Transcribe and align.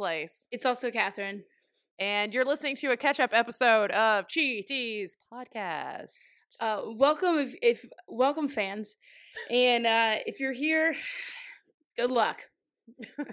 Y'all, 0.00 0.48
it's 0.50 0.64
also 0.64 0.90
Catherine. 0.90 1.44
And 1.98 2.32
you're 2.32 2.46
listening 2.46 2.74
to 2.76 2.92
a 2.92 2.96
catch 2.96 3.20
up 3.20 3.30
episode 3.34 3.90
of 3.90 4.26
Cheaties 4.26 5.12
Podcast. 5.30 6.14
Uh, 6.58 6.80
welcome 6.96 7.36
if, 7.36 7.54
if 7.60 7.84
welcome 8.08 8.48
fans, 8.48 8.96
and 9.50 9.86
uh, 9.86 10.16
if 10.24 10.40
you're 10.40 10.54
here, 10.54 10.94
good 11.98 12.10
luck. 12.10 12.46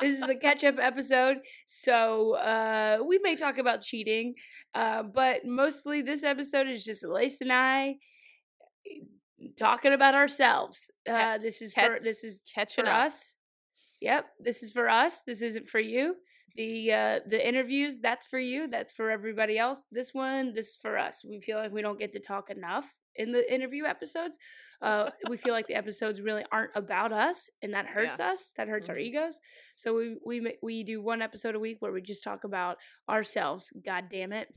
This 0.00 0.20
is 0.20 0.28
a 0.28 0.34
catch 0.34 0.64
up 0.64 0.76
episode, 0.78 1.38
so 1.66 2.34
uh, 2.34 2.98
we 3.06 3.18
may 3.22 3.36
talk 3.36 3.58
about 3.58 3.80
cheating, 3.80 4.34
uh, 4.74 5.02
but 5.02 5.44
mostly 5.44 6.02
this 6.02 6.24
episode 6.24 6.68
is 6.68 6.84
just 6.84 7.04
Lace 7.04 7.40
and 7.40 7.52
I 7.52 7.96
talking 9.58 9.92
about 9.92 10.14
ourselves. 10.14 10.90
Uh, 11.08 11.38
this 11.38 11.62
is 11.62 11.74
for 11.74 11.98
this 12.02 12.24
is 12.24 12.42
Catching 12.54 12.86
us. 12.86 13.33
Yep, 14.04 14.24
this 14.38 14.62
is 14.62 14.70
for 14.70 14.88
us. 14.88 15.22
This 15.26 15.40
isn't 15.42 15.66
for 15.68 15.80
you. 15.80 16.16
The 16.56 16.92
uh 16.92 17.20
the 17.26 17.40
interviews, 17.50 17.98
that's 18.00 18.26
for 18.26 18.38
you. 18.38 18.68
That's 18.68 18.92
for 18.92 19.10
everybody 19.10 19.56
else. 19.58 19.86
This 19.90 20.12
one, 20.14 20.54
this 20.54 20.68
is 20.72 20.76
for 20.80 20.96
us. 20.98 21.24
We 21.28 21.40
feel 21.40 21.58
like 21.58 21.72
we 21.72 21.82
don't 21.82 21.98
get 21.98 22.12
to 22.12 22.20
talk 22.20 22.50
enough 22.50 22.86
in 23.16 23.32
the 23.32 23.42
interview 23.52 23.84
episodes. 23.84 24.38
Uh 24.82 25.10
we 25.30 25.36
feel 25.36 25.54
like 25.54 25.66
the 25.66 25.74
episodes 25.82 26.20
really 26.20 26.44
aren't 26.52 26.70
about 26.76 27.12
us 27.12 27.50
and 27.62 27.72
that 27.74 27.86
hurts 27.86 28.20
us. 28.20 28.52
That 28.56 28.68
hurts 28.68 28.88
our 28.88 28.96
Mhm. 28.96 29.06
egos. 29.08 29.40
So 29.76 29.94
we 29.96 30.16
we 30.24 30.56
we 30.62 30.84
do 30.84 31.00
one 31.02 31.22
episode 31.22 31.54
a 31.56 31.58
week 31.66 31.78
where 31.80 31.92
we 31.92 32.02
just 32.02 32.22
talk 32.24 32.44
about 32.44 32.76
ourselves. 33.08 33.72
God 33.84 34.04
damn 34.10 34.32
it. 34.32 34.48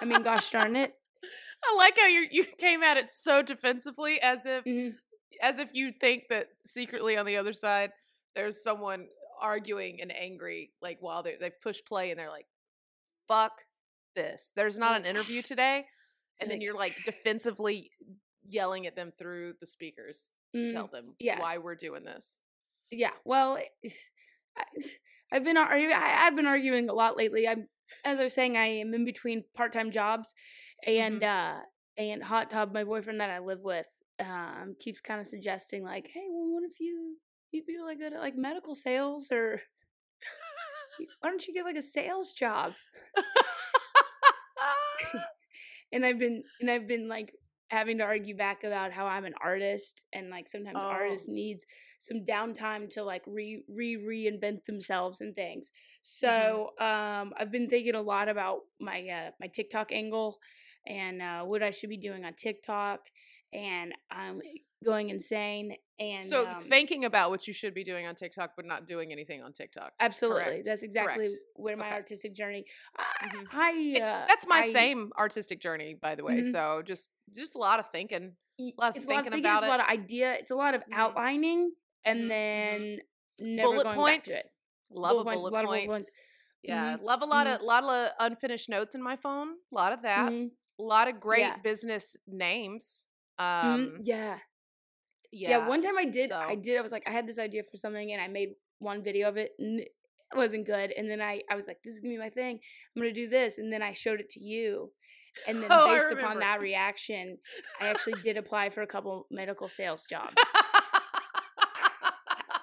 I 0.00 0.04
mean, 0.04 0.22
gosh 0.22 0.50
darn 0.50 0.76
it. 0.76 0.92
I 1.64 1.74
like 1.76 1.96
how 1.98 2.06
you 2.08 2.26
you 2.30 2.44
came 2.58 2.82
at 2.82 2.96
it 2.96 3.08
so 3.10 3.42
defensively, 3.42 4.20
as 4.20 4.44
if 4.44 4.64
Mhm. 4.64 4.94
As 5.40 5.58
if 5.58 5.70
you 5.72 5.92
think 6.00 6.24
that 6.30 6.48
secretly 6.66 7.16
on 7.16 7.26
the 7.26 7.36
other 7.36 7.52
side 7.52 7.90
there's 8.34 8.62
someone 8.62 9.06
arguing 9.40 10.00
and 10.00 10.10
angry, 10.14 10.70
like 10.80 10.98
while 11.00 11.22
they 11.22 11.34
they've 11.40 11.60
pushed 11.62 11.86
play 11.86 12.10
and 12.10 12.18
they're 12.18 12.30
like, 12.30 12.46
"Fuck 13.28 13.52
this." 14.16 14.50
There's 14.56 14.78
not 14.78 14.96
an 14.98 15.04
interview 15.06 15.42
today, 15.52 15.84
and 16.40 16.50
then 16.50 16.60
you're 16.60 16.76
like 16.76 16.94
defensively 17.04 17.90
yelling 18.48 18.86
at 18.86 18.96
them 18.96 19.12
through 19.18 19.54
the 19.60 19.66
speakers 19.66 20.32
to 20.54 20.62
Mm, 20.62 20.72
tell 20.72 20.86
them 20.86 21.14
yeah. 21.18 21.40
why 21.40 21.58
we're 21.58 21.74
doing 21.76 22.04
this. 22.04 22.40
yeah 22.90 23.10
well 23.24 23.58
I, 24.56 24.64
i've 25.32 25.44
been 25.44 25.56
arguing 25.56 25.94
i've 25.96 26.36
been 26.36 26.46
arguing 26.46 26.88
a 26.90 26.92
lot 26.92 27.16
lately 27.16 27.48
i'm 27.48 27.68
as 28.04 28.18
i 28.20 28.24
was 28.24 28.34
saying 28.34 28.56
i 28.56 28.66
am 28.66 28.92
in 28.92 29.04
between 29.06 29.44
part-time 29.56 29.90
jobs 29.92 30.34
and 30.86 31.22
uh 31.24 31.54
and 31.96 32.22
hot 32.22 32.50
tub 32.50 32.72
my 32.74 32.84
boyfriend 32.84 33.20
that 33.20 33.30
i 33.30 33.38
live 33.38 33.60
with 33.62 33.86
um 34.20 34.74
keeps 34.78 35.00
kind 35.00 35.20
of 35.20 35.26
suggesting 35.26 35.82
like 35.84 36.08
hey 36.12 36.26
well 36.30 36.52
what 36.52 36.62
if 36.64 36.78
you 36.80 37.16
you'd 37.50 37.66
be 37.66 37.76
really 37.76 37.96
good 37.96 38.12
at 38.12 38.20
like 38.20 38.36
medical 38.36 38.74
sales 38.74 39.30
or 39.32 39.60
why 41.20 41.30
don't 41.30 41.46
you 41.46 41.54
get 41.54 41.64
like 41.64 41.76
a 41.76 41.82
sales 41.82 42.32
job? 42.32 42.72
And 45.92 46.06
i've 46.06 46.18
been 46.18 46.42
and 46.60 46.70
i've 46.70 46.88
been 46.88 47.08
like 47.08 47.32
having 47.68 47.98
to 47.98 48.04
argue 48.04 48.36
back 48.36 48.64
about 48.64 48.92
how 48.92 49.06
i'm 49.06 49.24
an 49.24 49.34
artist 49.42 50.04
and 50.12 50.30
like 50.30 50.48
sometimes 50.48 50.82
Oh. 50.82 50.88
artists 50.90 51.28
needs 51.28 51.64
some 52.00 52.24
downtime 52.28 52.90
to 52.92 53.02
like 53.04 53.22
re 53.26 53.62
re 53.68 53.96
reinvent 53.96 54.64
themselves 54.66 55.20
and 55.20 55.34
things. 55.34 55.70
So 56.02 56.70
um 56.80 57.32
i've 57.38 57.50
been 57.52 57.68
thinking 57.68 57.94
a 57.94 58.00
lot 58.00 58.28
about 58.28 58.60
my 58.80 59.06
uh 59.08 59.30
my 59.40 59.48
tiktok 59.48 59.92
angle 59.92 60.38
and 60.86 61.20
uh 61.22 61.42
what 61.42 61.62
i 61.62 61.70
should 61.70 61.90
be 61.90 61.96
doing 61.98 62.24
on 62.24 62.32
tiktok 62.34 63.00
and 63.52 63.92
i'm 64.10 64.40
going 64.84 65.10
insane 65.10 65.74
and 66.00 66.22
so 66.22 66.48
um, 66.48 66.60
thinking 66.60 67.04
about 67.04 67.30
what 67.30 67.46
you 67.46 67.52
should 67.52 67.74
be 67.74 67.84
doing 67.84 68.06
on 68.06 68.16
TikTok, 68.16 68.52
but 68.56 68.64
not 68.64 68.88
doing 68.88 69.12
anything 69.12 69.40
on 69.42 69.52
TikTok. 69.52 69.92
absolutely 70.00 70.42
correct, 70.42 70.64
that's 70.66 70.82
exactly 70.82 71.28
correct. 71.28 71.42
where 71.54 71.76
my 71.76 71.86
Okay. 71.86 71.94
artistic 71.94 72.34
journey 72.34 72.64
i, 72.96 73.26
Mhm. 73.28 73.46
I 73.52 73.70
It- 73.72 74.02
uh, 74.02 74.24
that's 74.26 74.46
my 74.48 74.58
I- 74.60 74.68
same 74.72 75.12
artistic 75.16 75.60
journey, 75.60 75.94
by 75.94 76.16
the 76.16 76.24
way. 76.24 76.40
Mhm. 76.40 76.50
So 76.50 76.82
just 76.84 77.10
just 77.32 77.54
a 77.54 77.58
lot 77.58 77.78
of 77.78 77.88
thinking. 77.90 78.36
y- 78.58 78.72
lot 78.76 78.90
of 78.90 78.96
it's 78.96 79.06
a 79.06 79.08
lot 79.08 79.18
of 79.18 79.24
thinking 79.24 79.32
thinking, 79.32 79.44
about 79.44 79.62
it's 79.62 79.66
a 79.66 79.68
lot 79.70 79.80
of 79.80 79.86
idea 79.86 80.32
it's 80.34 80.50
a 80.50 80.56
lot 80.56 80.74
of 80.74 80.82
Mhm. 80.82 80.92
outlining 80.94 81.72
and 82.04 82.20
Mhm, 82.22 82.24
mhm. 82.24 82.28
then 82.28 83.00
never 83.38 83.68
bullet 83.68 83.84
going 83.84 83.96
points. 83.96 84.30
it 84.30 84.46
Love 84.90 85.18
a 85.20 85.24
points, 85.24 85.38
bullet 85.40 85.50
a 85.50 85.54
lot 85.54 85.64
point. 85.66 85.82
of 85.84 85.86
bullet 85.86 85.94
points 85.94 86.10
Yeah, 86.64 86.96
Mhm, 86.96 87.02
love 87.02 87.22
a 87.22 87.26
lot 87.26 87.46
of 87.46 87.62
lot 87.62 87.84
of 87.84 88.12
unfinished 88.18 88.68
notes 88.68 88.94
in 88.96 89.02
my 89.02 89.14
phone. 89.16 89.48
A 89.70 89.74
lot 89.74 89.92
of 89.92 90.02
that. 90.02 90.32
A 90.32 90.50
lot 90.78 91.06
of 91.08 91.20
great 91.20 91.40
Yeah. 91.40 91.56
business 91.58 92.16
names. 92.26 93.06
Mhm, 93.64 93.74
Um, 93.74 93.98
yeah. 94.02 94.38
yeah. 95.30 95.50
yeah 95.50 95.68
one 95.68 95.82
time 95.82 95.96
i 95.98 96.04
did 96.04 96.30
i 96.32 96.54
did 96.54 96.78
i 96.78 96.82
was 96.82 96.92
like 96.92 97.04
i 97.06 97.10
had 97.10 97.26
this 97.26 97.38
idea 97.38 97.62
for 97.62 97.76
something 97.76 98.12
and 98.12 98.20
i 98.22 98.28
made 98.28 98.50
one 98.78 99.02
video 99.02 99.28
of 99.28 99.36
it 99.36 99.52
and 99.58 99.80
it 99.80 99.88
wasn't 100.34 100.66
good 100.66 100.92
and 100.96 101.08
then 101.10 101.20
i 101.20 101.42
i 101.50 101.54
was 101.54 101.66
like 101.66 101.78
this 101.84 101.94
is 101.94 102.00
gonna 102.00 102.14
be 102.14 102.18
my 102.18 102.30
thing 102.30 102.58
i'm 102.96 103.02
gonna 103.02 103.12
do 103.14 103.28
this 103.28 103.58
and 103.58 103.72
then 103.72 103.82
i 103.82 103.92
showed 103.92 104.20
it 104.20 104.30
to 104.30 104.40
you 104.42 104.90
and 105.46 105.56
then 105.62 105.68
Oh, 105.70 105.94
based 105.94 106.12
upon 106.12 106.38
that 106.40 106.60
reaction 106.60 107.38
i 107.80 107.88
actually 107.88 108.20
did 108.22 108.36
apply 108.36 108.70
for 108.70 108.82
a 108.82 108.86
couple 108.86 109.26
medical 109.30 109.68
sales 109.68 110.04
jobs 110.08 110.34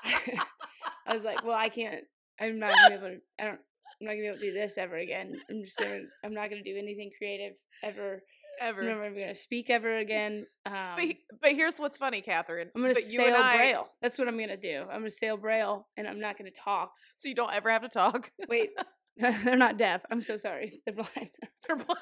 i 1.07 1.13
was 1.13 1.23
like 1.23 1.43
well 1.43 1.55
i 1.57 1.69
can't 1.69 2.03
i'm 2.39 2.59
not 2.59 2.71
gonna 2.73 2.89
be 2.89 2.95
able 3.05 3.15
to 3.15 3.21
i 3.39 3.43
don't 3.45 3.59
i'm 4.01 4.07
not 4.07 4.11
gonna 4.11 4.21
be 4.21 4.27
able 4.27 4.37
to 4.37 4.41
do 4.51 4.53
this 4.53 4.77
ever 4.77 4.95
again 4.97 5.33
i'm 5.49 5.63
just 5.63 5.77
gonna 5.77 6.01
i'm 6.23 6.33
not 6.33 6.49
gonna 6.49 6.63
do 6.63 6.77
anything 6.77 7.11
creative 7.17 7.53
ever 7.83 8.21
Ever. 8.59 8.81
i'm 8.81 8.87
never 8.87 9.09
gonna 9.11 9.35
speak 9.35 9.69
ever 9.69 9.97
again 9.97 10.45
um 10.65 10.73
but, 10.97 11.05
but 11.41 11.51
here's 11.53 11.79
what's 11.79 11.97
funny, 11.97 12.21
Catherine. 12.21 12.69
I'm 12.75 12.81
gonna 12.81 12.93
but 12.93 13.03
sail 13.03 13.35
I, 13.35 13.57
braille. 13.57 13.87
That's 14.01 14.17
what 14.17 14.27
I'm 14.27 14.37
gonna 14.37 14.57
do. 14.57 14.83
I'm 14.91 14.99
gonna 14.99 15.11
sail 15.11 15.37
braille, 15.37 15.87
and 15.97 16.07
I'm 16.07 16.19
not 16.19 16.37
gonna 16.37 16.51
talk. 16.51 16.91
So 17.17 17.29
you 17.29 17.35
don't 17.35 17.53
ever 17.53 17.69
have 17.69 17.81
to 17.83 17.89
talk. 17.89 18.31
Wait, 18.49 18.71
they're 19.17 19.57
not 19.57 19.77
deaf. 19.77 20.01
I'm 20.11 20.21
so 20.21 20.37
sorry. 20.37 20.81
They're 20.85 20.95
blind. 20.95 21.29
They're 21.67 21.77
bl- 21.77 21.93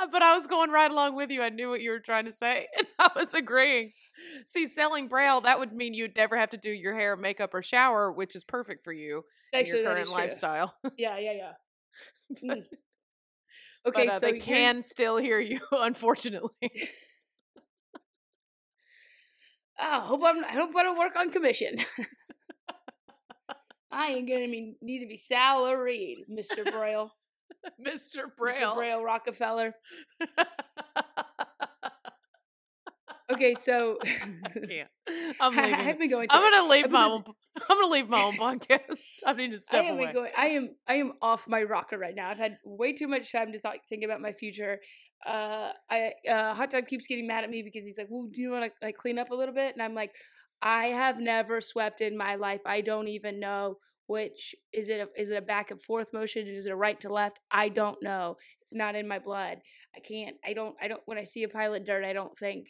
Uh, 0.00 0.06
but 0.10 0.22
I 0.22 0.34
was 0.34 0.46
going 0.46 0.70
right 0.70 0.90
along 0.90 1.14
with 1.14 1.30
you. 1.30 1.40
I 1.40 1.50
knew 1.50 1.70
what 1.70 1.80
you 1.80 1.90
were 1.90 2.00
trying 2.00 2.24
to 2.24 2.32
say, 2.32 2.66
and 2.76 2.86
I 2.98 3.10
was 3.14 3.32
agreeing. 3.32 3.92
See, 4.46 4.66
selling 4.66 5.06
braille 5.08 5.40
that 5.42 5.58
would 5.60 5.72
mean 5.72 5.94
you'd 5.94 6.16
never 6.16 6.36
have 6.36 6.50
to 6.50 6.56
do 6.56 6.70
your 6.70 6.94
hair, 6.98 7.16
makeup, 7.16 7.54
or 7.54 7.62
shower, 7.62 8.10
which 8.12 8.34
is 8.34 8.42
perfect 8.42 8.82
for 8.82 8.92
you 8.92 9.22
Actually, 9.54 9.78
in 9.78 9.84
your 9.84 9.94
current 9.94 10.10
lifestyle. 10.10 10.74
Yeah, 10.96 11.18
yeah, 11.18 11.52
yeah. 12.42 12.54
Mm. 13.88 13.94
But, 13.94 14.00
Okay, 14.00 14.08
uh, 14.08 14.18
so 14.18 14.18
they 14.20 14.38
can 14.38 14.82
still 14.82 15.16
hear 15.16 15.40
you, 15.40 15.60
unfortunately. 15.72 16.50
Oh, 19.80 20.00
hope 20.00 20.22
I'm. 20.24 20.44
I 20.44 20.54
hope 20.54 20.70
I 20.76 20.82
don't 20.82 20.98
work 20.98 21.14
on 21.16 21.30
commission. 21.30 21.76
I 23.92 24.08
ain't 24.08 24.28
gonna 24.28 24.48
be, 24.48 24.74
need 24.82 24.98
to 25.00 25.06
be 25.06 25.16
salaried, 25.16 26.24
Mister 26.28 26.64
Braille, 26.64 27.12
Mr. 27.80 28.22
Mr. 28.24 28.36
Braille. 28.36 28.74
Braille 28.74 29.02
Rockefeller. 29.04 29.74
Okay, 33.30 33.54
so 33.54 33.98
I 34.02 34.08
can't. 34.08 34.88
I'm 35.40 35.58
I, 35.58 35.62
leaving. 35.62 35.74
have 35.80 35.98
been 35.98 36.10
going. 36.10 36.26
I'm 36.30 36.42
gonna 36.50 36.68
leave 36.68 36.90
my 36.90 37.08
been-. 37.08 37.34
I'm 37.68 37.76
gonna 37.76 37.92
leave 37.92 38.08
my 38.08 38.22
own 38.22 38.36
podcast. 38.36 38.98
I 39.26 39.32
need 39.34 39.50
to 39.50 39.58
step 39.58 39.84
I 39.84 39.88
am 39.88 39.94
away. 39.94 40.12
going. 40.12 40.32
I 40.36 40.46
am. 40.46 40.70
I 40.86 40.94
am 40.94 41.12
off 41.20 41.46
my 41.46 41.62
rocker 41.62 41.98
right 41.98 42.14
now. 42.14 42.30
I've 42.30 42.38
had 42.38 42.58
way 42.64 42.92
too 42.92 43.08
much 43.08 43.30
time 43.30 43.52
to 43.52 43.60
th- 43.60 43.80
think 43.88 44.04
about 44.04 44.20
my 44.20 44.32
future. 44.32 44.80
Uh, 45.26 45.72
I 45.90 46.12
uh, 46.30 46.54
hot 46.54 46.70
dog 46.70 46.86
keeps 46.86 47.06
getting 47.06 47.26
mad 47.26 47.44
at 47.44 47.50
me 47.50 47.62
because 47.62 47.84
he's 47.84 47.98
like, 47.98 48.08
"Well, 48.10 48.28
do 48.32 48.40
you 48.40 48.50
want 48.50 48.64
to 48.64 48.86
like 48.86 48.96
clean 48.96 49.18
up 49.18 49.30
a 49.30 49.34
little 49.34 49.54
bit?" 49.54 49.74
And 49.74 49.82
I'm 49.82 49.94
like, 49.94 50.12
"I 50.62 50.86
have 50.86 51.18
never 51.18 51.60
swept 51.60 52.00
in 52.00 52.16
my 52.16 52.36
life. 52.36 52.60
I 52.64 52.80
don't 52.80 53.08
even 53.08 53.40
know 53.40 53.76
which 54.06 54.54
is 54.72 54.88
it. 54.88 55.00
A, 55.00 55.20
is 55.20 55.30
it 55.30 55.36
a 55.36 55.42
back 55.42 55.70
and 55.70 55.82
forth 55.82 56.12
motion? 56.14 56.46
Is 56.48 56.66
it 56.66 56.72
a 56.72 56.76
right 56.76 56.98
to 57.02 57.12
left? 57.12 57.38
I 57.50 57.68
don't 57.68 58.02
know. 58.02 58.36
It's 58.62 58.74
not 58.74 58.94
in 58.94 59.06
my 59.06 59.18
blood. 59.18 59.58
I 59.94 60.00
can't. 60.00 60.36
I 60.44 60.54
don't. 60.54 60.74
I 60.80 60.88
don't. 60.88 61.02
When 61.04 61.18
I 61.18 61.24
see 61.24 61.42
a 61.42 61.48
pile 61.48 61.74
of 61.74 61.84
dirt, 61.84 62.04
I 62.04 62.12
don't 62.12 62.36
think." 62.38 62.68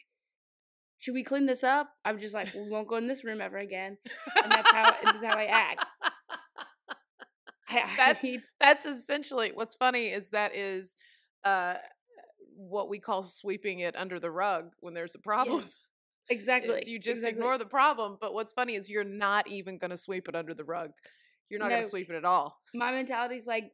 Should 0.99 1.15
we 1.15 1.23
clean 1.23 1.47
this 1.47 1.63
up? 1.63 1.91
I'm 2.05 2.19
just 2.19 2.35
like, 2.35 2.53
we 2.55 2.69
won't 2.69 2.89
go 2.89 2.97
in 2.97 3.07
this 3.07 3.25
room 3.25 3.41
ever 3.41 3.59
again, 3.59 3.97
and 4.43 4.51
that's 4.51 4.71
how 4.71 4.95
that's 5.05 5.25
how 5.25 5.39
I 5.39 5.45
act. 5.45 5.85
I, 7.71 7.85
That's 7.97 8.27
that's 8.59 8.87
essentially 8.87 9.51
what's 9.53 9.75
funny 9.75 10.07
is 10.07 10.31
that 10.31 10.57
is 10.57 10.97
uh 11.45 11.75
what 12.57 12.89
we 12.89 12.99
call 12.99 13.23
sweeping 13.23 13.81
it 13.81 13.95
under 13.95 14.19
the 14.19 14.31
rug 14.31 14.73
when 14.81 14.95
there's 14.95 15.15
a 15.15 15.19
problem. 15.19 15.61
Yes. 15.61 15.87
exactly. 16.31 16.77
is 16.77 16.89
you 16.89 16.99
just 16.99 17.21
exactly. 17.21 17.39
ignore 17.39 17.59
the 17.59 17.67
problem. 17.67 18.17
But 18.21 18.35
what's 18.35 18.55
funny 18.55 18.75
is 18.75 18.89
you're 18.89 19.05
not 19.05 19.47
even 19.49 19.79
going 19.79 19.91
to 19.91 19.99
sweep 19.99 20.29
it 20.29 20.35
under 20.35 20.55
the 20.55 20.65
rug. 20.65 20.91
You're 21.51 21.61
not 21.61 21.69
going 21.71 21.83
to 21.83 21.89
sweep 21.89 22.11
it 22.11 22.17
at 22.17 22.25
all. 22.25 22.59
my 22.75 22.91
mentality's 22.91 23.47
like 23.47 23.73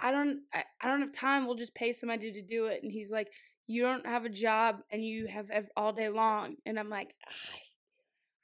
i 0.00 0.12
don't 0.12 0.38
I, 0.54 0.62
I 0.80 0.88
don't 0.88 1.00
have 1.00 1.12
time 1.12 1.44
we'll 1.44 1.56
just 1.56 1.74
pay 1.74 1.92
somebody 1.92 2.30
to 2.30 2.40
do 2.40 2.66
it 2.66 2.82
and 2.82 2.92
he's 2.92 3.10
like 3.10 3.28
you 3.66 3.82
don't 3.82 4.06
have 4.06 4.24
a 4.24 4.28
job 4.28 4.76
and 4.90 5.04
you 5.04 5.26
have 5.26 5.50
ev- 5.50 5.70
all 5.76 5.92
day 5.92 6.08
long 6.08 6.56
and 6.66 6.78
i'm 6.78 6.88
like 6.90 7.14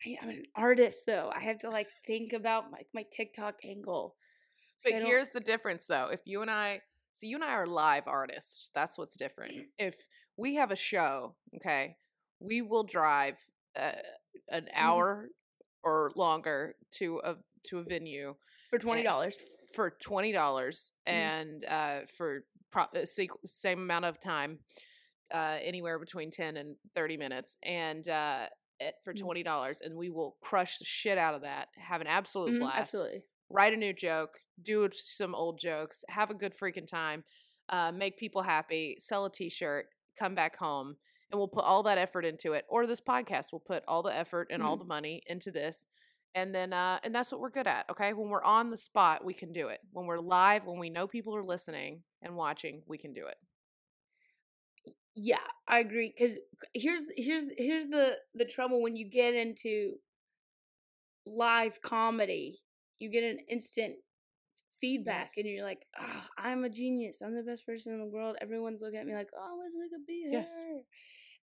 I, 0.07 0.17
i'm 0.23 0.29
an 0.31 0.43
artist 0.55 1.05
though 1.07 1.31
i 1.35 1.43
have 1.43 1.59
to 1.61 1.71
like 1.71 1.89
think 2.07 2.33
about 2.33 2.71
like 2.71 2.87
my 2.95 3.05
tiktok 3.13 3.55
angle 3.65 4.15
But 4.85 4.95
here's 4.95 5.31
the 5.31 5.41
difference, 5.41 5.87
though. 5.87 6.09
If 6.13 6.21
you 6.25 6.43
and 6.43 6.51
I, 6.51 6.81
so 7.13 7.27
you 7.27 7.37
and 7.37 7.45
I 7.45 7.53
are 7.53 7.67
live 7.67 8.07
artists. 8.07 8.71
That's 8.75 8.97
what's 8.97 9.17
different. 9.17 9.55
If 9.79 9.97
we 10.37 10.55
have 10.55 10.71
a 10.71 10.77
show, 10.77 11.35
okay, 11.57 11.97
we 12.41 12.63
will 12.63 12.85
drive 12.85 13.39
uh, 13.77 13.93
an 14.51 14.65
Mm-hmm. 14.65 14.77
hour 14.81 15.29
or 15.83 16.13
longer 16.17 16.77
to 16.93 17.21
a 17.25 17.37
to 17.65 17.79
a 17.79 17.83
venue 17.83 18.35
for 18.71 18.79
$20 18.79 19.35
for 19.75 19.91
twenty 20.01 20.33
dollars 20.33 20.93
Mhm. 21.09 21.15
and 21.15 21.65
uh, 21.65 22.01
for 22.17 22.45
pro- 22.71 22.85
uh, 22.95 23.05
same 23.47 23.81
amount 23.81 24.05
of 24.05 24.21
time, 24.21 24.61
uh, 25.33 25.59
anywhere 25.63 25.99
between 25.99 26.31
ten 26.31 26.57
and 26.57 26.77
thirty 26.95 27.17
minutes, 27.17 27.57
and 27.63 28.09
uh, 28.09 28.47
at, 28.81 28.95
for 29.05 29.13
twenty 29.13 29.43
dollars, 29.43 29.81
and 29.83 29.97
we 29.97 30.11
will 30.11 30.37
crush 30.41 30.79
the 30.79 30.85
shit 30.85 31.19
out 31.19 31.35
of 31.35 31.43
that. 31.43 31.69
Have 31.77 32.01
an 32.01 32.07
absolute 32.07 32.55
Mhm, 32.55 32.61
blast 32.61 32.81
absolutely 32.81 33.23
write 33.51 33.73
a 33.73 33.77
new 33.77 33.93
joke, 33.93 34.39
do 34.63 34.89
some 34.93 35.35
old 35.35 35.59
jokes, 35.59 36.05
have 36.09 36.31
a 36.31 36.35
good 36.35 36.55
freaking 36.55 36.87
time, 36.87 37.25
uh, 37.71 37.91
make 37.91 38.19
people 38.19 38.43
happy, 38.43 38.99
sell 39.01 39.25
a 39.25 39.33
t-shirt, 39.33 39.87
come 40.19 40.35
back 40.35 40.57
home, 40.59 40.97
and 41.31 41.39
we'll 41.39 41.49
put 41.49 41.65
all 41.65 41.83
that 41.83 41.99
effort 41.99 42.25
into 42.25 42.53
it. 42.53 42.65
Or 42.69 42.87
this 42.87 43.01
podcast 43.01 43.53
will 43.53 43.61
put 43.61 43.83
all 43.89 44.03
the 44.03 44.15
effort 44.15 44.49
and 44.51 44.63
all 44.63 44.77
the 44.77 44.85
money 44.85 45.23
into 45.27 45.51
this. 45.51 45.87
And 46.35 46.55
then 46.55 46.75
uh 46.75 46.99
and 47.03 47.15
that's 47.15 47.33
what 47.33 47.41
we're 47.41 47.51
good 47.51 47.67
at, 47.67 47.87
okay? 47.91 48.13
When 48.13 48.29
we're 48.29 48.45
on 48.45 48.71
the 48.71 48.77
spot, 48.77 49.25
we 49.25 49.33
can 49.33 49.51
do 49.51 49.69
it. 49.69 49.81
When 49.93 50.07
we're 50.07 50.21
live, 50.21 50.67
when 50.67 50.79
we 50.79 50.91
know 50.91 51.07
people 51.07 51.35
are 51.35 51.43
listening 51.43 52.03
and 52.21 52.37
watching, 52.37 52.83
we 52.87 52.99
can 52.99 53.15
do 53.15 53.27
it. 53.27 53.37
Yeah 55.15 55.37
i 55.67 55.79
agree 55.81 56.13
because 56.17 56.39
here's 56.75 57.03
here's 57.17 57.45
here's 57.57 57.87
the 57.89 58.17
the 58.35 58.45
trouble 58.45 58.81
when 58.83 58.97
you 58.97 59.09
get 59.09 59.35
into 59.35 59.95
live 61.27 61.81
comedy 61.83 62.61
you 62.99 63.11
get 63.11 63.25
an 63.25 63.39
instant 63.51 63.95
feedback 64.81 65.31
and 65.37 65.45
you're 65.47 65.65
like 65.65 65.85
oh, 66.01 66.25
i'm 66.39 66.63
a 66.65 66.69
genius 66.71 67.21
i'm 67.21 67.35
the 67.35 67.43
best 67.43 67.67
person 67.67 67.93
in 67.93 67.99
the 67.99 68.07
world 68.07 68.37
everyone's 68.41 68.81
looking 68.81 68.99
at 69.01 69.07
me 69.07 69.15
like 69.15 69.29
oh 69.37 69.41
i 69.41 69.55
wish 69.57 69.73
i 69.85 69.89
could 69.97 70.07
be 70.07 70.25
her 70.27 70.31
Yes. 70.39 70.65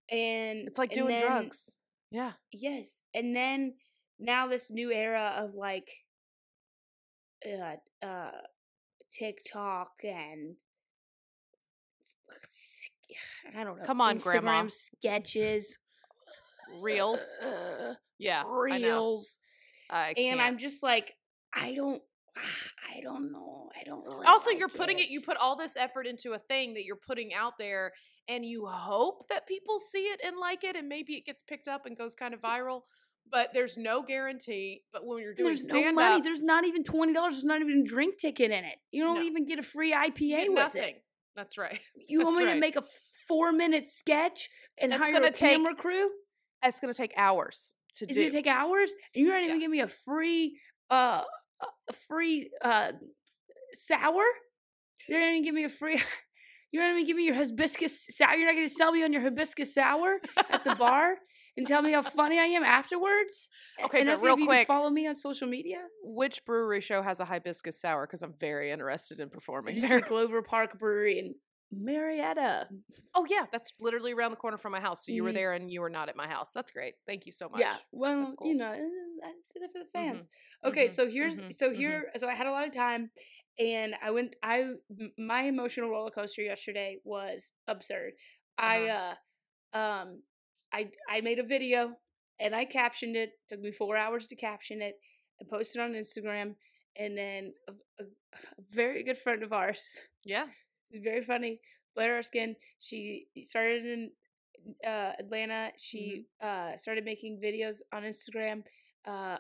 and 0.10 0.68
It's 0.68 0.78
like 0.80 0.92
and 0.94 1.00
doing 1.08 1.18
then- 1.18 1.26
drugs. 1.26 1.78
Yeah. 2.12 2.32
yes 2.54 3.02
and 3.14 3.36
then 3.36 3.74
now 4.20 4.48
this 4.48 4.72
new 4.72 4.90
era 4.92 5.34
of 5.38 5.54
like 5.54 5.90
uh 7.46 7.76
uh 8.06 8.32
tiktok 9.12 9.92
and 10.04 10.56
i 13.58 13.64
don't 13.64 13.78
know 13.80 13.84
Come 13.86 14.02
on, 14.02 14.16
instagram 14.18 14.42
Grandma. 14.42 14.68
sketches 14.70 15.78
Reels. 16.82 17.22
uh, 17.44 17.94
Yeah. 18.18 18.44
I 18.46 18.50
reels 18.80 19.40
I 19.90 20.14
and 20.18 20.42
i'm 20.42 20.58
just 20.58 20.82
like 20.82 21.14
i 21.54 21.74
don't 21.76 22.02
i 22.36 23.02
don't 23.02 23.32
know 23.32 23.70
i 23.80 23.84
don't 23.84 24.04
really 24.06 24.26
also 24.26 24.50
like 24.50 24.60
you're 24.60 24.68
putting 24.68 25.00
it. 25.00 25.10
you 25.10 25.22
put 25.22 25.38
all 25.38 25.56
this 25.56 25.78
effort 25.78 26.08
into 26.08 26.34
a 26.34 26.40
thing 26.40 26.74
that 26.74 26.84
you're 26.86 26.96
putting 27.08 27.34
out 27.34 27.54
there 27.60 27.94
and 28.28 28.44
you 28.44 28.66
hope 28.66 29.28
that 29.30 29.48
people 29.48 29.78
see 29.80 30.06
it 30.06 30.20
and 30.26 30.38
like 30.38 30.64
it 30.64 30.76
and 30.76 30.90
maybe 30.90 31.14
it 31.14 31.26
gets 31.26 31.44
picked 31.44 31.68
up 31.68 31.86
and 31.86 31.98
goes 31.98 32.16
kind 32.16 32.34
of 32.34 32.42
viral 32.42 32.82
but 33.32 33.50
there's 33.54 33.78
no 33.78 34.02
guarantee 34.02 34.82
but 34.92 35.06
when 35.06 35.20
you're 35.20 35.34
doing 35.36 35.46
there's 35.50 35.66
no 35.68 35.80
stand 35.80 35.96
money 35.96 36.16
up 36.16 36.24
there's 36.24 36.44
not 36.44 36.66
even 36.66 36.84
$20 36.84 37.14
there's 37.14 37.46
not 37.46 37.62
even 37.62 37.82
a 37.82 37.88
drink 37.88 38.18
ticket 38.20 38.50
in 38.52 38.64
it 38.66 38.76
you 38.92 39.04
don't 39.04 39.16
No. 39.18 39.22
even 39.24 39.46
get 39.46 39.60
a 39.60 39.64
free 39.64 39.94
ipa 39.94 40.48
with 40.48 40.56
nothing 40.56 40.84
it 40.96 41.04
that's 41.36 41.58
right 41.58 41.82
You 42.08 42.24
want 42.24 42.36
That's 42.38 42.46
me 42.48 42.54
to 42.54 42.60
make 42.60 42.76
a 42.76 42.84
four 43.28 43.52
minute 43.52 43.88
sketch 43.88 44.50
and 44.80 44.92
That's 44.92 45.06
hire 45.06 45.16
a 45.18 45.32
take- 45.32 45.38
camera 45.52 45.76
crew? 45.76 46.10
it's 46.64 46.80
going 46.80 46.92
to 46.94 46.98
take 46.98 47.14
hours 47.18 47.76
to 47.98 48.06
do. 48.06 48.12
Is 48.12 48.18
do 48.18 48.24
it 48.24 48.26
gonna 48.28 48.44
take 48.44 48.48
hours? 48.48 48.94
And 49.14 49.24
you're 49.26 49.34
not 49.34 49.44
even 49.44 49.56
Yeah. 49.56 49.60
giving 49.62 49.72
me 49.72 49.80
a 49.82 49.88
free 49.88 50.60
uh 50.90 51.24
a- 51.90 51.94
free 51.94 52.50
uh 52.62 52.92
sour? 53.74 54.24
You're 55.08 55.20
not 55.20 55.30
even 55.30 55.44
give 55.44 55.54
me 55.56 55.64
a 55.66 55.70
free 55.70 56.02
you're 56.72 56.84
not 56.84 56.92
even 56.92 57.06
give 57.06 57.16
me 57.18 57.24
your 57.26 57.36
hibiscus 57.36 58.06
sour. 58.10 58.36
You're 58.36 58.48
not 58.48 58.56
gonna 58.56 58.68
sell 58.70 58.92
me 58.92 59.04
on 59.04 59.14
your 59.14 59.22
hibiscus 59.22 59.74
sour 59.74 60.20
at 60.52 60.64
the 60.64 60.76
bar 60.80 61.16
and 61.58 61.66
tell 61.68 61.82
me 61.82 61.92
how 61.94 62.02
funny 62.02 62.38
I 62.40 62.46
am 62.46 62.64
afterwards? 62.64 63.48
Okay, 63.84 64.00
and 64.00 64.08
but 64.08 64.12
that's 64.12 64.24
real 64.24 64.38
you 64.40 64.46
quick- 64.46 64.68
follow 64.68 64.90
me 64.90 65.08
on 65.08 65.16
social 65.16 65.48
media. 65.48 65.82
which 66.04 66.44
brewery 66.46 66.82
show 66.82 67.02
has 67.02 67.20
a 67.20 67.26
hibiscus 67.26 67.80
sour 67.80 68.06
because 68.06 68.22
i'm 68.22 68.34
very 68.40 68.72
interested 68.72 69.20
in 69.20 69.30
performing 69.30 69.80
there 69.82 70.00
the 70.02 70.08
Glover 70.08 70.42
Park 70.42 70.78
Brewery 70.80 71.20
in 71.20 71.36
Marietta. 71.72 72.68
oh 73.16 73.26
yeah 73.30 73.46
that's 73.52 73.72
literally 73.80 74.12
around 74.14 74.32
the 74.32 74.38
corner 74.38 74.58
from 74.58 74.72
my 74.72 74.80
house 74.80 75.06
so 75.06 75.12
you 75.12 75.24
were 75.24 75.32
Mhm. 75.32 75.34
there 75.36 75.54
and 75.54 75.72
you 75.72 75.82
were 75.82 75.90
not 75.90 76.10
at 76.10 76.16
my 76.16 76.28
house 76.28 76.52
that's 76.52 76.72
great 76.72 76.96
thank 77.08 77.26
you 77.26 77.32
so 77.32 77.50
much 77.50 77.60
Yeah. 77.62 77.76
Well, 77.92 78.22
That's 78.22 78.36
you 78.42 78.56
know, 78.56 78.72
eh, 78.72 78.80
that's 79.22 79.52
it 79.56 79.72
for 79.72 79.80
the 79.80 79.86
Mhm. 79.86 79.92
fans. 79.92 80.28
Okay, 80.64 80.88
Mhm. 80.88 80.92
so 80.92 81.10
here's 81.10 81.40
Mhm. 81.40 81.54
so 81.56 81.70
Mhm. 81.70 81.76
here 81.76 82.12
so 82.18 82.28
I 82.28 82.36
had 82.36 82.48
a 82.48 82.52
lot 82.52 82.68
of 82.68 82.74
time 82.74 83.12
and 83.60 83.96
I 84.02 84.12
went 84.12 84.36
I 84.44 84.74
my 85.18 85.42
emotional 85.44 85.90
roller 85.90 86.12
coaster 86.12 86.42
yesterday 86.42 87.00
was 87.04 87.52
absurd. 87.68 88.14
I 88.58 88.88
uh 88.90 89.16
um 89.74 90.22
I 90.76 90.82
I 91.10 91.22
made 91.22 91.40
a 91.40 91.44
video 91.44 91.82
and 92.40 92.54
I 92.56 92.66
captioned 92.66 93.16
it. 93.16 93.30
Took 93.50 93.62
me 93.62 93.72
4 93.72 93.96
hours 93.98 94.28
to 94.28 94.36
caption 94.36 94.82
it 94.82 94.96
and 95.40 95.50
posted 95.50 95.82
on 95.82 95.94
Instagram 95.94 96.56
and 96.98 97.18
then 97.18 97.54
a, 97.70 97.72
a, 98.04 98.06
a 98.34 98.38
very 98.72 99.04
good 99.04 99.18
friend 99.18 99.44
of 99.44 99.52
ours 99.54 99.82
yeah 100.24 100.46
She's 100.92 101.02
very 101.04 101.24
funny. 101.24 101.60
Blair 101.96 102.18
Erskine. 102.20 102.56
She 102.80 103.26
started 103.44 103.86
in 103.86 104.12
uh, 104.86 105.14
Atlanta. 105.20 105.72
She 105.78 106.26
Mm-hmm. 106.44 106.74
uh, 106.74 106.78
started 106.78 107.04
making 107.06 107.40
videos 107.44 107.78
on 107.94 108.04
Instagram. 108.04 108.64
Uh, 109.06 109.38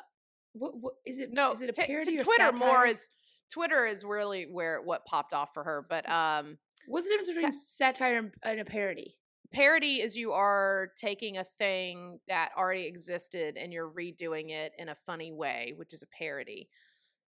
what 0.53 0.71
what 0.83 0.93
is 1.05 1.19
it? 1.19 1.29
No, 1.31 1.51
is 1.51 1.61
it 1.61 1.69
a 1.69 1.73
parody 1.73 2.17
or 2.19 2.23
Twitter 2.23 2.51
more 2.53 2.85
is 2.85 3.09
Twitter 3.51 3.85
is 3.85 4.03
really 4.03 4.43
where 4.57 4.81
what 4.81 5.05
popped 5.05 5.33
off 5.33 5.53
for 5.53 5.63
her. 5.63 5.85
But 5.87 6.09
um 6.09 6.57
What's 6.87 7.07
the 7.07 7.11
difference 7.13 7.33
between 7.35 7.51
satire 7.51 8.17
and, 8.17 8.31
and 8.43 8.59
a 8.59 8.65
parody? 8.65 9.17
Parody 9.53 10.01
is 10.01 10.15
you 10.15 10.31
are 10.33 10.89
taking 10.97 11.37
a 11.37 11.43
thing 11.57 12.19
that 12.27 12.49
already 12.57 12.85
existed 12.85 13.57
and 13.57 13.71
you're 13.73 13.89
redoing 13.89 14.49
it 14.51 14.71
in 14.77 14.89
a 14.89 14.95
funny 14.95 15.31
way, 15.31 15.73
which 15.77 15.93
is 15.93 16.03
a 16.03 16.07
parody. 16.17 16.69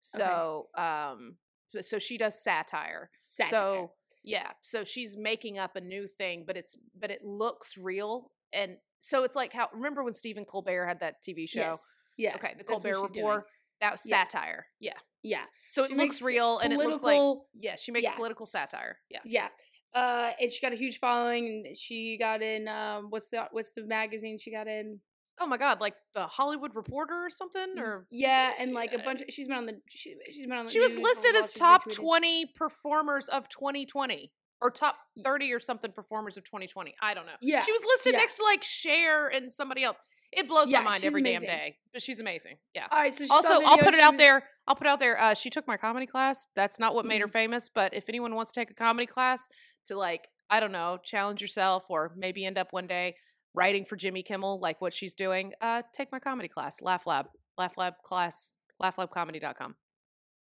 So 0.01 0.69
um 0.77 1.37
so- 1.81 1.99
she 1.99 2.19
does 2.19 2.43
satire. 2.43 3.11
Satire. 3.25 3.51
So 3.51 3.93
yeah, 4.23 4.53
so 4.63 4.85
she's 4.85 5.17
making 5.17 5.59
up 5.59 5.77
a 5.77 5.81
new 5.81 6.07
thing, 6.07 6.45
but 6.47 6.57
it's 6.57 6.77
but 6.99 7.11
it 7.11 7.25
looks 7.25 7.77
real 7.77 8.31
and 8.53 8.77
so 9.01 9.25
it's 9.25 9.37
like 9.37 9.53
how 9.53 9.69
remember 9.75 10.03
when 10.03 10.15
Stephen 10.15 10.45
Colbert 10.45 10.87
had 10.87 11.01
that 11.01 11.17
TV 11.27 11.49
show? 11.49 11.61
Yes. 11.61 11.87
Yeah. 12.17 12.35
Okay, 12.37 12.55
the 12.57 12.65
Colbert 12.65 12.95
she's 12.95 13.11
doing. 13.11 13.27
Report. 13.27 13.47
That 13.81 13.93
was 13.93 14.03
Yeah. 14.07 14.25
satire. 14.25 14.67
Yeah. 14.81 14.93
Yeah. 15.23 15.45
So 15.69 15.87
She 15.87 15.93
it 15.93 15.97
looks 15.99 16.23
real 16.23 16.59
and 16.59 16.73
it 16.73 16.79
looks 16.79 17.03
like 17.03 17.21
yeah, 17.55 17.77
she 17.77 17.93
makes 17.93 18.09
yeah. 18.11 18.17
political 18.17 18.47
satire. 18.47 18.99
Yeah. 19.11 19.21
Yeah. 19.25 19.49
Uh, 19.95 20.31
and 20.41 20.51
she 20.51 20.61
got 20.61 20.73
a 20.73 20.77
huge 20.77 20.99
following. 20.99 21.65
and 21.67 21.77
She 21.77 22.17
got 22.19 22.43
in. 22.43 22.67
Um, 22.69 23.07
what's 23.11 23.29
the 23.29 23.45
what's 23.53 23.71
the 23.71 23.85
magazine 23.85 24.39
she 24.39 24.51
got 24.51 24.67
in? 24.67 25.01
Oh 25.41 25.47
my 25.47 25.57
god, 25.57 25.81
like 25.81 25.95
the 26.15 26.27
Hollywood 26.27 26.75
Reporter 26.77 27.15
or 27.15 27.31
something 27.31 27.79
or 27.79 28.07
Yeah, 28.11 28.53
and 28.59 28.73
like 28.73 28.93
a 28.93 28.99
bunch. 28.99 29.21
Of, 29.21 29.29
she's 29.31 29.49
been 29.49 29.57
on 29.57 29.67
the. 29.67 29.81
She, 29.89 30.15
she's 30.31 30.47
been 30.47 30.53
on. 30.53 30.67
The 30.67 30.73
She 30.73 30.81
was 30.81 30.93
news 30.93 31.01
for 31.01 31.01
a 31.01 31.05
listed 31.11 31.37
as 31.37 31.53
top 31.53 31.87
retweeted. 31.87 31.95
20 31.97 32.47
performers 32.57 33.29
of 33.29 33.49
2020 33.49 34.33
or 34.61 34.71
top 34.71 34.97
30 35.23 35.53
or 35.53 35.59
something 35.61 35.91
performers 35.93 36.37
of 36.37 36.45
2020. 36.45 36.95
I 37.03 37.15
don't 37.15 37.27
know. 37.27 37.33
Yeah, 37.41 37.61
She 37.61 37.73
was 37.73 37.83
listed 37.85 38.13
yeah. 38.15 38.19
next 38.21 38.35
to 38.37 38.45
like 38.45 38.63
Cher 38.63 39.29
and 39.29 39.53
somebody 39.53 39.83
else. 39.85 39.99
It 40.37 40.49
blows 40.49 40.71
Yeah, 40.71 40.81
my 40.81 40.91
mind 40.93 41.05
every 41.05 41.21
amazing. 41.21 41.49
damn 41.49 41.59
day. 41.59 41.77
But 41.93 42.03
she's 42.03 42.21
amazing. 42.21 42.57
Yeah. 42.75 42.87
All 42.91 42.99
right, 42.99 43.15
so 43.15 43.27
Also, 43.31 43.55
I'll 43.63 43.79
put 43.79 43.95
it 43.95 44.01
out 44.01 44.15
was- 44.15 44.19
there. 44.19 44.49
I'll 44.67 44.75
put 44.75 44.87
it 44.87 44.91
out 44.91 44.99
there. 45.01 45.21
Uh, 45.21 45.35
she 45.35 45.51
took 45.51 45.67
my 45.67 45.77
comedy 45.77 46.07
class. 46.07 46.49
That's 46.55 46.79
not 46.81 46.95
what 46.95 47.05
made 47.07 47.21
her 47.21 47.29
Mhm. 47.29 47.33
famous, 47.33 47.69
but 47.69 47.95
if 47.95 48.09
anyone 48.09 48.35
wants 48.35 48.51
to 48.53 48.61
take 48.61 48.71
a 48.71 48.75
comedy 48.75 49.07
class 49.07 49.49
to 49.87 49.97
like, 49.97 50.29
I 50.51 50.61
don't 50.61 50.73
know, 50.73 50.99
challenge 51.03 51.41
yourself 51.43 51.91
or 51.91 52.13
maybe 52.17 52.45
end 52.45 52.59
up 52.59 52.73
one 52.73 52.87
day 52.87 53.17
writing 53.55 53.85
for 53.85 53.97
Jimmy 53.97 54.23
Kimmel, 54.23 54.59
like 54.59 54.81
what 54.81 54.93
she's 54.93 55.15
doing, 55.15 55.53
uh, 55.61 55.83
take 55.95 56.11
my 56.11 56.19
comedy 56.19 56.49
class. 56.49 56.83
Laugh 56.83 57.07
Lab. 57.07 57.29
Laugh 57.57 57.77
Lab 57.79 57.95
class. 58.03 58.55
LaughLabComedy.com. 58.83 59.77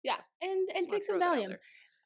Yeah, 0.04 0.18
and 0.42 0.70
and 0.76 0.90
take 0.90 1.04
some 1.06 1.20
throw 1.20 1.20
that 1.20 1.38
out 1.38 1.38
Valium. 1.38 1.58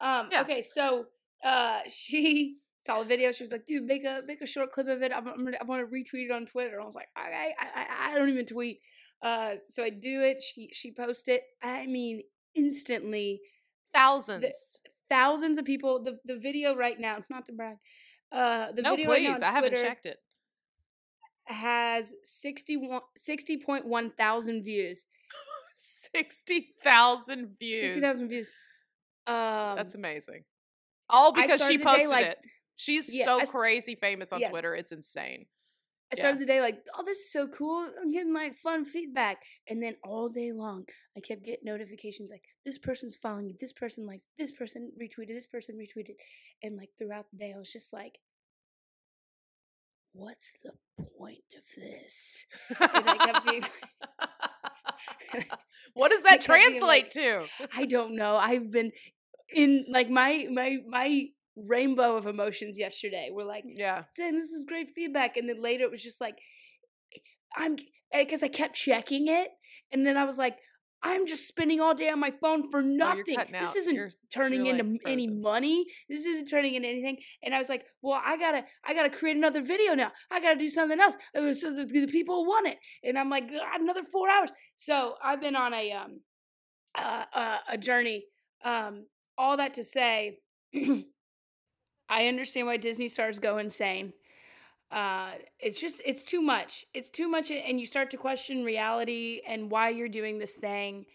Um, 0.02 0.30
Yeah. 0.32 0.42
okay, 0.42 0.62
so 0.62 1.08
uh, 1.44 1.82
she 1.90 2.58
saw 2.88 3.00
the 3.04 3.06
video. 3.06 3.32
She 3.32 3.44
was 3.44 3.52
like, 3.52 3.68
"Dude, 3.68 3.84
make 3.84 4.04
a 4.06 4.22
make 4.26 4.42
a 4.42 4.48
short 4.48 4.72
clip 4.72 4.88
of 4.88 5.02
it. 5.04 5.12
I'm, 5.14 5.28
I'm 5.28 5.44
gonna, 5.46 5.58
I 5.62 5.66
want 5.66 5.82
to 5.88 5.94
retweet 5.96 6.26
it 6.26 6.32
on 6.32 6.46
Twitter." 6.48 6.82
I 6.82 6.86
was 6.86 6.96
like, 6.96 7.10
"Okay, 7.18 7.54
I, 7.60 7.66
I, 7.82 8.12
I 8.12 8.16
don't 8.18 8.30
even 8.30 8.46
tweet." 8.46 8.80
Uh, 9.22 9.52
so 9.68 9.84
I 9.84 9.90
do 9.90 10.22
it. 10.22 10.42
She 10.42 10.70
she 10.74 10.92
posts 10.92 11.28
it. 11.28 11.42
I 11.62 11.86
mean, 11.88 12.22
instantly, 12.56 13.42
Thousands. 13.94 14.80
thousands 15.10 15.58
of 15.58 15.66
people. 15.66 16.04
The 16.04 16.18
the 16.26 16.40
video 16.40 16.76
right 16.76 17.00
now, 17.00 17.18
not 17.30 17.46
to 17.48 17.52
brag. 17.54 17.78
Uh, 18.32 18.72
the 18.76 18.82
no, 18.82 18.96
video 18.96 19.10
right 19.12 19.24
now 19.24 19.34
please. 19.34 19.42
I 19.42 19.52
haven't 19.52 19.76
checked 19.76 20.06
it. 20.06 20.18
has 21.46 22.14
61 22.24 23.02
60.1 23.20 24.12
thousand 24.18 24.64
views. 24.64 25.06
Sixty 25.76 26.70
thousand 26.84 27.56
views. 27.60 27.82
60,000 27.82 28.30
views. 28.30 28.50
Um, 29.28 29.76
That's 29.76 29.96
amazing. 29.96 30.44
All 31.10 31.32
because 31.34 31.62
she 31.66 31.78
the 31.78 31.84
day, 31.84 31.84
posted 31.84 32.10
like- 32.12 32.26
it. 32.26 32.38
She's 32.78 33.14
Yeah, 33.14 33.26
so 33.26 33.42
I 33.42 33.46
crazy 33.46 33.96
famous 33.96 34.32
on 34.32 34.40
yeah. 34.40 34.50
Twitter. 34.50 34.74
It's 34.74 34.92
insane. 34.92 35.48
I 36.12 36.16
started 36.16 36.40
the 36.40 36.46
day 36.46 36.62
like, 36.62 36.78
oh, 36.98 37.04
this 37.06 37.18
is 37.18 37.32
so 37.34 37.48
cool. 37.50 37.86
I'm 38.02 38.10
getting 38.10 38.34
like 38.34 38.56
fun 38.56 38.86
feedback. 38.86 39.40
And 39.68 39.84
then 39.84 39.96
all 40.06 40.30
day 40.30 40.54
long, 40.54 40.86
I 41.18 41.20
kept 41.20 41.44
getting 41.44 41.66
notifications 41.66 42.32
like, 42.32 42.44
this 42.64 42.78
person's 42.78 43.16
following 43.16 43.50
you, 43.50 43.56
this 43.60 43.74
person 43.74 44.06
likes, 44.06 44.28
this 44.38 44.54
person 44.54 44.92
retweeted, 45.02 45.30
this 45.34 45.46
person 45.46 45.76
retweeted. 45.76 46.16
And 46.64 46.78
like 46.78 46.92
throughout 46.98 47.26
the 47.32 47.38
day, 47.38 47.54
I 47.54 47.60
was 47.60 47.74
just 47.74 47.92
like, 47.92 48.20
what's 50.14 50.54
the 50.64 50.72
point 51.18 51.40
of 51.58 51.64
this? 51.76 52.46
And 52.70 53.10
I 53.10 53.18
kept 53.18 53.46
being, 53.46 53.66
what 55.94 56.12
does 56.12 56.24
that 56.24 56.40
being 56.40 56.42
translate 56.42 56.82
like, 56.82 57.12
to? 57.12 57.48
I 57.76 57.86
don't 57.86 58.16
know. 58.16 58.38
I've 58.38 58.72
been 58.72 58.94
in 59.54 59.86
like 59.90 60.10
my, 60.10 60.48
my, 60.50 60.78
my 60.88 61.26
rainbow 61.66 62.16
of 62.16 62.28
emotions 62.28 62.78
yesterday. 62.78 63.30
We're 63.32 63.46
like, 63.46 63.64
Yeah. 63.66 64.04
saying 64.16 64.36
this 64.36 64.52
is 64.52 64.66
great 64.66 64.90
feedback. 64.96 65.38
And 65.38 65.50
then 65.50 65.62
later 65.62 65.84
it 65.84 65.92
was 65.92 66.04
just 66.04 66.22
like 66.22 66.36
i'm 67.56 67.78
because 68.14 68.44
i 68.44 68.48
kept 68.50 68.76
checking 68.76 69.28
it 69.30 69.48
and 69.92 70.06
then 70.06 70.18
i 70.18 70.26
was 70.26 70.38
like 70.38 70.58
i'm 71.02 71.26
just 71.26 71.48
spending 71.48 71.80
all 71.80 71.96
day 71.96 72.10
on 72.10 72.20
my 72.20 72.32
phone 72.42 72.70
for 72.70 72.82
Oh, 72.82 72.84
nothing. 72.84 73.36
cutting 73.36 73.54
this 73.60 73.76
isn't 73.76 73.96
You're- 73.96 74.12
turning 74.34 74.66
you're, 74.66 74.76
into 74.76 74.92
like, 74.92 75.02
any 75.06 75.28
money. 75.28 75.86
This 76.10 76.26
isn't 76.26 76.48
turning 76.48 76.74
into 76.76 76.90
anything. 76.90 77.18
And 77.44 77.56
i 77.56 77.58
was 77.58 77.70
like 77.70 77.86
well 78.02 78.22
i 78.24 78.38
gotta 78.38 78.64
i 78.86 78.94
gotta 78.94 79.10
create 79.10 79.38
another 79.38 79.62
video 79.62 79.94
now. 79.96 80.12
I 80.30 80.40
gotta 80.42 80.60
do 80.60 80.70
something 80.70 81.00
else 81.00 81.16
uh, 81.38 81.54
so 81.54 81.74
the, 81.74 81.86
the 81.86 82.08
people 82.08 82.46
want 82.46 82.68
it. 82.68 82.78
And 83.04 83.18
i'm 83.18 83.30
like 83.30 83.50
God, 83.50 83.80
another 83.80 84.04
four 84.04 84.30
hours. 84.30 84.52
So 84.76 85.14
i've 85.24 85.40
been 85.42 85.56
on 85.56 85.74
a 85.74 85.92
um 85.94 86.20
uh, 86.96 87.24
uh, 87.34 87.58
a 87.70 87.78
journey 87.78 88.26
um 88.66 89.06
all 89.38 89.56
that 89.58 89.76
to 89.76 89.84
say 89.84 90.40
I 92.10 92.28
understand 92.28 92.68
why 92.68 92.78
Disney 92.78 93.08
stars 93.08 93.40
go 93.40 93.58
insane. 93.58 94.14
Uh, 94.92 95.32
it's 95.60 95.80
just 95.80 96.02
it's 96.06 96.24
too 96.24 96.42
much. 96.42 96.86
It's 96.94 97.10
too 97.10 97.28
much, 97.28 97.52
and 97.52 97.80
you 97.80 97.86
start 97.86 98.12
to 98.12 98.18
question 98.18 98.64
reality 98.64 99.42
and 99.48 99.70
why 99.70 99.90
you're 99.90 100.08
doing 100.08 100.40
this 100.40 100.54
thing, 100.56 101.06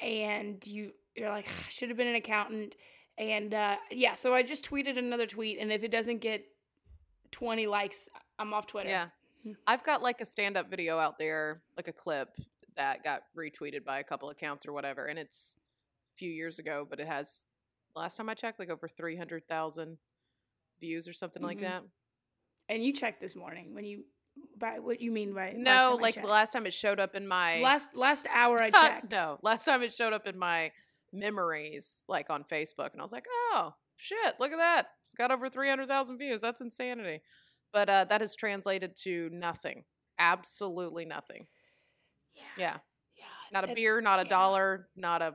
and 0.00 0.66
you 0.66 0.92
you're 1.14 1.28
like 1.28 1.46
"I 1.46 1.68
should 1.68 1.90
have 1.90 1.98
been 1.98 2.06
an 2.06 2.14
accountant, 2.14 2.76
and 3.18 3.52
uh, 3.52 3.76
yeah. 3.90 4.14
So 4.14 4.34
I 4.34 4.42
just 4.42 4.68
tweeted 4.68 4.96
another 4.96 5.26
tweet, 5.26 5.58
and 5.58 5.70
if 5.70 5.82
it 5.82 5.90
doesn't 5.90 6.20
get 6.22 6.46
twenty 7.30 7.66
likes, 7.66 8.08
I'm 8.38 8.54
off 8.54 8.66
Twitter. 8.66 8.88
Yeah. 8.88 9.08
I've 9.66 9.84
got 9.84 10.02
like 10.02 10.20
a 10.20 10.24
stand 10.24 10.56
up 10.56 10.70
video 10.70 10.98
out 10.98 11.18
there, 11.18 11.60
like 11.76 11.88
a 11.88 11.92
clip 11.92 12.30
that 12.76 13.04
got 13.04 13.24
retweeted 13.36 13.84
by 13.84 13.98
a 13.98 14.04
couple 14.04 14.30
accounts 14.30 14.66
or 14.66 14.72
whatever. 14.72 15.06
And 15.06 15.18
it's 15.18 15.56
a 16.14 16.16
few 16.16 16.30
years 16.30 16.58
ago, 16.58 16.86
but 16.88 17.00
it 17.00 17.06
has, 17.06 17.48
last 17.94 18.16
time 18.16 18.28
I 18.28 18.34
checked, 18.34 18.58
like 18.58 18.70
over 18.70 18.88
300,000 18.88 19.98
views 20.80 21.06
or 21.08 21.12
something 21.12 21.42
like 21.42 21.58
Mhm. 21.58 21.62
that. 21.62 21.82
And 22.68 22.84
you 22.84 22.92
checked 22.92 23.20
this 23.20 23.34
morning 23.36 23.74
when 23.74 23.84
you 23.84 24.04
by 24.56 24.78
what 24.78 25.00
you 25.00 25.10
mean 25.10 25.34
by 25.34 25.52
No, 25.52 25.98
like 26.00 26.14
the 26.14 26.22
last 26.22 26.52
time 26.52 26.64
it 26.66 26.72
showed 26.72 27.00
up 27.00 27.14
in 27.16 27.26
my. 27.26 27.58
last 27.60 27.96
last 27.96 28.26
hour 28.32 28.60
I 28.62 28.70
checked. 29.02 29.10
no, 29.10 29.38
last 29.42 29.64
time 29.64 29.82
it 29.82 29.92
showed 29.94 30.12
up 30.12 30.26
in 30.26 30.38
my 30.38 30.70
memories, 31.12 32.04
like 32.08 32.30
on 32.30 32.44
Facebook. 32.44 32.92
And 32.92 33.00
I 33.00 33.04
was 33.04 33.12
like, 33.12 33.26
oh, 33.52 33.74
shit, 33.96 34.38
look 34.38 34.52
at 34.52 34.58
that. 34.58 34.86
It's 35.02 35.14
got 35.14 35.30
over 35.32 35.48
300,000 35.48 36.18
views. 36.18 36.40
That's 36.40 36.60
insanity. 36.60 37.20
But 37.72 37.88
uh, 37.88 38.04
that 38.04 38.20
has 38.20 38.36
translated 38.36 38.96
to 38.98 39.28
nothing. 39.30 39.84
Absolutely 40.18 41.04
nothing. 41.04 41.46
Yeah. 42.56 42.78
yeah. 43.16 43.24
not 43.52 43.68
a 43.68 43.74
beer, 43.74 44.00
not 44.00 44.20
a 44.20 44.22
yeah. 44.24 44.28
dollar, 44.28 44.88
not 44.96 45.22
a 45.22 45.34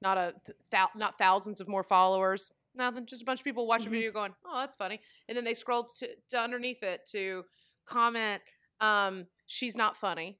not 0.00 0.16
a 0.18 0.34
th- 0.46 0.88
not 0.94 1.18
thousands 1.18 1.60
of 1.60 1.66
more 1.68 1.82
followers. 1.82 2.50
Nothing. 2.78 3.06
Just 3.06 3.22
a 3.22 3.24
bunch 3.24 3.40
of 3.40 3.44
people 3.44 3.66
watch 3.66 3.84
a 3.86 3.88
Mhm. 3.88 3.92
video 3.92 4.12
going, 4.12 4.34
"Oh, 4.46 4.60
that's 4.60 4.76
funny," 4.76 5.00
and 5.26 5.36
then 5.36 5.44
they 5.44 5.54
scroll 5.54 5.84
to, 5.98 6.08
to 6.30 6.38
underneath 6.40 6.82
it 6.82 7.06
to 7.08 7.44
comment, 7.84 8.40
um, 8.80 9.26
"She's 9.46 9.76
not 9.76 9.96
funny," 9.96 10.38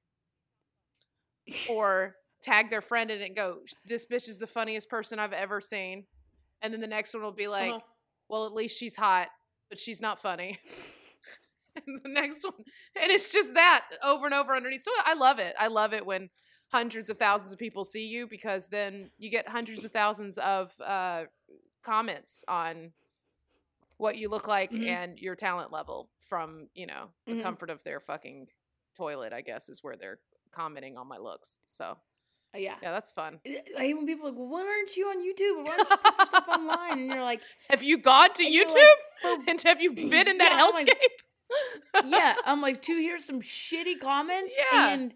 or 1.68 2.16
tag 2.40 2.70
their 2.70 2.80
friend 2.80 3.10
in 3.10 3.20
it 3.20 3.26
and 3.26 3.34
go, 3.36 3.64
"This 3.84 4.06
bitch 4.06 4.28
is 4.28 4.38
the 4.38 4.46
funniest 4.46 4.88
person 4.88 5.18
I've 5.18 5.32
ever 5.32 5.60
seen," 5.60 6.06
and 6.62 6.72
then 6.72 6.80
the 6.80 6.86
next 6.86 7.12
one 7.12 7.22
will 7.22 7.32
be 7.32 7.48
like, 7.48 7.74
Uh-huh. 7.74 7.86
"Well, 8.28 8.46
at 8.46 8.52
least 8.52 8.78
she's 8.78 8.96
hot, 8.96 9.28
but 9.68 9.80
she's 9.80 10.00
not 10.00 10.20
funny." 10.20 10.58
and 11.74 12.00
the 12.02 12.08
next 12.08 12.44
one, 12.44 12.64
and 12.94 13.10
it's 13.10 13.32
just 13.32 13.54
that 13.54 13.84
over 14.02 14.26
and 14.26 14.34
over 14.34 14.54
underneath. 14.54 14.84
So 14.84 14.92
I 15.04 15.14
love 15.14 15.40
it. 15.40 15.56
I 15.58 15.66
love 15.66 15.92
it 15.92 16.06
when 16.06 16.30
hundreds 16.70 17.08
of 17.10 17.16
thousands 17.16 17.52
of 17.52 17.58
people 17.58 17.84
see 17.84 18.06
you 18.06 18.26
because 18.28 18.68
then 18.68 19.10
you 19.18 19.30
get 19.30 19.48
hundreds 19.48 19.84
of 19.84 19.90
thousands 19.90 20.36
of 20.38 20.70
uh, 20.80 21.24
comments 21.88 22.44
on 22.48 22.92
what 23.96 24.16
you 24.16 24.28
look 24.28 24.46
like 24.46 24.70
Mhm. 24.70 24.86
and 24.86 25.18
your 25.18 25.34
talent 25.34 25.72
level 25.72 26.10
from 26.20 26.68
you 26.74 26.86
know 26.86 27.10
the 27.26 27.32
Mhm. 27.34 27.42
comfort 27.42 27.70
of 27.70 27.82
their 27.84 28.00
fucking 28.00 28.48
toilet. 28.96 29.32
I 29.32 29.40
guess 29.40 29.68
is 29.68 29.82
where 29.82 29.96
they're 29.96 30.20
commenting 30.52 30.96
on 30.96 31.06
my 31.08 31.18
looks. 31.18 31.60
So 31.66 31.98
Uh, 32.54 32.58
yeah. 32.58 32.76
yeah, 32.82 32.92
that's 32.92 33.12
fun. 33.12 33.40
I 33.46 33.62
hate 33.76 33.94
when 33.94 34.06
people 34.06 34.26
are 34.26 34.30
like, 34.30 34.38
well, 34.38 34.48
why 34.48 34.60
aren't 34.66 34.96
you 34.96 35.08
on 35.08 35.18
YouTube? 35.20 35.66
Why 35.66 35.76
don't 35.76 35.90
you 35.90 35.96
put 36.04 36.18
your 36.18 36.26
stuff 36.26 36.48
online? 36.48 36.98
And 36.98 37.06
you're 37.12 37.22
like, 37.22 37.42
Have 37.70 37.82
you 37.82 37.98
gone 37.98 38.32
to 38.34 38.44
and 38.44 38.54
YouTube 38.54 38.74
like, 39.24 39.48
and 39.48 39.62
have 39.62 39.80
you 39.82 39.92
been 40.14 40.28
in 40.28 40.38
that 40.38 40.52
Yeah, 40.52 40.64
I'm 40.64 40.72
like- 40.72 40.86
hellscape? 40.88 42.10
yeah, 42.10 42.34
I'm 42.44 42.60
like, 42.60 42.80
to 42.82 42.92
hear 42.96 43.18
some 43.18 43.40
shitty 43.42 44.00
comments 44.00 44.56
Yeah. 44.72 44.88
and 44.90 45.14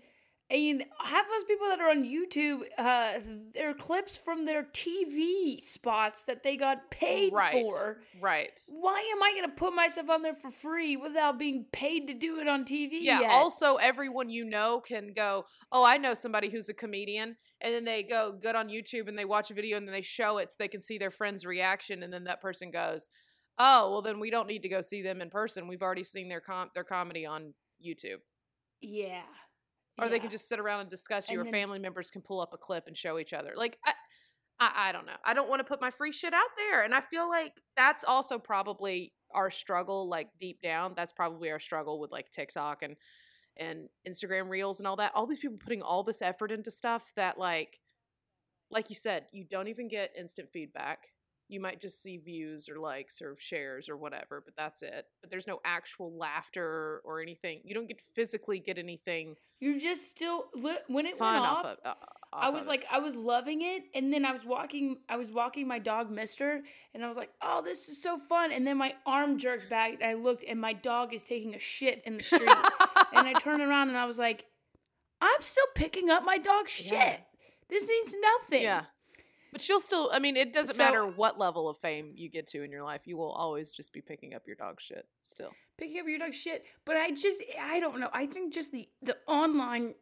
and 0.53 0.85
half 1.01 1.27
those 1.27 1.45
people 1.45 1.67
that 1.69 1.81
are 1.81 1.89
on 1.89 2.05
YouTube, 2.05 2.61
uh, 2.77 3.21
they're 3.55 3.73
clips 3.73 4.19
from 4.19 4.45
their 4.45 4.65
TV 4.65 5.59
spots 5.61 6.25
that 6.25 6.43
they 6.43 6.59
got 6.59 6.91
paid 6.91 7.33
right, 7.33 7.53
for. 7.53 8.03
right. 8.21 8.61
Why 8.69 9.01
am 9.15 9.23
I 9.23 9.33
gonna 9.35 9.55
put 9.55 9.75
myself 9.75 10.11
on 10.11 10.21
there 10.21 10.35
for 10.35 10.51
free 10.51 10.97
without 10.97 11.39
being 11.39 11.65
paid 11.73 12.07
to 12.09 12.15
do 12.15 12.39
it 12.39 12.49
on 12.49 12.65
TV? 12.65 12.99
Yeah. 13.01 13.21
yet? 13.21 13.31
Also, 13.31 13.77
everyone 13.77 14.29
you 14.29 14.45
know 14.45 14.83
can 14.87 15.15
go, 15.15 15.47
oh, 15.71 15.85
I 15.85 15.97
know 15.97 16.13
somebody 16.13 16.51
who's 16.51 16.69
a 16.69 16.75
comedian. 16.75 17.37
And 17.63 17.73
then 17.73 17.85
they 17.85 18.03
go 18.03 18.33
good 18.33 18.57
on 18.57 18.69
YouTube 18.69 19.09
and 19.09 19.17
they 19.17 19.25
watch 19.25 19.51
a 19.51 19.55
video 19.55 19.79
and 19.79 19.87
then 19.87 19.95
they 19.95 20.03
show 20.03 20.39
it 20.39 20.51
so 20.51 20.57
they 20.59 20.69
can 20.69 20.83
see 20.83 20.99
their 20.99 21.11
friend's 21.11 21.47
reaction. 21.47 22.03
And 22.03 22.13
then 22.13 22.25
that 22.25 22.43
person 22.43 22.71
goes, 22.71 23.09
oh, 23.59 23.91
well, 23.91 24.03
then 24.03 24.21
we 24.21 24.31
don't 24.31 24.49
need 24.49 24.63
to 24.63 24.69
go 24.69 24.81
see 24.81 25.01
them 25.01 25.23
in 25.23 25.31
person. 25.31 25.69
We've 25.69 25.83
already 25.83 26.05
seen 26.05 26.29
their 26.29 26.41
com- 26.41 26.71
their 26.75 26.85
comedy 26.85 27.25
on 27.25 27.55
YouTube. 27.85 28.19
yeah. 28.81 29.23
Or 30.01 30.09
they 30.09 30.19
can 30.19 30.31
just 30.31 30.49
sit 30.49 30.59
around 30.59 30.81
and 30.81 30.91
discuss 30.91 31.29
you, 31.31 31.39
And 31.39 31.49
or 31.49 31.51
then- 31.51 31.61
family 31.61 31.79
members 31.79 32.11
can 32.11 32.23
pull 32.23 32.41
up 32.41 32.53
a 32.55 32.57
clip 32.57 32.85
and 32.87 32.97
show 32.97 33.19
each 33.19 33.33
other. 33.33 33.53
Like, 33.57 33.79
I, 33.85 33.93
I, 34.59 34.89
I 34.89 34.93
don't 34.93 35.07
know. 35.07 35.17
I 35.25 35.35
don't 35.35 35.49
want 35.49 35.61
to 35.61 35.65
put 35.65 35.81
my 35.81 35.91
free 35.91 36.13
shit 36.13 36.33
out 36.33 36.51
there. 36.57 36.83
And 36.83 36.95
I 36.95 37.01
feel 37.03 37.29
like 37.29 37.53
that's 37.77 38.05
also 38.05 38.39
probably 38.39 39.13
our 39.35 39.51
struggle, 39.51 40.09
like 40.09 40.29
deep 40.41 40.61
down. 40.63 40.95
That's 40.97 41.13
probably 41.13 41.51
our 41.51 41.59
struggle 41.59 42.01
with 42.01 42.11
like 42.11 42.31
TikTok 42.33 42.83
and 42.83 42.97
and 43.59 43.89
Instagram 44.09 44.49
reels 44.49 44.81
and 44.81 44.87
all 44.87 44.97
that. 44.97 45.13
All 45.15 45.27
these 45.27 45.41
people 45.41 45.59
putting 45.59 45.83
all 45.83 46.03
this 46.03 46.23
effort 46.23 46.51
into 46.51 46.71
stuff 46.71 47.13
that 47.17 47.39
like 47.39 47.79
like 48.71 48.89
you 48.89 48.97
said, 48.97 49.27
you 49.33 49.45
don't 49.45 49.69
even 49.69 49.89
get 49.89 50.11
instant 50.19 50.49
feedback. 50.53 51.01
You 51.53 51.61
might 51.61 51.81
just 51.81 52.03
see 52.03 52.17
views 52.17 52.69
or 52.69 52.79
likes 52.79 53.21
or 53.21 53.37
shares 53.39 53.89
or 53.89 53.97
whatever, 53.97 54.43
but 54.45 54.55
that's 54.57 54.83
it. 54.83 55.07
But 55.21 55.31
there's 55.31 55.47
no 55.47 55.61
actual 55.65 56.17
laughter 56.17 57.03
or 57.05 57.21
anything. 57.21 57.61
You 57.65 57.75
don't 57.75 57.87
get 57.87 58.01
physically 58.15 58.59
get 58.59 58.79
anything 58.79 59.37
You're 59.61 59.79
just 59.79 60.11
still 60.11 60.47
when 60.55 61.07
it 61.07 61.21
went 61.21 61.37
off, 61.37 61.65
off. 61.65 61.67
of. 61.67 61.79
Uh, 61.85 61.95
I 62.33 62.49
was 62.49 62.65
of 62.65 62.69
it. 62.69 62.71
like, 62.71 62.87
I 62.91 62.99
was 62.99 63.15
loving 63.15 63.61
it, 63.61 63.83
and 63.95 64.11
then 64.11 64.25
I 64.25 64.33
was 64.33 64.45
walking, 64.45 64.97
I 65.09 65.17
was 65.17 65.31
walking 65.31 65.69
my 65.69 65.79
dog 65.79 66.11
Mister, 66.11 66.63
and 66.95 67.05
I 67.05 67.09
was 67.09 67.19
like, 67.19 67.31
oh, 67.43 67.61
this 67.63 67.91
is 67.91 68.03
so 68.03 68.19
fun. 68.19 68.53
And 68.53 68.67
then 68.67 68.79
my 68.79 68.95
arm 69.05 69.39
jerked 69.39 69.69
back, 69.69 69.93
and 70.01 70.05
I 70.05 70.15
looked, 70.15 70.45
and 70.49 70.59
my 70.59 70.73
dog 70.73 71.13
is 71.13 71.23
taking 71.23 71.55
a 71.55 71.59
shit 71.59 72.03
in 72.07 72.17
the 72.17 72.23
street, 72.23 72.49
and 73.13 73.29
I 73.29 73.35
turned 73.35 73.61
around, 73.61 73.89
and 73.89 73.99
I 73.99 74.07
was 74.07 74.19
like, 74.19 74.47
I'm 75.21 75.43
still 75.43 75.67
picking 75.75 76.09
up 76.09 76.25
my 76.25 76.39
dog's 76.39 76.73
shit. 76.73 76.93
Yeah. 76.93 77.17
This 77.69 77.89
means 77.89 78.15
nothing. 78.21 78.63
Yeah. 78.63 78.85
But 79.53 79.69
you'll 79.69 79.81
still, 79.81 80.11
I 80.13 80.19
mean, 80.19 80.37
it 80.37 80.53
doesn't 80.55 80.77
So- 80.77 80.83
matter 80.83 81.07
what 81.07 81.39
level 81.39 81.69
of 81.69 81.77
fame 81.79 82.13
you 82.17 82.29
get 82.31 82.47
to 82.49 82.63
in 82.63 82.71
your 82.71 82.83
life. 82.83 83.03
You 83.07 83.17
will 83.19 83.31
always 83.33 83.71
just 83.71 83.93
be 83.93 84.01
picking 84.01 84.33
up 84.35 84.47
your 84.47 84.57
dog 84.57 84.81
shit 84.81 85.07
still. 85.21 85.53
picking 85.77 86.01
up 86.01 86.07
your 86.09 86.19
dog 86.19 86.33
shit. 86.33 86.65
But 86.87 86.97
I 86.97 87.11
just, 87.11 87.43
I 87.61 87.79
don't 87.81 87.99
know. 88.01 88.09
I 88.13 88.27
think 88.27 88.53
just 88.55 88.73
the 88.73 88.89
the 89.03 89.19
online, 89.27 89.95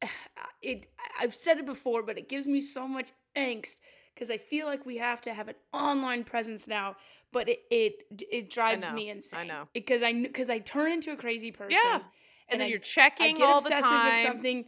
it. 0.62 0.86
I've 1.20 1.34
said 1.34 1.58
it 1.58 1.66
before, 1.66 2.02
but 2.02 2.16
it 2.18 2.28
gives 2.28 2.46
me 2.46 2.60
so 2.60 2.86
much 2.86 3.08
angst 3.36 3.78
because 4.14 4.30
I 4.30 4.36
feel 4.38 4.66
like 4.66 4.84
we 4.86 4.98
have 4.98 5.20
to 5.22 5.34
have 5.34 5.48
an 5.48 5.54
online 5.72 6.24
presence 6.24 6.66
now. 6.68 6.96
But 7.32 7.48
it 7.48 7.60
it 7.70 7.94
it 8.30 8.50
drives 8.50 8.88
know, 8.90 8.94
me 8.94 9.08
insane. 9.08 9.40
I 9.40 9.44
know. 9.44 9.68
because 9.72 10.02
I 10.02 10.12
because 10.12 10.50
I 10.50 10.58
turn 10.58 10.92
into 10.92 11.12
a 11.12 11.16
crazy 11.16 11.50
person. 11.50 11.72
Yeah. 11.82 11.94
And, 11.96 12.04
And 12.48 12.60
then 12.60 12.66
I- 12.66 12.70
you're 12.70 12.78
I 12.78 12.82
checking 12.82 13.36
get 13.38 13.44
all 13.44 13.60
the 13.62 13.68
obsessive 13.68 13.84
time. 13.84 14.12
with 14.12 14.22
something. 14.22 14.64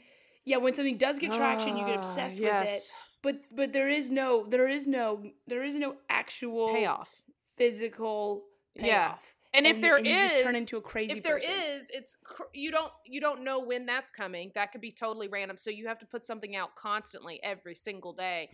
Yeah, 0.47 0.59
when 0.59 0.75
something 0.75 0.99
does 0.99 1.19
get 1.19 1.33
traction, 1.33 1.77
you 1.77 1.85
get 1.87 1.97
Ah, 1.97 2.01
obsessed 2.01 2.39
yes. 2.39 2.67
with 2.67 2.75
it. 2.77 2.93
But 3.25 3.37
but 3.51 3.73
there 3.73 3.89
is 3.89 4.11
no 4.11 4.47
there 4.49 4.69
is 4.69 4.87
no 4.87 5.25
there 5.49 5.65
is 5.65 5.77
no 5.77 5.97
actual 6.09 6.73
Payoff. 6.73 7.11
physical 7.59 8.45
payoff. 8.77 8.87
Yeah. 8.87 9.09
payoff. 9.09 9.35
And 9.55 9.67
if 9.69 9.81
there 9.81 9.99
you 9.99 10.13
just 10.13 10.43
turn 10.43 10.57
into 10.57 10.77
a 10.77 10.81
crazy 10.81 11.17
if 11.19 11.23
there 11.25 11.37
person. 11.37 11.51
is, 11.77 11.91
it's 11.95 12.17
cr- 12.25 12.51
you 12.53 12.71
don't 12.71 12.93
you 13.07 13.21
don't 13.21 13.43
know 13.45 13.61
when 13.61 13.87
that's 13.87 14.11
coming. 14.11 14.53
That 14.55 14.73
could 14.73 14.81
be 14.81 14.91
totally 14.93 15.29
random. 15.29 15.59
So 15.59 15.71
you 15.71 15.87
have 15.89 15.99
to 16.01 16.07
put 16.07 16.27
something 16.27 16.55
out 16.57 16.75
constantly 16.77 17.41
every 17.43 17.75
single 17.77 18.13
day, 18.13 18.51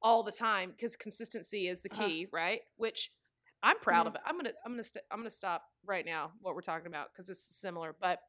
all 0.00 0.22
the 0.22 0.32
time, 0.32 0.70
because 0.70 0.96
consistency 0.96 1.68
is 1.68 1.80
the 1.82 1.90
Uh-huh. 1.90 2.06
key, 2.06 2.26
right? 2.32 2.60
Which 2.76 3.10
I'm 3.64 3.78
proud 3.80 4.06
Mhm. 4.06 4.10
of 4.10 4.14
it. 4.14 4.20
I'm 4.24 4.36
gonna 4.36 4.52
I'm 4.64 4.72
gonna 4.72 4.84
st- 4.84 5.04
I'm 5.10 5.18
gonna 5.18 5.30
stop 5.32 5.64
right 5.84 6.06
now 6.06 6.32
what 6.40 6.54
we're 6.54 6.62
talking 6.62 6.86
about 6.86 7.12
because 7.12 7.28
it's 7.28 7.42
similar. 7.60 7.92
But 8.00 8.20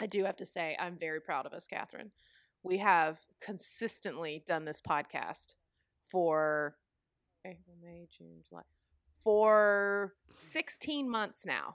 I 0.00 0.06
do 0.06 0.24
have 0.24 0.36
to 0.38 0.46
say 0.46 0.74
I'm 0.80 0.96
very 0.98 1.20
proud 1.20 1.44
of 1.44 1.52
us, 1.52 1.66
Catherine. 1.66 2.10
We 2.62 2.78
have 2.78 3.18
consistently 3.40 4.44
done 4.46 4.64
this 4.64 4.80
podcast 4.80 5.54
for 6.08 6.76
April, 7.44 7.76
May, 7.82 8.06
June, 8.16 8.42
July, 8.48 8.62
for 9.22 10.14
16 10.32 11.10
months 11.10 11.44
now. 11.44 11.74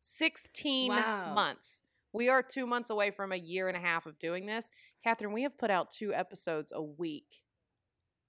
16 0.00 0.88
Wow. 0.90 1.34
months. 1.34 1.84
We 2.12 2.28
are 2.28 2.42
two 2.42 2.66
months 2.66 2.90
away 2.90 3.10
from 3.10 3.32
a 3.32 3.36
year 3.36 3.68
and 3.68 3.76
a 3.76 3.80
half 3.80 4.06
of 4.06 4.18
doing 4.18 4.46
this. 4.46 4.70
Catherine, 5.04 5.32
we 5.32 5.42
have 5.42 5.56
put 5.58 5.70
out 5.70 5.92
two 5.92 6.12
episodes 6.14 6.72
a 6.74 6.82
week 6.82 7.42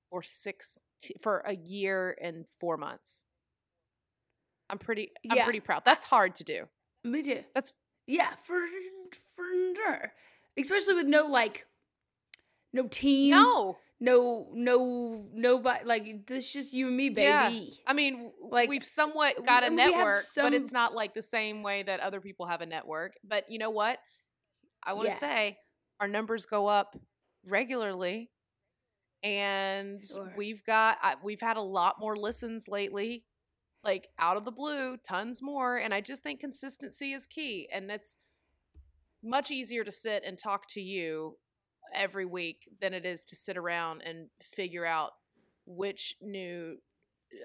for 0.09 0.21
six 0.21 0.79
for 1.21 1.39
a 1.39 1.55
year 1.55 2.17
and 2.21 2.45
four 2.59 2.77
months. 2.77 3.25
I'm 4.69 4.77
pretty 4.77 5.11
I'm 5.29 5.37
Yeah. 5.37 5.43
pretty 5.43 5.59
proud. 5.59 5.83
That's 5.85 6.05
hard 6.05 6.35
to 6.37 6.43
do. 6.43 6.67
Me 7.03 7.21
too. 7.21 7.43
That's 7.53 7.73
Yeah, 8.07 8.35
for 8.35 8.59
for 9.35 9.45
sure. 9.75 10.13
Especially 10.57 10.93
with 10.95 11.07
no 11.07 11.27
like 11.27 11.65
no 12.73 12.87
team. 12.87 13.31
no. 13.31 13.77
No 13.99 14.49
no 14.53 15.29
nobody 15.33 15.85
like 15.85 16.27
this 16.27 16.51
just 16.51 16.73
you 16.73 16.87
and 16.87 16.97
me, 16.97 17.09
Yeah. 17.15 17.47
baby. 17.47 17.79
I 17.87 17.93
mean, 17.93 18.33
Like, 18.41 18.67
we've 18.67 18.83
somewhat 18.83 19.45
got 19.45 19.63
a 19.63 19.67
and 19.67 19.75
we 19.77 19.81
have 19.83 19.91
network, 19.93 20.23
but 20.35 20.53
it's 20.53 20.73
not 20.73 20.93
like 20.93 21.13
the 21.13 21.21
same 21.21 21.63
way 21.63 21.83
that 21.83 22.01
other 22.01 22.19
people 22.19 22.47
have 22.47 22.59
a 22.59 22.65
network. 22.65 23.13
But 23.23 23.45
you 23.49 23.59
know 23.59 23.69
what? 23.69 23.99
I 24.83 24.91
want 24.93 25.07
to 25.07 25.13
Yeah. 25.13 25.19
say 25.19 25.57
our 26.01 26.09
numbers 26.09 26.45
go 26.45 26.67
up 26.67 26.97
regularly, 27.45 28.29
and 29.21 30.03
Sure. 30.03 30.33
we've 30.35 30.63
got 30.65 31.23
we've 31.23 31.39
had 31.41 31.55
a 31.55 31.61
lot 31.61 31.97
more 31.99 32.17
listens 32.17 32.67
lately, 32.67 33.23
like 33.85 34.09
out 34.19 34.35
of 34.35 34.43
the 34.43 34.51
blue, 34.51 34.97
tons 34.97 35.41
more. 35.41 35.77
And 35.77 35.93
I 35.93 36.01
just 36.01 36.23
think 36.23 36.41
consistency 36.41 37.13
is 37.13 37.25
key, 37.25 37.69
and 37.71 37.89
it's 37.89 38.17
much 39.23 39.51
easier 39.51 39.83
to 39.83 39.91
sit 39.91 40.23
and 40.25 40.37
talk 40.37 40.67
to 40.69 40.81
you 40.81 41.37
every 41.95 42.25
week 42.25 42.57
than 42.81 42.93
it 42.93 43.05
is 43.05 43.23
to 43.23 43.35
sit 43.35 43.57
around 43.57 44.01
and 44.01 44.27
figure 44.41 44.85
out 44.85 45.11
which 45.65 46.15
new 46.21 46.77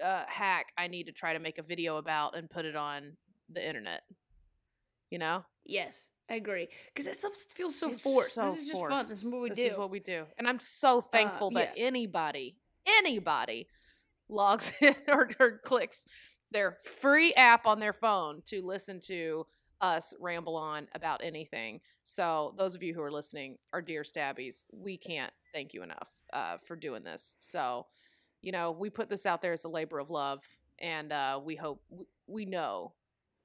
uh, 0.03 0.23
hack 0.27 0.67
I 0.77 0.87
need 0.87 1.05
to 1.05 1.11
try 1.11 1.33
to 1.33 1.39
make 1.39 1.57
a 1.57 1.63
video 1.63 1.97
about 1.97 2.35
and 2.35 2.49
put 2.49 2.65
it 2.65 2.75
on 2.75 3.13
the 3.51 3.65
internet. 3.65 4.01
You 5.09 5.17
know, 5.19 5.43
Yes, 5.69 6.09
I 6.29 6.35
agree. 6.35 6.67
Because 6.87 7.05
that 7.05 7.15
stuff 7.15 7.33
feels 7.53 7.77
so 7.77 7.91
It's 7.91 8.01
forced. 8.01 8.33
so 8.33 8.45
this 8.45 8.57
is 8.57 8.67
just 8.67 8.81
fun. 8.81 8.97
This 8.97 9.11
is 9.11 9.25
what 9.25 9.41
we 9.41 9.49
this 9.49 9.59
do. 9.59 9.65
is 9.65 9.77
what 9.77 9.91
we 9.91 9.99
do, 9.99 10.25
and 10.37 10.47
I'm 10.47 10.59
so 10.59 10.99
thankful 10.99 11.51
that 11.51 11.73
yeah. 11.75 11.85
anybody, 11.85 12.57
anybody, 12.87 13.67
logs 14.29 14.71
in 14.81 14.95
or, 15.07 15.29
or 15.39 15.59
clicks 15.63 16.07
their 16.51 16.77
free 16.83 17.33
app 17.35 17.67
on 17.67 17.79
their 17.79 17.93
phone 17.93 18.41
to 18.47 18.65
listen 18.65 18.99
to 19.05 19.45
us 19.81 20.13
ramble 20.19 20.55
on 20.55 20.87
about 20.93 21.21
anything. 21.23 21.79
So 22.03 22.53
those 22.57 22.75
of 22.75 22.83
you 22.83 22.93
who 22.93 23.01
are 23.01 23.11
listening, 23.11 23.57
our 23.73 23.81
dear 23.81 24.03
stabbies, 24.03 24.65
we 24.71 24.97
can't 24.97 25.31
thank 25.53 25.73
you 25.73 25.83
enough 25.83 26.09
uh, 26.33 26.57
for 26.57 26.75
doing 26.75 27.03
this. 27.03 27.35
So, 27.39 27.85
you 28.41 28.51
know, 28.51 28.71
we 28.71 28.89
put 28.89 29.09
this 29.09 29.25
out 29.25 29.41
there 29.41 29.53
as 29.53 29.63
a 29.63 29.69
labor 29.69 29.99
of 29.99 30.09
love, 30.09 30.43
and 30.79 31.11
uh, 31.11 31.39
we 31.43 31.55
hope 31.55 31.81
we, 31.89 32.05
we 32.27 32.45
know 32.45 32.93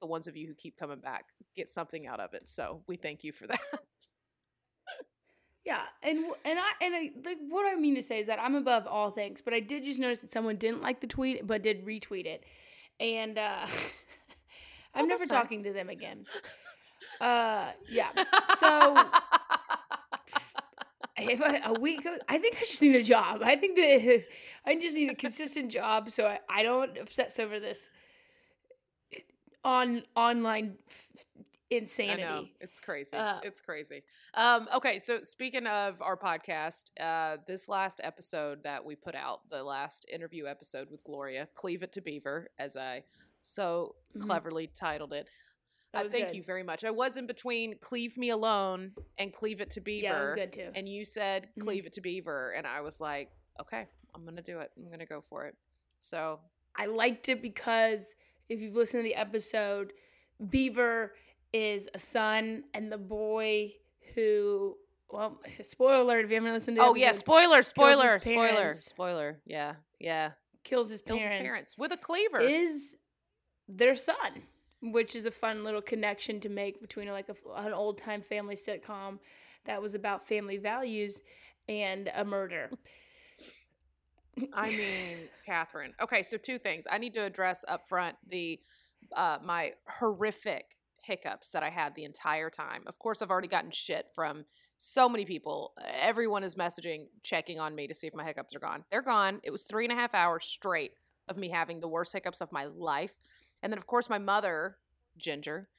the 0.01 0.07
ones 0.07 0.27
of 0.27 0.35
you 0.35 0.47
who 0.47 0.53
keep 0.53 0.77
coming 0.77 0.99
back 0.99 1.25
get 1.55 1.69
something 1.69 2.05
out 2.07 2.19
of 2.19 2.33
it. 2.33 2.47
So 2.47 2.81
we 2.87 2.97
thank 2.97 3.23
you 3.23 3.31
for 3.31 3.47
that. 3.47 3.59
Yeah, 5.65 5.81
and 6.03 6.25
and 6.45 6.59
I 6.59 6.85
and 6.85 6.95
I 6.95 7.11
like 7.25 7.37
what 7.49 7.65
I 7.65 7.75
mean 7.75 7.95
to 7.95 8.03
say 8.03 8.19
is 8.19 8.27
that 8.27 8.39
I'm 8.39 8.53
above 8.53 8.85
all 8.85 9.09
things, 9.09 9.41
but 9.41 9.51
I 9.51 9.59
did 9.59 9.83
just 9.83 9.99
notice 9.99 10.19
that 10.19 10.29
someone 10.29 10.57
didn't 10.57 10.83
like 10.83 11.01
the 11.01 11.07
tweet 11.07 11.47
but 11.47 11.63
did 11.63 11.83
retweet 11.85 12.27
it, 12.27 12.43
and 12.99 13.39
uh, 13.39 13.65
I'm 14.95 15.05
Oh, 15.05 15.07
never 15.07 15.25
talking 15.25 15.59
nice. 15.59 15.65
to 15.67 15.73
them 15.73 15.89
again. 15.89 16.25
Uh, 17.21 17.71
yeah. 17.89 18.09
So 18.59 19.03
if 21.17 21.41
I, 21.41 21.61
a 21.65 21.73
week, 21.79 22.03
goes- 22.03 22.19
I 22.27 22.37
think 22.37 22.55
I 22.57 22.59
just 22.61 22.81
need 22.81 22.95
a 22.95 23.03
job. 23.03 23.41
I 23.43 23.55
think 23.55 23.75
that 23.77 24.23
I 24.65 24.75
just 24.79 24.95
need 24.95 25.09
a 25.09 25.15
consistent 25.15 25.71
job 25.71 26.11
so 26.11 26.25
I, 26.25 26.39
I 26.49 26.63
don't 26.63 26.97
obsess 26.97 27.39
over 27.39 27.59
this 27.59 27.89
on 29.63 30.03
online 30.15 30.75
f- 30.89 31.25
insanity. 31.69 32.23
I 32.23 32.25
know 32.25 32.45
it's 32.59 32.79
crazy. 32.79 33.15
Uh, 33.15 33.39
it's 33.43 33.61
crazy. 33.61 34.03
Um, 34.33 34.67
okay, 34.75 34.99
so 34.99 35.19
speaking 35.23 35.67
of 35.67 36.01
our 36.01 36.17
podcast, 36.17 36.91
uh, 36.99 37.37
this 37.47 37.67
last 37.69 38.01
episode 38.03 38.63
that 38.63 38.83
we 38.85 38.95
put 38.95 39.15
out, 39.15 39.41
the 39.49 39.63
last 39.63 40.05
interview 40.11 40.45
episode 40.47 40.89
with 40.91 41.03
Gloria, 41.03 41.47
"Cleave 41.55 41.81
It 41.83 41.93
to 41.93 42.01
Beaver," 42.01 42.49
as 42.59 42.75
I 42.77 43.03
so 43.45 43.95
Mhm. 44.15 44.21
cleverly 44.21 44.67
titled 44.67 45.13
it. 45.13 45.27
I 45.93 46.07
thank 46.09 46.27
good. 46.27 46.35
you 46.35 46.43
very 46.43 46.63
much. 46.63 46.83
I 46.83 46.91
was 46.91 47.15
in 47.15 47.25
between 47.25 47.77
"Cleave 47.77 48.17
Me 48.17 48.29
Alone" 48.29 48.93
and 49.17 49.33
"Cleave 49.33 49.61
It 49.61 49.71
to 49.71 49.81
Beaver." 49.81 50.03
Yeah, 50.03 50.21
was 50.21 50.31
good 50.33 50.51
too. 50.51 50.71
And 50.75 50.89
you 50.89 51.05
said 51.05 51.49
Mhm. 51.55 51.61
"Cleave 51.61 51.85
It 51.85 51.93
to 51.93 52.01
Beaver," 52.01 52.51
and 52.51 52.67
I 52.67 52.81
was 52.81 52.99
like, 52.99 53.31
"Okay, 53.61 53.87
I'm 54.13 54.25
gonna 54.25 54.41
do 54.41 54.59
it. 54.59 54.71
I'm 54.75 54.89
gonna 54.89 55.05
go 55.05 55.21
for 55.29 55.45
it." 55.45 55.55
So 56.01 56.41
I 56.75 56.87
liked 56.87 57.29
it 57.29 57.41
because 57.41 58.15
if 58.49 58.59
you've 58.59 58.75
listened 58.75 58.99
to 58.99 59.03
the 59.03 59.15
episode, 59.15 59.93
Beaver 60.49 61.15
is 61.53 61.87
a 61.93 61.99
son, 61.99 62.65
and 62.73 62.91
the 62.91 62.97
boy 62.97 63.73
who, 64.15 64.77
well, 65.09 65.39
spoiler 65.61 66.01
alert 66.01 66.25
if 66.25 66.29
you 66.31 66.35
haven't 66.35 66.51
listened 66.51 66.75
to 66.77 66.83
Oh 66.83 66.95
yeah, 66.95 67.13
spoiler, 67.13 67.61
spoiler, 67.61 68.19
spoiler, 68.19 68.73
spoiler. 68.73 69.41
Yeah, 69.45 69.75
yeah. 69.99 70.33
kills 70.63 70.89
his 70.89 70.99
Kills 71.01 71.19
parents, 71.19 71.33
his 71.37 71.41
parents 71.47 71.77
with 71.77 71.91
a 71.93 71.97
cleaver. 71.97 72.41
is 72.41 72.97
their 73.67 73.95
son, 73.95 74.43
which 74.81 75.15
is 75.15 75.25
a 75.25 75.31
fun 75.31 75.63
little 75.63 75.81
connection 75.81 76.39
to 76.41 76.49
make 76.49 76.81
between 76.81 77.07
like 77.09 77.29
a, 77.29 77.35
an 77.57 77.73
old 77.73 77.97
time 77.97 78.21
family 78.21 78.55
sitcom 78.55 79.19
that 79.65 79.81
was 79.81 79.95
about 79.95 80.27
family 80.27 80.57
values 80.57 81.21
and 81.67 82.11
a 82.15 82.23
murder. 82.23 82.69
I 84.53 84.69
mean, 84.69 85.17
Catherine. 85.45 85.93
Okay, 86.01 86.23
so 86.23 86.37
two 86.37 86.59
things. 86.59 86.85
I 86.89 86.97
need 86.97 87.13
to 87.13 87.23
address 87.23 87.65
up 87.67 87.87
front 87.87 88.15
the 88.29 88.59
uh 89.15 89.37
my 89.43 89.73
horrific 89.87 90.65
hiccups 91.03 91.49
that 91.49 91.63
I 91.63 91.69
had 91.69 91.95
the 91.95 92.03
entire 92.03 92.49
time. 92.49 92.83
Of 92.87 92.99
course, 92.99 93.21
I've 93.21 93.29
already 93.29 93.47
gotten 93.47 93.71
shit 93.71 94.07
from 94.13 94.45
so 94.77 95.07
many 95.07 95.25
people. 95.25 95.73
Everyone 96.01 96.43
is 96.43 96.55
messaging, 96.55 97.05
checking 97.23 97.59
on 97.59 97.75
me 97.75 97.87
to 97.87 97.95
see 97.95 98.07
if 98.07 98.13
my 98.13 98.25
hiccups 98.25 98.55
are 98.55 98.59
gone. 98.59 98.83
They're 98.91 99.01
gone. 99.01 99.39
It 99.43 99.51
was 99.51 99.63
three 99.63 99.85
and 99.85 99.91
a 99.91 99.95
half 99.95 100.13
hours 100.13 100.45
straight 100.45 100.93
of 101.27 101.37
me 101.37 101.49
having 101.49 101.79
the 101.79 101.87
worst 101.87 102.13
hiccups 102.13 102.41
of 102.41 102.51
my 102.51 102.65
life. 102.65 103.13
And 103.65 103.73
then, 103.73 103.79
of 103.79 103.87
course, 103.87 104.09
my 104.11 104.19
mother, 104.19 104.77
Ginger, 105.17 105.69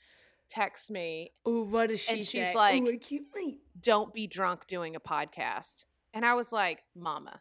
texts 0.50 0.90
me 0.90 1.30
Oh, 1.44 1.62
what 1.62 1.88
does 1.88 2.00
she 2.00 2.14
And 2.14 2.24
say? 2.24 2.42
she's 2.44 2.52
like- 2.54 2.82
Ooh, 2.82 2.88
I 2.90 2.96
can't 2.96 3.26
wait. 3.32 3.60
don't 3.80 4.12
be 4.12 4.26
drunk 4.26 4.66
doing 4.66 4.96
a 4.96 5.00
podcast. 5.00 5.84
And 6.12 6.24
I 6.26 6.34
was 6.34 6.50
like, 6.50 6.82
Mama, 6.96 7.40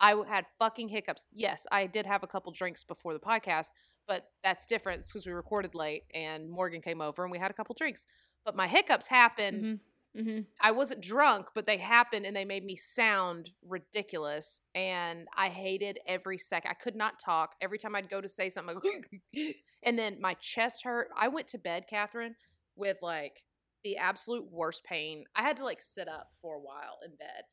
I 0.00 0.14
had 0.26 0.46
fucking 0.58 0.88
hiccups. 0.88 1.26
Yes, 1.30 1.66
I 1.70 1.86
did 1.86 2.06
have 2.06 2.22
a 2.22 2.26
couple 2.26 2.52
drinks 2.52 2.84
before 2.84 3.12
the 3.12 3.20
podcast, 3.20 3.68
but 4.08 4.30
that's 4.42 4.66
different 4.66 5.04
because 5.06 5.26
we 5.26 5.32
recorded 5.32 5.74
late 5.74 6.04
and 6.14 6.48
Morgan 6.48 6.80
came 6.80 7.02
over 7.02 7.22
and 7.22 7.30
we 7.30 7.38
had 7.38 7.50
a 7.50 7.54
couple 7.54 7.74
drinks. 7.74 8.06
But 8.46 8.56
my 8.56 8.68
hiccups 8.68 9.08
happened. 9.08 9.64
Mhm. 9.64 9.80
Mm-hmm. 10.16 10.40
I 10.60 10.70
wasn't 10.70 11.02
drunk, 11.02 11.46
but 11.54 11.66
they 11.66 11.76
happened 11.76 12.24
and 12.24 12.34
they 12.34 12.44
made 12.44 12.64
me 12.64 12.76
sound 12.76 13.50
ridiculous. 13.68 14.60
And 14.74 15.26
I 15.36 15.48
hated 15.48 15.98
every 16.06 16.38
second. 16.38 16.70
I 16.70 16.74
could 16.74 16.96
not 16.96 17.20
talk. 17.20 17.54
Every 17.60 17.78
time 17.78 17.94
I'd 17.94 18.08
go 18.08 18.20
to 18.20 18.28
say 18.28 18.48
something, 18.48 18.78
go, 18.78 18.90
and 19.82 19.98
then 19.98 20.20
my 20.20 20.34
chest 20.34 20.84
hurt. 20.84 21.08
I 21.16 21.28
went 21.28 21.48
to 21.48 21.58
bed, 21.58 21.84
Catherine, 21.88 22.34
with 22.76 22.98
like 23.02 23.42
the 23.84 23.96
absolute 23.98 24.50
worst 24.50 24.84
pain. 24.84 25.24
I 25.34 25.42
had 25.42 25.56
to 25.58 25.64
like 25.64 25.82
sit 25.82 26.08
up 26.08 26.30
for 26.40 26.56
a 26.56 26.60
while 26.60 26.98
in 27.04 27.14
bed 27.16 27.44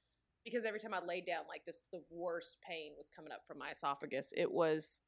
because 0.46 0.66
every 0.66 0.80
time 0.80 0.94
I 0.94 1.06
laid 1.06 1.26
down, 1.26 1.44
like 1.48 1.66
this, 1.66 1.84
the 1.92 2.02
worst 2.10 2.58
pain 2.68 2.94
was 2.98 3.10
coming 3.16 3.32
up 3.32 3.46
from 3.46 3.60
my 3.60 3.72
esophagus. 3.72 4.34
It 4.36 4.52
was 4.52 5.02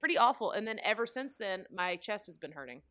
pretty 0.00 0.16
awful. 0.16 0.52
And 0.52 0.66
then 0.66 0.78
ever 0.84 1.06
since 1.06 1.36
then, 1.36 1.64
my 1.74 1.96
chest 1.96 2.26
has 2.26 2.38
been 2.38 2.52
hurting. 2.52 2.82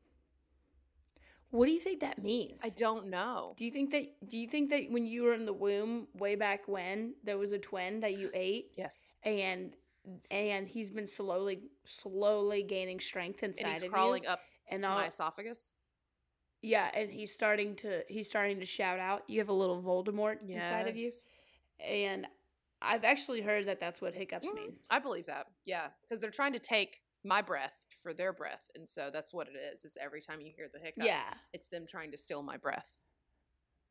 What 1.54 1.68
do 1.68 1.72
you 1.72 1.80
think 1.80 2.00
that 2.00 2.22
means? 2.24 2.62
I 2.64 2.70
don't 2.70 3.08
know. 3.10 3.54
Do 3.58 3.64
you 3.64 3.70
think 3.72 3.92
that 3.92 4.06
do 4.28 4.38
you 4.40 4.48
think 4.48 4.72
that 4.72 4.84
when 4.90 5.06
you 5.06 5.22
were 5.22 5.34
in 5.36 5.46
the 5.46 5.54
womb 5.54 6.08
way 6.16 6.34
back 6.36 6.68
when 6.68 7.14
there 7.24 7.38
was 7.38 7.52
a 7.54 7.60
twin 7.60 8.00
that 8.00 8.18
you 8.18 8.32
ate 8.34 8.72
Yes. 8.76 9.16
and 9.24 9.76
and 10.32 10.68
he's 10.68 10.90
been 10.90 11.06
slowly 11.06 11.60
slowly 11.86 12.64
gaining 12.64 13.00
strength 13.00 13.44
inside 13.44 13.62
of 13.62 13.68
you. 13.68 13.68
And 13.68 13.76
he's 13.76 13.84
of 13.84 13.92
crawling 13.92 14.24
you 14.24 14.30
up 14.30 14.40
and 14.68 14.84
all 14.84 14.98
my 14.98 15.06
esophagus. 15.08 15.78
yeah 16.64 16.90
and 16.96 17.12
he's 17.12 17.32
starting 17.34 17.76
to 17.78 18.02
he's 18.10 18.28
starting 18.28 18.60
to 18.60 18.66
shout 18.66 18.98
out 19.00 19.22
you 19.28 19.40
have 19.40 19.50
a 19.50 19.54
little 19.54 19.82
Voldemort 19.82 20.38
inside 20.50 20.88
of 20.88 20.98
you 20.98 21.12
and 21.80 22.26
I've 22.82 23.04
actually 23.06 23.42
heard 23.42 23.68
that 23.68 23.80
that's 23.80 24.02
what 24.02 24.14
hiccups 24.16 24.48
Mm, 24.48 24.56
mean 24.56 24.74
I 24.90 24.98
believe 25.00 25.28
that. 25.28 25.46
Yeah, 25.66 25.88
because 26.02 26.20
they're 26.20 26.32
trying 26.32 26.54
to 26.54 26.60
take 26.60 27.00
my 27.24 27.42
breath 27.42 27.74
for 28.02 28.14
their 28.14 28.34
breath, 28.34 28.64
and 28.76 28.90
so 28.90 29.10
that's 29.12 29.34
what 29.34 29.48
it 29.48 29.56
is. 29.74 29.86
Is 29.86 29.98
every 30.02 30.22
time 30.22 30.42
you 30.42 30.52
hear 30.56 30.68
the 30.72 30.80
hiccup, 30.80 31.06
Yeah. 31.06 31.34
it's 31.54 31.68
them 31.70 31.86
trying 31.88 32.12
to 32.12 32.18
steal 32.18 32.42
my 32.44 32.58
breath. 32.58 32.98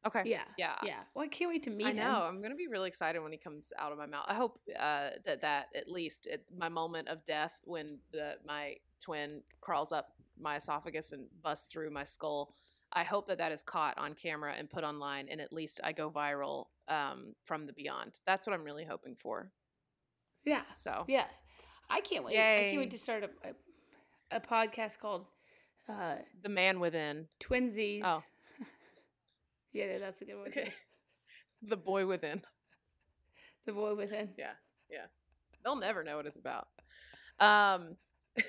Okay. 0.04 0.22
Yeah. 0.26 0.42
Yeah. 0.58 0.74
Yeah. 0.82 1.00
Well, 1.14 1.24
I 1.24 1.28
can't 1.28 1.48
wait 1.50 1.62
to 1.62 1.70
meet 1.70 1.86
I 1.86 1.90
him. 1.90 1.96
know. 1.98 2.22
I'm 2.24 2.42
gonna 2.42 2.56
be 2.56 2.66
really 2.66 2.88
excited 2.88 3.20
when 3.20 3.30
he 3.32 3.38
comes 3.38 3.72
out 3.78 3.92
of 3.92 3.98
my 3.98 4.06
mouth. 4.06 4.24
I 4.26 4.34
hope 4.34 4.60
uh, 4.78 5.10
that 5.24 5.40
that 5.42 5.66
at 5.76 5.88
least 5.88 6.26
at 6.26 6.40
my 6.56 6.68
moment 6.68 7.08
of 7.08 7.24
death, 7.24 7.60
when 7.64 7.98
the 8.12 8.34
my 8.44 8.76
twin 9.00 9.42
crawls 9.60 9.92
up 9.92 10.08
my 10.38 10.56
esophagus 10.56 11.12
and 11.12 11.26
busts 11.42 11.66
through 11.72 11.90
my 11.90 12.02
skull, 12.02 12.52
I 12.92 13.04
hope 13.04 13.28
that 13.28 13.38
that 13.38 13.52
is 13.52 13.62
caught 13.62 13.96
on 13.96 14.14
camera 14.14 14.54
and 14.58 14.68
put 14.68 14.82
online, 14.82 15.28
and 15.30 15.40
at 15.40 15.52
least 15.52 15.80
I 15.84 15.92
go 15.92 16.10
viral 16.10 16.66
um, 16.88 17.34
from 17.44 17.66
the 17.66 17.72
beyond. 17.72 18.12
That's 18.26 18.44
what 18.46 18.54
I'm 18.54 18.64
really 18.64 18.84
hoping 18.84 19.14
for. 19.14 19.52
Yeah. 20.44 20.62
So 20.74 21.04
Yeah. 21.06 21.26
I 21.92 22.00
can't 22.00 22.24
wait. 22.24 22.38
I 22.38 22.40
Yay. 22.40 22.70
can't 22.70 22.78
wait 22.78 22.90
to 22.92 22.98
start 22.98 23.22
a, 23.22 23.48
a, 23.48 24.36
a 24.38 24.40
podcast 24.40 24.98
called 24.98 25.26
uh, 25.88 26.14
the 26.42 26.48
man 26.48 26.80
within, 26.80 27.26
Twinsies. 27.38 28.00
Oh. 28.02 28.22
yeah, 29.74 29.98
that's 29.98 30.22
a 30.22 30.24
good 30.24 30.38
one. 30.38 30.48
okay, 30.48 30.72
the 31.62 31.76
boy 31.76 32.06
within. 32.06 32.40
The 33.66 33.72
boy 33.72 33.94
within. 33.94 34.30
Yeah, 34.38 34.52
yeah. 34.90 35.06
They'll 35.62 35.76
never 35.76 36.02
know 36.02 36.16
what 36.16 36.26
it's 36.26 36.38
about. 36.38 36.68
Um, 37.38 37.96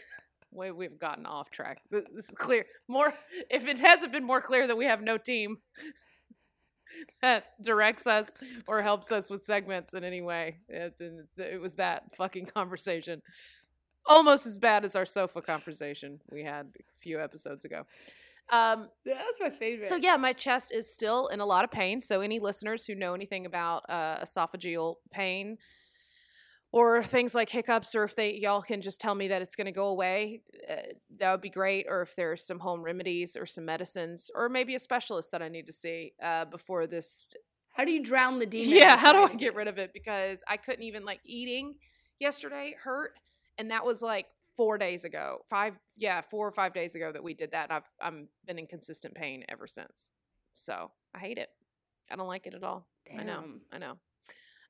we 0.51 0.71
we've 0.71 0.97
gotten 0.97 1.25
off 1.25 1.51
track. 1.51 1.81
This 1.91 2.29
is 2.29 2.35
clear. 2.35 2.65
More 2.87 3.13
if 3.49 3.67
it 3.67 3.79
hasn't 3.81 4.13
been 4.13 4.23
more 4.23 4.41
clear 4.41 4.67
that 4.67 4.77
we 4.77 4.85
have 4.85 5.01
no 5.01 5.17
team 5.17 5.57
that 7.21 7.61
directs 7.63 8.07
us 8.07 8.37
or 8.67 8.81
helps 8.81 9.11
us 9.11 9.29
with 9.29 9.43
segments 9.43 9.93
in 9.93 10.03
any 10.03 10.21
way, 10.21 10.57
it, 10.67 10.95
it 11.37 11.61
was 11.61 11.73
that 11.75 12.15
fucking 12.15 12.45
conversation. 12.45 13.21
Almost 14.05 14.45
as 14.47 14.59
bad 14.59 14.83
as 14.83 14.95
our 14.95 15.05
sofa 15.05 15.41
conversation 15.41 16.19
we 16.31 16.43
had 16.43 16.67
a 16.77 16.99
few 16.99 17.21
episodes 17.21 17.63
ago. 17.65 17.83
Um, 18.51 18.89
Yeah, 19.05 19.15
that's 19.15 19.39
my 19.39 19.49
favorite. 19.49 19.87
so 19.87 19.95
yeah, 19.95 20.17
my 20.17 20.33
chest 20.33 20.73
is 20.73 20.93
still 20.93 21.27
in 21.27 21.39
a 21.39 21.45
lot 21.45 21.63
of 21.63 21.71
pain. 21.71 22.01
So 22.01 22.19
any 22.21 22.39
listeners 22.39 22.85
who 22.85 22.95
know 22.95 23.13
anything 23.13 23.45
about 23.45 23.83
uh, 23.87 24.17
esophageal 24.19 24.95
pain 25.11 25.57
or 26.73 27.03
things 27.03 27.35
like 27.35 27.49
hiccups, 27.49 27.93
or 27.93 28.03
if 28.03 28.15
they 28.15 28.33
y'all 28.33 28.63
can 28.63 28.81
just 28.81 28.99
tell 28.99 29.13
me 29.13 29.27
that 29.27 29.43
it's 29.43 29.55
going 29.55 29.65
to 29.65 29.71
go 29.71 29.87
away, 29.87 30.41
uh, 30.69 30.75
that 31.19 31.31
would 31.31 31.39
be 31.41 31.49
great. 31.49 31.85
Or 31.87 32.01
if 32.01 32.15
there's 32.15 32.45
some 32.45 32.59
home 32.59 32.81
remedies 32.81 33.37
or 33.37 33.45
some 33.45 33.63
medicines, 33.63 34.31
or 34.35 34.49
maybe 34.49 34.73
a 34.73 34.79
specialist 34.79 35.31
that 35.31 35.41
I 35.41 35.47
need 35.49 35.67
to 35.67 35.73
see 35.73 36.13
uh, 36.21 36.45
before 36.45 36.87
this. 36.87 37.29
How 37.75 37.85
do 37.85 37.91
you 37.91 38.03
drown 38.03 38.39
the 38.39 38.45
demon? 38.45 38.75
Yeah, 38.75 38.97
how 38.97 39.13
do 39.13 39.19
I 39.19 39.35
get 39.35 39.55
rid 39.55 39.67
of 39.67 39.77
it? 39.77 39.91
Because 39.93 40.43
I 40.47 40.57
couldn't 40.57 40.83
even 40.83 41.05
like 41.05 41.19
eating 41.25 41.75
yesterday 42.19 42.75
hurt, 42.83 43.13
and 43.57 43.71
that 43.71 43.85
was 43.85 44.01
like 44.01 44.25
four 44.57 44.77
days 44.77 45.05
ago. 45.05 45.39
Five, 45.49 45.73
yeah, 45.97 46.21
four 46.21 46.47
or 46.47 46.51
five 46.51 46.73
days 46.73 46.95
ago 46.95 47.11
that 47.11 47.23
we 47.23 47.33
did 47.35 47.51
that. 47.51 47.69
And 47.69 47.73
I've 47.73 47.89
I'm 48.01 48.27
been 48.45 48.57
in 48.59 48.67
consistent 48.67 49.13
pain 49.13 49.43
ever 49.47 49.67
since. 49.67 50.11
So 50.55 50.91
I 51.13 51.19
hate 51.19 51.37
it. 51.37 51.49
I 52.11 52.15
don't 52.15 52.27
like 52.27 52.47
it 52.47 52.53
at 52.55 52.63
all. 52.63 52.87
I 53.15 53.23
know. 53.23 53.43
I 53.71 53.77
know. 53.77 53.97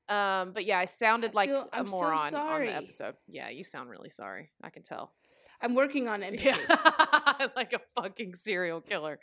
Um, 0.08 0.52
but 0.52 0.64
yeah, 0.66 0.78
I 0.78 0.84
sounded 0.84 1.30
I 1.30 1.34
like 1.34 1.48
feel- 1.48 1.68
a 1.72 1.76
I'm 1.78 1.86
so 1.88 1.96
moron 1.96 2.18
on 2.18 2.30
sorry. 2.30 2.66
the 2.68 2.74
episode. 2.76 3.14
Yeah, 3.26 3.48
you 3.48 3.64
sound 3.64 3.88
really 3.90 4.10
sorry. 4.10 4.50
I 4.62 4.70
can 4.70 4.82
tell. 4.82 5.12
I'm 5.62 5.74
working 5.74 6.08
on 6.08 6.22
it. 6.22 6.42
Yeah, 6.44 6.56
like 7.56 7.72
a 7.72 7.80
fucking 8.00 8.34
serial 8.34 8.80
killer. 8.82 9.18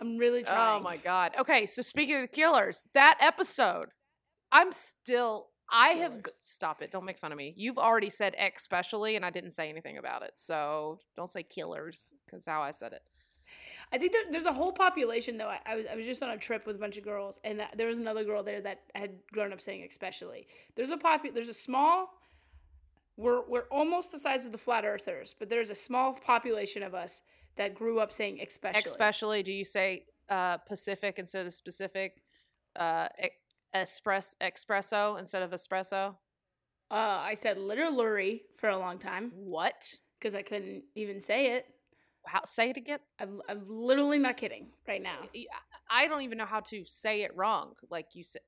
I'm 0.00 0.16
really 0.16 0.44
trying. 0.44 0.80
Oh 0.80 0.82
my 0.82 0.96
god. 0.96 1.32
Okay, 1.40 1.66
so 1.66 1.82
speaking 1.82 2.22
of 2.22 2.30
killers, 2.32 2.86
that 2.94 3.18
episode, 3.20 3.88
I'm 4.52 4.72
still. 4.72 5.48
I 5.72 5.90
have 5.90 6.18
stop 6.40 6.82
it. 6.82 6.90
Don't 6.90 7.04
make 7.04 7.18
fun 7.18 7.30
of 7.32 7.38
me. 7.38 7.54
You've 7.56 7.78
already 7.78 8.10
said 8.10 8.34
X 8.36 8.62
specially, 8.64 9.14
and 9.16 9.24
I 9.24 9.30
didn't 9.30 9.52
say 9.52 9.68
anything 9.68 9.98
about 9.98 10.22
it. 10.22 10.32
So 10.36 10.98
don't 11.16 11.30
say 11.30 11.42
killers 11.44 12.12
because 12.26 12.44
how 12.46 12.60
I 12.62 12.72
said 12.72 12.92
it. 12.92 13.02
I 13.92 13.98
think 13.98 14.12
there, 14.12 14.22
there's 14.30 14.46
a 14.46 14.52
whole 14.52 14.72
population 14.72 15.36
though. 15.36 15.48
I, 15.48 15.58
I 15.66 15.76
was 15.76 15.84
I 15.92 15.96
was 15.96 16.06
just 16.06 16.22
on 16.22 16.30
a 16.30 16.36
trip 16.36 16.66
with 16.66 16.76
a 16.76 16.78
bunch 16.78 16.96
of 16.96 17.04
girls, 17.04 17.40
and 17.44 17.58
that, 17.60 17.76
there 17.76 17.86
was 17.86 17.98
another 17.98 18.24
girl 18.24 18.42
there 18.42 18.60
that 18.60 18.82
had 18.94 19.10
grown 19.32 19.52
up 19.52 19.60
saying 19.60 19.84
especially. 19.88 20.46
There's 20.76 20.90
a 20.90 20.96
popu- 20.96 21.34
There's 21.34 21.48
a 21.48 21.54
small. 21.54 22.10
We're 23.16 23.42
we're 23.48 23.66
almost 23.70 24.12
the 24.12 24.18
size 24.18 24.46
of 24.46 24.52
the 24.52 24.58
flat 24.58 24.84
earthers, 24.84 25.34
but 25.38 25.48
there's 25.48 25.70
a 25.70 25.74
small 25.74 26.14
population 26.14 26.82
of 26.82 26.94
us 26.94 27.22
that 27.56 27.74
grew 27.74 27.98
up 28.00 28.12
saying 28.12 28.40
especially. 28.46 28.82
Especially, 28.84 29.42
do 29.42 29.52
you 29.52 29.64
say 29.64 30.04
uh, 30.28 30.58
Pacific 30.58 31.18
instead 31.18 31.46
of 31.46 31.52
specific? 31.52 32.22
Uh, 32.76 33.08
e- 33.22 33.28
espress 33.74 34.36
espresso 34.40 35.18
instead 35.18 35.42
of 35.42 35.50
espresso. 35.50 36.14
Uh, 36.90 37.20
I 37.22 37.34
said 37.34 37.58
literally 37.58 38.42
for 38.56 38.68
a 38.68 38.78
long 38.78 38.98
time 38.98 39.32
What? 39.34 39.94
because 40.18 40.34
I 40.34 40.42
couldn't 40.42 40.84
even 40.94 41.20
say 41.20 41.52
it. 41.52 41.66
How 42.26 42.44
say 42.46 42.70
it 42.70 42.76
again? 42.76 42.98
I'm 43.18 43.40
I'm 43.48 43.64
literally 43.68 44.18
not 44.18 44.36
kidding 44.36 44.66
right 44.86 45.02
now. 45.02 45.28
I 45.90 46.06
don't 46.06 46.22
even 46.22 46.38
know 46.38 46.46
how 46.46 46.60
to 46.60 46.84
say 46.84 47.22
it 47.22 47.34
wrong. 47.34 47.72
Like 47.90 48.14
you 48.14 48.24
said, 48.24 48.42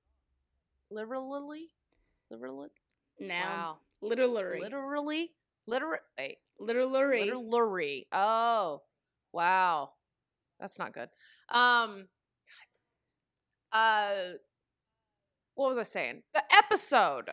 literally, 0.90 1.68
literally. 2.30 2.68
Now, 3.18 3.44
Wow. 3.44 3.78
literally, 4.00 4.61
Literally, 4.61 5.30
literally, 5.66 5.98
wait, 6.18 6.38
literally, 6.58 7.30
literally. 7.32 8.06
Oh, 8.12 8.82
wow, 9.32 9.90
that's 10.61 10.78
not 10.78 10.92
good. 10.92 11.08
Um, 11.48 12.08
uh, 13.72 14.32
what 15.54 15.68
was 15.70 15.78
I 15.78 15.82
saying? 15.82 16.22
The 16.35 16.42
episode. 16.54 17.30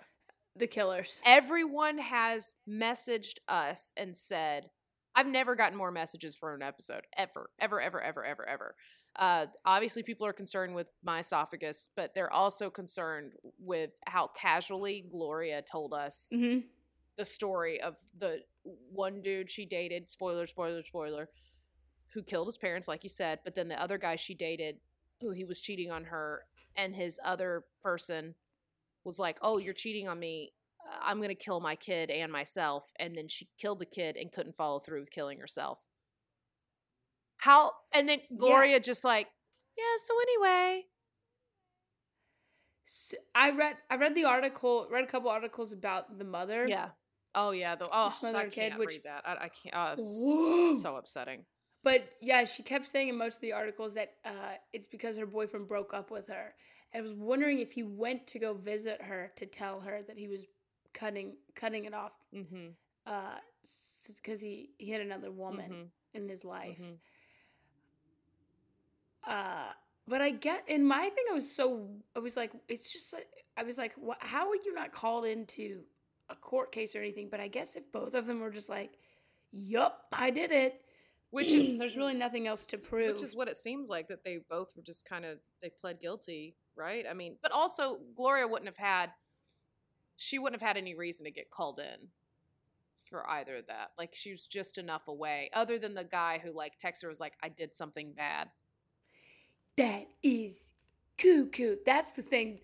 the 0.56 0.68
killers. 0.68 1.22
Everyone 1.26 1.98
has 2.00 2.56
messaged 2.68 3.38
us 3.48 3.94
and 3.96 4.18
said, 4.18 4.70
"I've 5.16 5.28
never 5.28 5.56
gotten 5.56 5.78
more 5.78 5.92
messages 5.92 6.36
for 6.36 6.54
an 6.54 6.62
episode 6.62 7.02
ever, 7.18 7.50
ever, 7.60 7.82
ever, 7.82 8.02
ever, 8.02 8.26
ever, 8.26 8.48
ever." 8.48 8.76
Uh, 9.16 9.48
obviously, 9.66 10.04
people 10.04 10.26
are 10.28 10.34
concerned 10.34 10.76
with 10.76 10.88
my 11.04 11.20
esophagus, 11.20 11.90
but 11.96 12.14
they're 12.14 12.32
also 12.32 12.70
concerned 12.70 13.34
with 13.60 13.90
how 14.06 14.30
casually 14.36 15.06
Gloria 15.12 15.62
told 15.62 15.94
us 15.94 16.30
Mm-hmm. 16.32 16.68
the 17.18 17.26
story 17.26 17.82
of 17.82 17.98
the 18.18 18.44
one 18.92 19.22
dude 19.22 19.50
she 19.50 19.66
dated, 19.66 20.10
spoiler, 20.10 20.46
spoiler, 20.46 20.84
spoiler, 20.84 21.30
who 22.14 22.24
killed 22.24 22.48
his 22.48 22.58
parents, 22.58 22.88
like 22.88 23.04
you 23.04 23.10
said, 23.10 23.40
but 23.44 23.56
then 23.56 23.68
the 23.68 23.82
other 23.82 23.98
guy 23.98 24.16
she 24.16 24.36
dated, 24.36 24.78
who 25.22 25.32
he 25.32 25.44
was 25.44 25.60
cheating 25.60 25.92
on 25.92 26.06
her, 26.06 26.46
and 26.76 26.96
his 26.96 27.20
other 27.26 27.66
person 27.84 28.36
was 29.04 29.20
like, 29.20 29.38
Oh, 29.42 29.58
you're 29.58 29.74
cheating 29.74 30.08
on 30.08 30.20
me. 30.20 30.54
I'm 31.02 31.18
going 31.18 31.30
to 31.30 31.36
kill 31.36 31.60
my 31.60 31.76
kid 31.76 32.10
and 32.10 32.32
myself. 32.32 32.92
And 33.00 33.16
then 33.16 33.28
she 33.28 33.48
killed 33.60 33.80
the 33.80 33.86
kid 33.86 34.16
and 34.18 34.32
couldn't 34.32 34.56
follow 34.56 34.80
through 34.80 35.00
with 35.02 35.12
killing 35.12 35.40
herself. 35.40 35.80
How? 37.38 37.72
And 37.94 38.08
then 38.08 38.20
Gloria 38.38 38.80
just 38.80 39.04
like, 39.04 39.28
Yeah, 39.78 39.84
so 40.06 40.14
anyway. 40.22 40.86
I 43.36 43.52
read 43.52 43.76
I 43.90 43.96
read 43.96 44.16
the 44.16 44.26
article, 44.26 44.88
read 44.92 45.04
a 45.04 45.08
couple 45.08 45.30
articles 45.30 45.72
about 45.72 46.18
the 46.18 46.26
mother. 46.26 46.68
Yeah. 46.68 46.90
Oh, 47.36 47.52
yeah. 47.52 47.76
The, 47.76 47.88
oh, 47.92 48.14
mother 48.24 48.38
I 48.40 48.44
kid, 48.46 48.70
can't 48.72 48.80
which- 48.80 48.90
read 48.90 49.02
that. 49.06 49.24
I, 49.26 49.46
I 49.46 49.50
can't. 49.50 49.76
Oh, 49.76 49.96
Whoa. 50.00 50.76
so 50.76 50.96
upsetting. 50.96 51.46
But 51.84 52.10
yeah, 52.22 52.44
she 52.44 52.64
kept 52.64 52.90
saying 52.90 53.08
in 53.08 53.18
most 53.18 53.36
of 53.36 53.42
the 53.42 53.54
articles 53.54 53.94
that 53.94 54.10
uh, 54.26 54.56
it's 54.74 54.88
because 54.88 55.18
her 55.18 55.26
boyfriend 55.26 55.68
broke 55.68 55.94
up 55.94 56.12
with 56.12 56.28
her. 56.28 56.54
And 56.94 57.00
I 57.00 57.04
was 57.04 57.14
wondering 57.14 57.60
if 57.60 57.72
he 57.72 57.84
went 57.84 58.28
to 58.28 58.40
go 58.40 58.54
visit 58.54 59.02
her 59.02 59.32
to 59.38 59.46
tell 59.46 59.80
her 59.82 60.02
that 60.08 60.18
he 60.18 60.28
was 60.28 60.46
cutting 60.94 61.34
cutting 61.56 61.86
it 61.86 61.94
off 61.94 62.12
Mm-hmm. 62.36 62.68
because 64.16 64.42
he, 64.42 64.70
he 64.78 64.92
had 64.92 65.02
another 65.02 65.32
woman 65.32 65.72
Mhm. 65.72 65.88
in 66.14 66.30
his 66.30 66.44
life. 66.46 66.78
Mhm. 66.80 66.98
Uh, 69.28 69.72
but 70.08 70.22
I 70.22 70.32
get 70.32 70.64
in 70.68 70.86
my 70.86 71.10
thing. 71.10 71.26
I 71.30 71.34
was 71.34 71.50
so 71.54 71.88
I 72.16 72.20
was 72.20 72.36
like, 72.38 72.52
it's 72.68 72.92
just 72.92 73.14
I 73.58 73.64
was 73.64 73.78
like, 73.78 73.94
what, 73.96 74.18
how 74.22 74.50
are 74.50 74.56
you 74.56 74.74
not 74.74 74.92
called 74.92 75.26
into 75.26 75.82
a 76.30 76.36
court 76.36 76.72
case 76.72 76.96
or 76.96 77.00
anything? 77.00 77.28
But 77.30 77.40
I 77.40 77.48
guess 77.48 77.76
if 77.76 77.92
both 77.92 78.14
of 78.14 78.26
them 78.26 78.40
were 78.40 78.50
just 78.52 78.70
like, 78.70 78.92
yup, 79.52 80.06
I 80.12 80.30
did 80.32 80.52
it. 80.52 80.82
Which 81.32 81.52
is 81.54 81.78
there's 81.78 81.98
really 81.98 82.16
nothing 82.16 82.48
else 82.48 82.66
to 82.68 82.78
prove. 82.78 83.14
which 83.14 83.22
is 83.24 83.36
what 83.36 83.48
it 83.48 83.58
seems 83.58 83.88
like 83.90 84.08
that 84.08 84.24
they 84.24 84.40
both 84.50 84.76
were 84.76 84.82
just 84.84 85.06
kind 85.06 85.26
of 85.26 85.38
they 85.62 85.70
pled 85.70 86.02
guilty, 86.02 86.56
right? 86.76 87.06
I 87.10 87.14
mean, 87.14 87.36
but 87.44 87.52
also 87.52 88.00
Gloria 88.16 88.48
wouldn't 88.48 88.68
have 88.70 88.78
had 88.78 89.12
she 90.20 90.38
wouldn't 90.38 90.62
have 90.62 90.68
had 90.68 90.78
any 90.78 90.94
reason 90.94 91.26
to 91.26 91.32
get 91.32 91.50
called 91.50 91.80
in 91.80 92.10
for 93.10 93.28
either 93.28 93.58
of 93.58 93.68
that. 93.68 93.92
Like 93.98 94.12
she 94.14 94.32
was 94.32 94.46
just 94.46 94.78
enough 94.78 95.08
away, 95.08 95.50
other 95.54 95.80
than 95.80 95.96
the 95.96 96.04
guy 96.04 96.40
who 96.44 96.52
like 96.52 96.74
texted 96.80 97.04
her 97.04 97.10
was 97.10 97.20
like, 97.20 97.34
"I 97.42 97.50
did 97.50 97.76
something 97.76 98.14
bad." 98.14 98.50
that 99.80 100.08
is 100.22 100.60
cuckoo. 101.18 101.78
That's 101.86 102.12
the 102.12 102.22
thing. 102.22 102.60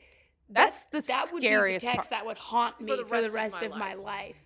That's 0.50 0.84
the 0.86 1.00
that 1.08 1.30
would 1.32 1.41
scariest 1.41 1.86
be 1.86 1.88
the 1.88 1.96
text 1.96 2.12
part. 2.12 2.20
that 2.20 2.26
would 2.26 2.38
haunt 2.38 2.80
me 2.80 2.91
for 3.08 3.22
the 3.22 3.30
rest, 3.30 3.62
of, 3.62 3.72
my, 3.72 3.94
life. 3.94 4.04
life. 4.04 4.46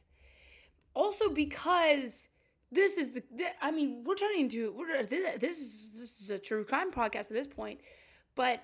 Also, 0.93 1.30
because 1.30 2.30
this 2.72 2.98
is 2.98 3.12
the, 3.12 3.24
I 3.62 3.72
mean, 3.72 4.04
we're 4.06 4.15
turning 4.15 4.41
into 4.41 4.72
we're 4.78 5.04
this, 5.04 5.39
this 5.39 5.58
is 5.60 6.00
this 6.00 6.22
is 6.22 6.30
a 6.30 6.38
true 6.38 6.63
crime 6.63 6.91
podcast 6.91 7.15
at 7.15 7.34
this 7.34 7.48
point, 7.48 7.80
but 8.36 8.62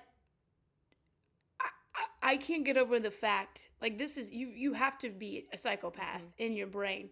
I, 2.22 2.36
can't 2.36 2.64
get 2.64 2.76
over 2.76 2.98
the 3.00 3.10
fact 3.10 3.70
like 3.80 3.96
this 3.98 4.16
is 4.16 4.30
you 4.32 4.48
you 4.48 4.72
have 4.74 4.98
to 4.98 5.08
be 5.10 5.46
a 5.52 5.58
psychopath 5.58 6.20
Mhm. 6.22 6.32
in 6.38 6.52
your 6.52 6.66
brain 6.66 7.10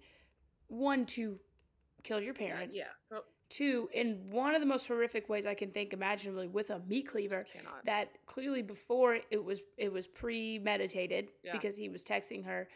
one 0.68 1.06
to 1.06 1.38
kill 2.02 2.20
your 2.20 2.34
parents. 2.34 2.76
yeah. 2.76 2.88
Go- 3.10 3.24
Two, 3.50 3.88
in 3.92 4.30
one 4.30 4.54
of 4.54 4.60
the 4.60 4.66
most 4.66 4.88
horrific 4.88 5.28
ways 5.28 5.46
I 5.46 5.54
can 5.54 5.70
think 5.70 5.92
imaginably 5.92 6.48
with 6.48 6.70
a 6.70 6.80
meat 6.80 7.06
cleaver. 7.06 7.44
that 7.84 8.08
clearly 8.26 8.62
before 8.62 9.18
it 9.30 9.44
was 9.44 9.60
it 9.76 9.92
was 9.92 10.06
premeditated 10.06 11.28
Yeah. 11.42 11.52
because 11.52 11.76
he 11.76 11.88
was 11.88 12.02
texting 12.04 12.44
her 12.46 12.68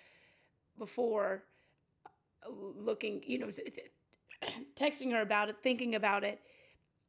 before 0.79 1.45
uh, 2.47 2.51
looking 2.51 3.23
you 3.27 3.39
know 3.39 3.51
th- 3.51 3.75
th- 3.75 3.93
texting 4.77 5.11
her 5.13 5.21
about 5.23 5.49
it 5.49 5.57
thinking 5.63 5.95
about 5.97 6.23
it 6.23 6.41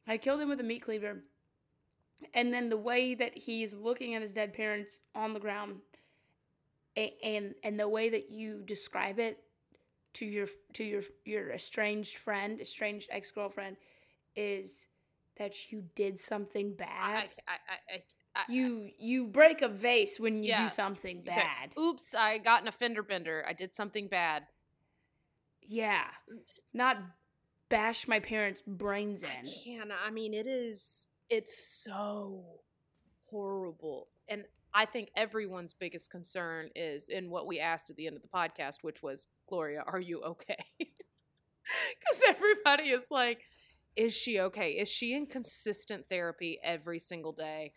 i 0.07 0.17
killed 0.17 0.39
him 0.41 0.49
with 0.49 0.59
a 0.59 0.63
meat 0.63 0.81
cleaver 0.81 1.23
and 2.33 2.53
then 2.53 2.69
the 2.69 2.77
way 2.77 3.15
that 3.15 3.37
he's 3.37 3.73
looking 3.75 4.15
at 4.15 4.21
his 4.21 4.33
dead 4.33 4.53
parents 4.53 4.99
on 5.15 5.33
the 5.33 5.39
ground 5.39 5.77
and 7.23 7.53
and 7.63 7.79
the 7.79 7.87
way 7.87 8.09
that 8.09 8.29
you 8.29 8.61
describe 8.65 9.19
it 9.19 9.39
to 10.13 10.25
your 10.25 10.47
to 10.73 10.83
your 10.83 11.01
your 11.25 11.51
estranged 11.51 12.17
friend 12.17 12.59
estranged 12.59 13.09
ex-girlfriend 13.11 13.77
is 14.35 14.87
that 15.37 15.71
you 15.71 15.83
did 15.95 16.19
something 16.19 16.73
bad 16.73 17.29
I, 17.47 17.51
I, 17.51 17.55
I, 17.95 18.03
I, 18.35 18.41
you 18.49 18.89
you 18.97 19.27
break 19.27 19.61
a 19.61 19.67
vase 19.69 20.19
when 20.19 20.43
you 20.43 20.49
Yeah. 20.49 20.63
do 20.63 20.69
something 20.69 21.23
bad. 21.23 21.71
Oops, 21.77 22.13
I 22.15 22.37
got 22.37 22.61
in 22.61 22.67
a 22.67 22.71
fender 22.71 23.03
bender. 23.03 23.43
I 23.47 23.53
did 23.53 23.73
something 23.75 24.07
bad. 24.07 24.43
Yeah. 25.61 26.05
Not 26.73 26.97
bash 27.69 28.07
my 28.07 28.19
parents' 28.19 28.61
brains 28.65 29.23
in 29.23 29.29
I 29.29 29.39
in. 29.39 29.45
can't. 29.79 29.91
I 30.05 30.09
mean, 30.11 30.33
it 30.33 30.47
is. 30.47 31.08
It's 31.29 31.83
so 31.83 32.43
horrible, 33.29 34.07
and 34.27 34.43
I 34.73 34.85
think 34.85 35.09
everyone's 35.15 35.73
biggest 35.73 36.09
concern 36.11 36.69
is 36.75 37.09
in 37.09 37.29
what 37.29 37.47
we 37.47 37.59
asked 37.59 37.89
at 37.89 37.95
the 37.95 38.07
end 38.07 38.15
of 38.15 38.21
the 38.21 38.27
podcast, 38.27 38.77
which 38.81 39.01
was, 39.03 39.27
Gloria, 39.47 39.83
are 39.85 39.99
you 39.99 40.21
okay? 40.21 40.57
Because 41.99 42.23
everybody 42.27 42.89
is 42.89 43.11
like, 43.11 43.41
is 43.95 44.11
she 44.11 44.39
okay? 44.39 44.71
Is 44.71 44.89
she 44.89 45.13
in 45.13 45.27
consistent 45.27 46.05
therapy 46.09 46.59
every 46.63 46.97
single 46.97 47.31
day? 47.31 47.73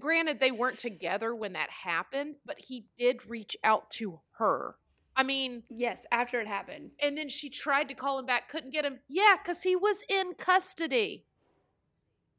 Granted, 0.00 0.40
they 0.40 0.50
weren't 0.50 0.78
together 0.80 1.32
when 1.32 1.52
that 1.52 1.70
happened, 1.84 2.36
but 2.44 2.56
he 2.58 2.86
did 2.98 3.28
reach 3.30 3.56
out 3.62 3.90
to 3.92 4.18
her. 4.38 4.74
I 5.14 5.22
mean, 5.22 5.62
Yes, 5.70 6.04
after 6.10 6.40
it 6.40 6.48
happened. 6.48 6.90
and 7.00 7.16
then 7.16 7.28
she 7.28 7.48
tried 7.48 7.86
to 7.88 7.94
call 7.94 8.18
him 8.18 8.26
back, 8.26 8.48
couldn't 8.48 8.72
get 8.72 8.84
him. 8.84 8.98
Yeah, 9.08 9.36
because 9.40 9.62
he 9.62 9.76
was 9.76 10.02
in 10.08 10.34
custody. 10.34 11.24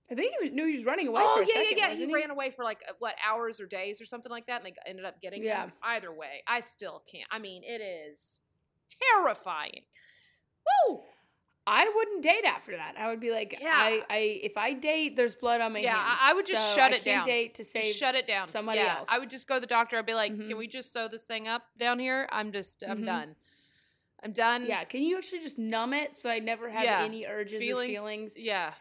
I 0.09 0.15
think 0.15 0.33
he 0.41 0.49
knew 0.51 0.65
he 0.67 0.77
was 0.77 0.85
running 0.85 1.07
away 1.07 1.21
oh 1.23 1.35
for 1.35 1.41
a 1.41 1.45
yeah, 1.47 1.53
second. 1.53 1.77
yeah, 1.77 1.83
yeah. 1.83 1.89
wasn't 1.89 2.07
He 2.09 2.13
ran 2.15 2.29
away 2.31 2.49
for 2.49 2.63
like 2.63 2.81
uh, 2.87 2.93
what 2.99 3.15
hours 3.27 3.59
or 3.59 3.65
days 3.65 3.99
or 4.01 4.05
something 4.05 4.31
like 4.31 4.47
that, 4.47 4.63
and 4.63 4.65
they 4.65 4.89
ended 4.89 5.03
up 5.05 5.21
getting 5.21 5.43
Yeah. 5.43 5.63
him. 5.65 5.73
Either 5.83 6.13
way, 6.13 6.43
I 6.47 6.61
still 6.61 7.03
can't. 7.11 7.27
I 7.31 7.39
mean, 7.39 7.63
it 7.65 7.81
is 7.81 8.39
terrifying. 9.15 9.81
Woo! 10.87 11.01
I 11.69 11.91
wouldn't 11.93 12.23
date 12.23 12.45
after 12.45 12.71
that. 12.77 12.93
I 12.97 13.09
would 13.09 13.19
be 13.19 13.29
like, 13.31 13.57
Yeah. 13.59 13.71
I, 13.73 14.01
I, 14.09 14.17
if 14.41 14.55
I 14.55 14.71
date, 14.71 15.17
there's 15.17 15.35
blood 15.35 15.59
on 15.59 15.73
my 15.73 15.79
Yeah, 15.79 15.97
hands. 15.97 16.19
I- 16.21 16.31
I 16.31 16.33
would 16.33 16.47
just 16.47 16.69
so 16.69 16.75
shut 16.77 16.93
it 16.93 17.03
down. 17.03 17.27
Date 17.27 17.55
to 17.55 17.63
save. 17.65 17.83
Just 17.83 17.97
shut 17.99 18.15
it 18.15 18.25
down. 18.25 18.47
somebody 18.47 18.79
yeah, 18.79 18.99
else. 18.99 19.09
I 19.11 19.19
would 19.19 19.29
just 19.29 19.49
go 19.49 19.55
to 19.55 19.59
the 19.59 19.67
doctor. 19.67 19.97
I'd 19.97 20.05
be 20.05 20.13
like, 20.13 20.31
Mhm. 20.31 20.47
"Can 20.47 20.57
we 20.57 20.67
just 20.67 20.93
sew 20.93 21.09
this 21.09 21.25
thing 21.25 21.49
up 21.49 21.63
down 21.77 21.99
here? 21.99 22.29
I'm 22.31 22.53
just, 22.53 22.83
I'm 22.87 23.01
Mhm. 23.01 23.05
done. 23.05 23.35
I'm 24.23 24.31
done. 24.31 24.65
Yeah, 24.65 24.85
can 24.85 25.03
you 25.03 25.17
actually 25.17 25.39
just 25.41 25.59
numb 25.59 25.93
it 25.93 26.15
so 26.15 26.29
I 26.29 26.39
never 26.39 26.69
have 26.69 26.85
Yeah. 26.85 27.03
any 27.03 27.25
urges 27.25 27.61
feelings, 27.61 27.91
or 27.91 27.95
feelings 27.95 28.37
Yeah, 28.37 28.73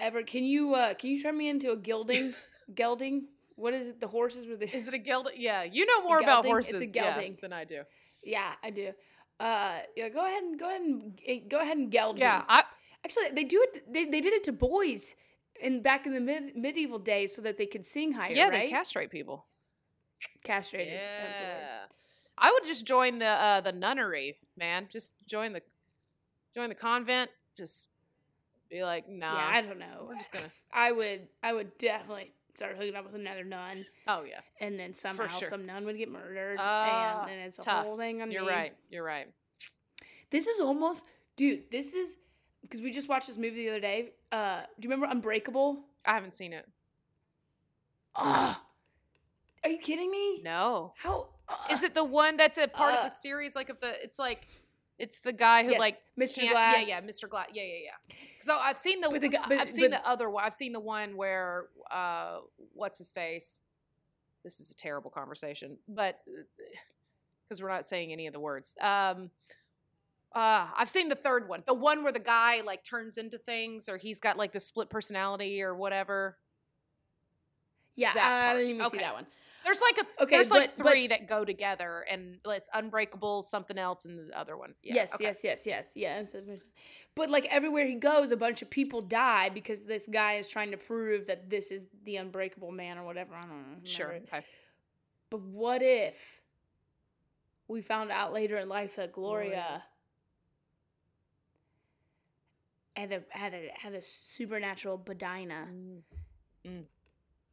ever? 0.00 0.22
Can 0.22 0.44
you, 0.44 0.74
uh, 0.74 0.94
can 0.94 1.10
you 1.10 1.22
turn 1.22 1.36
me 1.36 1.48
into 1.48 1.70
a 1.72 1.76
gilding, 1.76 2.34
gelding? 2.74 3.28
What 3.56 3.74
is 3.74 3.88
it? 3.88 4.00
The 4.00 4.08
horses 4.08 4.46
with 4.46 4.60
the 4.60 4.74
is 4.74 4.88
it 4.88 4.94
a 4.94 4.98
gelding? 4.98 5.34
Yeah, 5.36 5.62
you 5.64 5.84
know 5.86 6.02
more 6.02 6.18
about 6.18 6.44
Gelding? 6.44 6.58
It's 6.58 6.70
a 6.70 6.72
horses 6.72 6.92
yeah, 6.94 7.28
than 7.40 7.52
I 7.52 7.64
do. 7.64 7.82
Yeah, 8.22 8.52
I 8.62 8.70
do. 8.70 8.92
Uh, 9.38 9.78
yeah, 9.96 10.08
go 10.08 10.24
ahead 10.24 10.42
and 10.42 10.58
go 10.58 10.68
ahead 10.68 10.80
and 10.80 11.20
eh, 11.26 11.40
go 11.48 11.60
ahead 11.60 11.76
and 11.76 11.90
geld. 11.90 12.18
Yeah, 12.18 12.38
me. 12.38 12.44
I, 12.48 12.64
actually, 13.04 13.30
they 13.32 13.44
do 13.44 13.62
it. 13.62 13.92
They, 13.92 14.04
they 14.04 14.20
did 14.20 14.32
it 14.34 14.44
to 14.44 14.52
boys 14.52 15.14
in 15.60 15.82
back 15.82 16.06
in 16.06 16.14
the 16.14 16.20
mid, 16.20 16.56
medieval 16.56 16.98
days 16.98 17.34
so 17.34 17.42
that 17.42 17.56
they 17.56 17.66
could 17.66 17.84
sing 17.84 18.12
higher. 18.12 18.32
yeah, 18.32 18.48
right? 18.48 18.62
they 18.62 18.68
castrate 18.68 19.10
people. 19.10 19.46
castrated. 20.44 20.98
absolutely. 21.28 21.54
Yeah. 21.60 21.78
I 22.36 22.52
would 22.52 22.64
just 22.64 22.86
join 22.86 23.18
the 23.18 23.26
uh 23.26 23.60
the 23.60 23.72
nunnery, 23.72 24.36
man. 24.56 24.88
Just 24.90 25.14
join 25.26 25.52
the 25.52 25.62
join 26.54 26.68
the 26.68 26.74
convent. 26.74 27.30
Just 27.56 27.88
be 28.70 28.82
like, 28.84 29.08
nah. 29.08 29.34
Yeah, 29.34 29.48
I 29.58 29.60
don't 29.62 29.78
know. 29.78 30.06
we're 30.08 30.16
just 30.16 30.32
gonna 30.32 30.50
I 30.72 30.92
would. 30.92 31.28
I 31.42 31.52
would 31.52 31.76
definitely 31.78 32.30
start 32.56 32.76
hooking 32.76 32.94
up 32.96 33.04
with 33.04 33.14
another 33.14 33.44
nun, 33.44 33.86
Oh 34.06 34.22
yeah. 34.24 34.40
and 34.60 34.78
then 34.78 34.92
somehow 34.94 35.26
sure. 35.28 35.48
some 35.48 35.66
nun 35.66 35.84
would 35.86 35.96
get 35.96 36.10
murdered, 36.10 36.56
Ah, 36.60 37.22
and 37.22 37.30
then 37.30 37.38
it's 37.40 37.58
a 37.58 37.62
tough. 37.62 37.86
whole 37.86 37.96
thing 37.96 38.20
on 38.22 38.30
You're 38.30 38.42
me. 38.44 38.48
right. 38.50 38.72
You're 38.90 39.04
right. 39.04 39.28
This 40.30 40.46
is 40.46 40.60
almost, 40.60 41.04
dude. 41.36 41.70
This 41.70 41.94
is 41.94 42.16
because 42.62 42.80
we 42.80 42.90
just 42.92 43.08
watched 43.08 43.26
this 43.28 43.36
movie 43.38 43.64
the 43.64 43.70
other 43.70 43.80
day. 43.80 44.10
Uh, 44.30 44.60
do 44.78 44.86
you 44.86 44.90
remember 44.90 45.06
Unbreakable? 45.10 45.80
I 46.04 46.12
haven't 46.14 46.34
seen 46.34 46.52
it. 46.52 46.68
Ah, 48.14 48.62
are 49.64 49.70
you 49.70 49.78
kidding 49.78 50.10
me? 50.10 50.40
No. 50.42 50.92
How 50.96 51.28
Is 51.70 51.82
it 51.82 51.94
the 51.94 52.04
one 52.04 52.36
that's 52.36 52.58
a 52.58 52.68
part 52.68 52.92
of 52.94 53.00
uh, 53.00 53.04
the 53.04 53.08
series? 53.10 53.54
Like 53.56 53.68
of 53.70 53.80
the 53.80 54.02
it's 54.02 54.18
like 54.18 54.46
it's 55.00 55.20
the 55.20 55.32
guy 55.32 55.64
who 55.64 55.70
Yes, 55.72 55.80
like 55.80 55.96
Mr. 56.18 56.48
Glass. 56.50 56.88
Yeah, 56.88 57.00
yeah, 57.00 57.06
Mr. 57.06 57.28
Glass. 57.28 57.48
Yeah, 57.52 57.62
yeah, 57.62 57.74
yeah. 57.84 58.14
So 58.40 58.56
I've 58.56 58.76
seen 58.76 59.00
the, 59.00 59.08
But 59.10 59.20
the 59.20 59.28
but- 59.30 59.52
I've 59.58 59.68
seen 59.70 59.90
but- 59.90 60.02
the 60.02 60.08
other 60.08 60.30
one. 60.30 60.44
I've 60.44 60.54
seen 60.54 60.72
the 60.72 60.80
one 60.80 61.16
where 61.16 61.66
uh 61.90 62.40
what's 62.74 62.98
his 62.98 63.10
face? 63.12 63.62
This 64.44 64.60
is 64.60 64.70
a 64.70 64.74
terrible 64.74 65.10
conversation, 65.10 65.76
but 65.88 66.20
because 67.48 67.60
we're 67.62 67.68
not 67.68 67.88
saying 67.88 68.12
any 68.12 68.26
of 68.26 68.32
the 68.32 68.40
words. 68.40 68.76
Um 68.80 69.30
uh 70.34 70.68
I've 70.76 70.88
seen 70.90 71.08
the 71.08 71.16
third 71.16 71.48
one. 71.48 71.62
The 71.66 71.74
one 71.74 72.02
where 72.04 72.12
the 72.12 72.20
guy 72.20 72.60
like 72.60 72.84
turns 72.84 73.18
into 73.18 73.36
things 73.38 73.88
or 73.88 73.96
he's 73.96 74.20
got 74.20 74.36
like 74.38 74.52
the 74.52 74.60
split 74.60 74.88
personality 74.88 75.62
or 75.62 75.74
whatever. 75.74 76.36
Yeah, 77.96 78.12
I 78.16 78.54
didn't 78.56 78.70
even 78.76 78.90
see 78.90 78.98
that 78.98 79.12
one. 79.14 79.26
There's 79.64 79.80
like 79.80 79.98
a 79.98 80.22
Okay, 80.22 80.36
there's 80.36 80.50
like 80.50 80.76
but- 80.76 80.84
but- 80.84 80.90
three 80.92 81.06
that 81.08 81.28
go 81.28 81.44
together 81.44 82.04
and 82.10 82.38
it's 82.46 82.68
unbreakable, 82.72 83.42
something 83.42 83.78
else, 83.78 84.04
and 84.04 84.30
the 84.30 84.38
other 84.38 84.56
one. 84.56 84.74
Yeah, 84.82 84.94
yes, 84.94 85.14
okay. 85.14 85.24
yes, 85.24 85.40
yes, 85.44 85.66
yes, 85.66 85.92
yes. 85.94 86.34
But 87.14 87.28
like 87.30 87.46
everywhere 87.46 87.86
he 87.86 87.96
goes, 87.96 88.30
a 88.30 88.36
bunch 88.36 88.62
of 88.62 88.70
people 88.70 89.02
die 89.02 89.48
because 89.48 89.84
this 89.84 90.08
guy 90.10 90.34
is 90.36 90.48
trying 90.48 90.70
to 90.70 90.76
prove 90.76 91.26
that 91.26 91.50
this 91.50 91.70
is 91.70 91.86
the 92.04 92.16
unbreakable 92.16 92.70
man 92.72 92.98
or 92.98 93.04
whatever. 93.04 93.34
I 93.34 93.40
don't 93.42 93.50
know. 93.50 93.78
Sure. 93.84 94.06
remember 94.06 94.26
it. 94.26 94.34
Okay. 94.36 94.46
But 95.28 95.40
what 95.42 95.82
if 95.82 96.40
we 97.68 97.82
found 97.82 98.10
out 98.10 98.32
later 98.32 98.56
in 98.58 98.68
life 98.68 98.96
that 98.96 99.12
Gloria, 99.12 99.48
Gloria. 99.50 99.82
had 102.96 103.12
a 103.12 103.22
had 103.30 103.54
a 103.54 103.68
had 103.74 103.94
a 103.94 104.02
supernatural 104.02 104.98
Bedina, 104.98 105.66
Mm, 106.66 106.84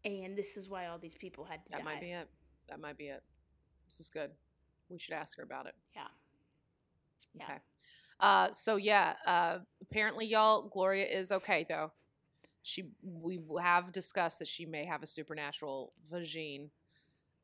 and 0.05 0.37
this 0.37 0.57
is 0.57 0.69
why 0.69 0.87
all 0.87 0.97
these 0.97 1.15
people 1.15 1.43
had 1.45 1.63
to 1.65 1.71
that 1.71 1.83
might 1.83 2.01
be 2.01 2.11
it. 2.11 2.27
That 2.69 2.79
might 2.79 2.97
be 2.97 3.05
it. 3.07 3.23
This 3.89 3.99
is 3.99 4.09
good. 4.09 4.31
We 4.89 4.97
should 4.97 5.13
ask 5.13 5.37
her 5.37 5.43
about 5.43 5.65
it. 5.65 5.75
Yeah. 5.95 6.07
Yeah. 7.33 7.43
Okay. 7.43 7.57
Uh, 8.19 8.51
so 8.53 8.77
yeah, 8.77 9.13
uh, 9.25 9.59
apparently, 9.81 10.25
y'all, 10.25 10.67
Gloria 10.69 11.05
is 11.05 11.31
okay 11.31 11.65
though. 11.67 11.91
She, 12.63 12.89
we 13.01 13.39
have 13.61 13.91
discussed 13.91 14.39
that 14.39 14.47
she 14.47 14.65
may 14.65 14.85
have 14.85 15.03
a 15.03 15.07
supernatural 15.07 15.93
vagine. 16.11 16.69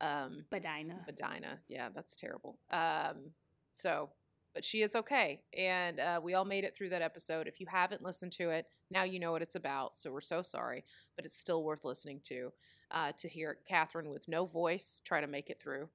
Um, 0.02 0.44
Bedina. 0.52 1.06
Medina. 1.06 1.60
Yeah, 1.70 1.90
that's 1.96 2.16
terrible. 2.16 2.58
Um, 2.72 3.32
so, 3.72 4.10
but 4.54 4.64
she 4.66 4.82
is 4.82 4.96
okay, 4.96 5.42
and 5.58 6.00
uh, 6.00 6.20
we 6.24 6.34
all 6.34 6.46
made 6.46 6.64
it 6.64 6.76
through 6.76 6.90
that 6.90 7.02
episode. 7.02 7.48
If 7.48 7.60
you 7.60 7.68
haven't 7.68 8.02
listened 8.04 8.32
to 8.34 8.50
it, 8.50 8.68
now 8.90 9.04
you 9.04 9.20
know 9.20 9.32
what 9.32 9.42
it's 9.42 9.56
about. 9.56 9.98
So 9.98 10.12
we're 10.12 10.22
so 10.22 10.42
sorry, 10.42 10.84
but 11.16 11.26
it's 11.26 11.38
still 11.38 11.64
worth 11.64 11.86
listening 11.86 12.22
to. 12.26 12.52
Uh, 12.92 13.12
to 13.18 13.28
hear 13.28 13.58
Catherine 13.68 14.10
with 14.12 14.28
no 14.28 14.46
voice 14.46 15.02
try 15.04 15.20
to 15.20 15.26
make 15.26 15.50
it 15.50 15.60
through. 15.60 15.90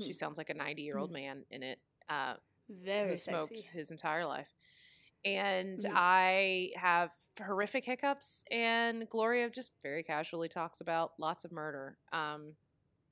She 0.00 0.10
Mhm. 0.10 0.16
sounds 0.16 0.38
like 0.38 0.50
a 0.50 0.54
ninety-year-old 0.54 1.10
man 1.10 1.44
in 1.50 1.62
it. 1.62 1.78
Uh, 2.08 2.34
Very 2.68 3.10
who 3.12 3.16
smoked 3.16 3.56
sexy. 3.56 3.68
his 3.78 3.90
entire 3.90 4.26
life. 4.26 4.48
And 5.24 5.78
Mhm. 5.80 5.92
I 5.94 6.72
have 6.76 7.16
horrific 7.38 7.84
hiccups, 7.84 8.44
and 8.50 9.08
Gloria 9.08 9.48
just 9.48 9.72
very 9.82 10.02
casually 10.02 10.48
talks 10.48 10.80
about 10.80 11.12
lots 11.18 11.44
of 11.44 11.52
murder. 11.52 11.96
Um, 12.12 12.56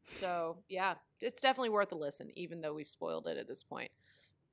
so 0.09 0.63
yeah, 0.69 0.97
it's 1.21 1.41
definitely 1.41 1.69
worth 1.71 1.93
a 1.93 1.97
listen, 1.97 2.31
even 2.37 2.61
though 2.61 2.75
we've 2.75 2.89
spoiled 2.89 3.27
it 3.27 3.37
at 3.39 3.47
this 3.47 3.63
point. 3.63 3.91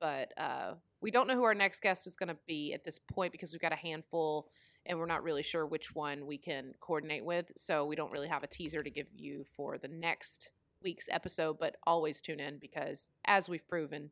But 0.00 0.32
uh, 0.38 0.74
we 1.00 1.10
don't 1.10 1.26
know 1.26 1.34
who 1.34 1.44
our 1.44 1.54
next 1.54 1.80
guest 1.80 2.06
is 2.06 2.16
going 2.16 2.28
to 2.28 2.36
be 2.46 2.72
at 2.72 2.84
this 2.84 2.98
point 2.98 3.32
because 3.32 3.52
we've 3.52 3.60
got 3.60 3.72
a 3.72 3.76
handful, 3.76 4.48
and 4.86 4.98
we're 4.98 5.06
not 5.06 5.22
really 5.22 5.42
sure 5.42 5.66
which 5.66 5.94
one 5.94 6.26
we 6.26 6.38
can 6.38 6.74
coordinate 6.80 7.24
with. 7.24 7.52
So 7.56 7.84
we 7.84 7.96
don't 7.96 8.12
really 8.12 8.28
have 8.28 8.42
a 8.42 8.48
teaser 8.48 8.82
to 8.82 8.90
give 8.90 9.08
you 9.14 9.44
for 9.56 9.78
the 9.78 9.88
next 9.88 10.50
week's 10.82 11.08
episode. 11.10 11.58
But 11.58 11.76
always 11.86 12.20
tune 12.20 12.40
in 12.40 12.58
because, 12.58 13.08
as 13.26 13.48
we've 13.48 13.66
proven, 13.66 14.10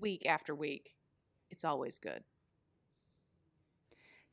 week 0.00 0.26
after 0.26 0.54
week, 0.54 0.94
it's 1.50 1.64
always 1.64 1.98
good. 1.98 2.22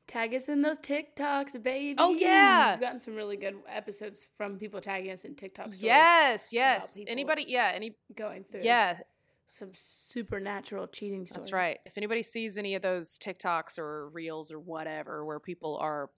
Tag 0.05 0.33
us 0.33 0.49
in 0.49 0.61
those 0.61 0.79
TikToks, 0.79 1.63
baby. 1.63 1.95
Oh, 1.97 2.13
yeah. 2.13 2.73
We've 2.73 2.81
gotten 2.81 2.99
some 2.99 3.15
really 3.15 3.37
good 3.37 3.55
episodes 3.73 4.29
from 4.37 4.57
people 4.57 4.81
tagging 4.81 5.11
us 5.11 5.23
in 5.23 5.33
TikTok 5.33 5.67
stories. 5.67 5.81
Yes, 5.81 6.51
yes. 6.51 6.99
Anybody? 7.07 7.45
Yeah. 7.47 7.71
Any? 7.73 7.95
Going 8.13 8.43
through. 8.43 8.61
Yeah. 8.63 8.97
Some 9.47 9.71
supernatural 9.73 10.87
cheating 10.87 11.25
stories. 11.25 11.43
That's 11.43 11.53
right. 11.53 11.79
If 11.85 11.97
anybody 11.97 12.23
sees 12.23 12.57
any 12.57 12.75
of 12.75 12.81
those 12.81 13.17
TikToks 13.19 13.77
or 13.77 14.09
reels 14.09 14.51
or 14.51 14.59
whatever 14.59 15.25
where 15.25 15.39
people 15.39 15.77
are 15.77 16.09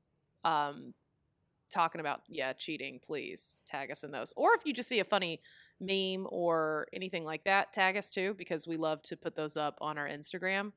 um 0.44 0.94
talking 1.72 2.00
about 2.00 2.22
yeah, 2.30 2.54
cheating, 2.54 3.00
please 3.06 3.62
tag 3.66 3.92
us 3.92 4.04
in 4.04 4.12
those. 4.12 4.32
Or 4.38 4.54
if 4.54 4.62
you 4.66 4.72
just 4.74 4.88
see 4.88 5.00
a 5.00 5.04
funny 5.04 5.42
meme 5.82 6.28
or 6.30 6.88
anything 6.94 7.26
like 7.26 7.44
that, 7.46 7.74
tag 7.74 7.98
us 7.98 8.12
too 8.12 8.36
because 8.38 8.68
we 8.68 8.78
love 8.78 9.02
to 9.04 9.18
put 9.18 9.36
those 9.36 9.58
up 9.58 9.78
on 9.82 9.98
our 9.98 10.08
Instagram 10.08 10.72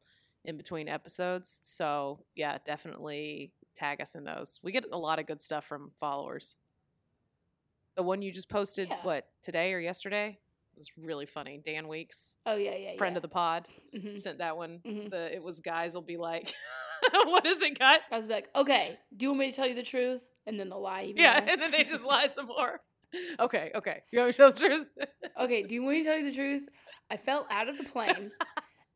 in 0.45 0.57
between 0.57 0.89
episodes. 0.89 1.61
So, 1.63 2.21
yeah, 2.35 2.57
definitely 2.65 3.53
tag 3.77 4.01
us 4.01 4.15
in 4.15 4.25
those. 4.25 4.59
We 4.63 4.73
get 4.73 4.87
a 4.91 4.99
lot 4.99 5.19
of 5.19 5.27
good 5.27 5.41
stuff 5.41 5.65
from 5.67 5.93
followers. 6.01 6.57
The 7.97 8.03
one 8.03 8.23
you 8.23 8.33
just 8.33 8.49
posted 8.49 8.89
Yeah. 8.89 8.97
what, 9.03 9.27
today 9.43 9.75
or 9.75 9.81
yesterday? 9.81 10.39
Was 10.79 10.91
really 10.97 11.27
funny. 11.27 11.61
Dan 11.64 11.88
Weeks, 11.88 12.37
Oh 12.47 12.57
yeah, 12.57 12.75
yeah, 12.77 12.97
friend 12.97 13.17
of 13.17 13.23
the 13.23 13.29
pod, 13.29 13.67
the. 13.93 14.01
hmm 14.01 14.17
sent 14.17 14.38
that 14.38 14.57
one. 14.57 14.81
Mhm. 14.87 15.11
The 15.11 15.35
it 15.35 15.43
was 15.43 15.61
guys 15.61 15.95
will 15.95 16.03
be 16.03 16.17
like, 16.17 16.55
what 17.12 17.47
is 17.47 17.61
it, 17.62 17.79
cut? 17.79 18.01
I 18.11 18.17
was 18.17 18.27
like, 18.27 18.49
okay, 18.57 18.99
do 19.17 19.25
you 19.25 19.31
want 19.31 19.41
me 19.41 19.51
to 19.51 19.57
tell 19.57 19.67
you 19.67 19.75
the 19.75 19.83
truth? 19.83 20.23
And 20.47 20.59
then 20.59 20.69
they'll 20.71 20.81
lie. 20.83 21.12
Yeah, 21.14 21.41
more. 21.41 21.51
and 21.51 21.61
then 21.62 21.71
they 21.71 21.85
just 21.85 22.05
lie 22.14 22.29
some 22.29 22.47
more. 22.47 22.81
Okay, 23.41 23.71
okay. 23.75 24.03
You 24.12 24.19
want 24.21 24.29
me 24.29 24.33
to 24.33 24.37
tell 24.37 24.53
the 24.53 24.59
truth? 24.59 24.87
okay, 25.41 25.62
do 25.62 25.75
you 25.75 25.83
want 25.83 25.97
me 25.97 26.03
to 26.03 26.09
tell 26.09 26.19
you 26.19 26.25
the 26.25 26.35
truth? 26.35 26.62
I 27.11 27.17
fell 27.17 27.47
out 27.51 27.69
of 27.69 27.79
the 27.79 27.85
plane, 27.85 28.31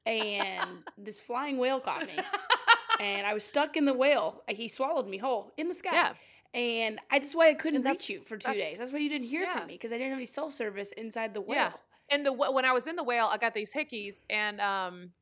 and 0.07 0.69
this 0.99 1.19
flying 1.21 1.59
whale 1.59 1.81
caught 1.81 2.07
me, 2.07 2.17
and 3.01 3.27
I 3.27 3.35
was 3.35 3.45
stuck 3.45 3.77
in 3.77 3.85
the 3.85 3.95
whale. 3.95 4.43
He 4.49 4.69
swallowed 4.69 5.09
me 5.09 5.19
whole 5.19 5.53
in 5.57 5.69
the 5.69 5.75
sky. 5.75 5.91
yeah, 5.93 6.13
And 6.55 7.01
I 7.11 7.19
that's 7.19 7.35
why 7.35 7.49
I 7.49 7.55
couldn't 7.55 7.83
reach 7.83 8.11
you 8.11 8.21
for 8.23 8.37
two 8.37 8.49
that's- 8.49 8.63
days. 8.71 8.79
That's 8.79 8.93
why 8.93 8.99
you 8.99 9.09
didn't 9.09 9.29
hear 9.29 9.43
yeah. 9.43 9.59
from 9.59 9.67
me 9.69 9.75
because 9.75 9.93
I 9.93 9.97
didn't 9.97 10.11
have 10.11 10.19
any 10.19 10.27
cell 10.27 10.51
service 10.51 10.93
inside 10.93 11.35
the 11.35 11.41
whale. 11.41 11.57
Yeah. 11.59 11.73
and 12.11 12.27
the 12.27 12.33
when 12.33 12.65
I 12.65 12.73
was 12.73 12.87
in 12.87 12.97
the 12.97 13.05
whale, 13.05 13.27
I 13.27 13.39
got 13.39 13.55
these 13.55 13.73
hickeys, 13.73 14.23
and 14.29 14.61
um, 14.61 15.13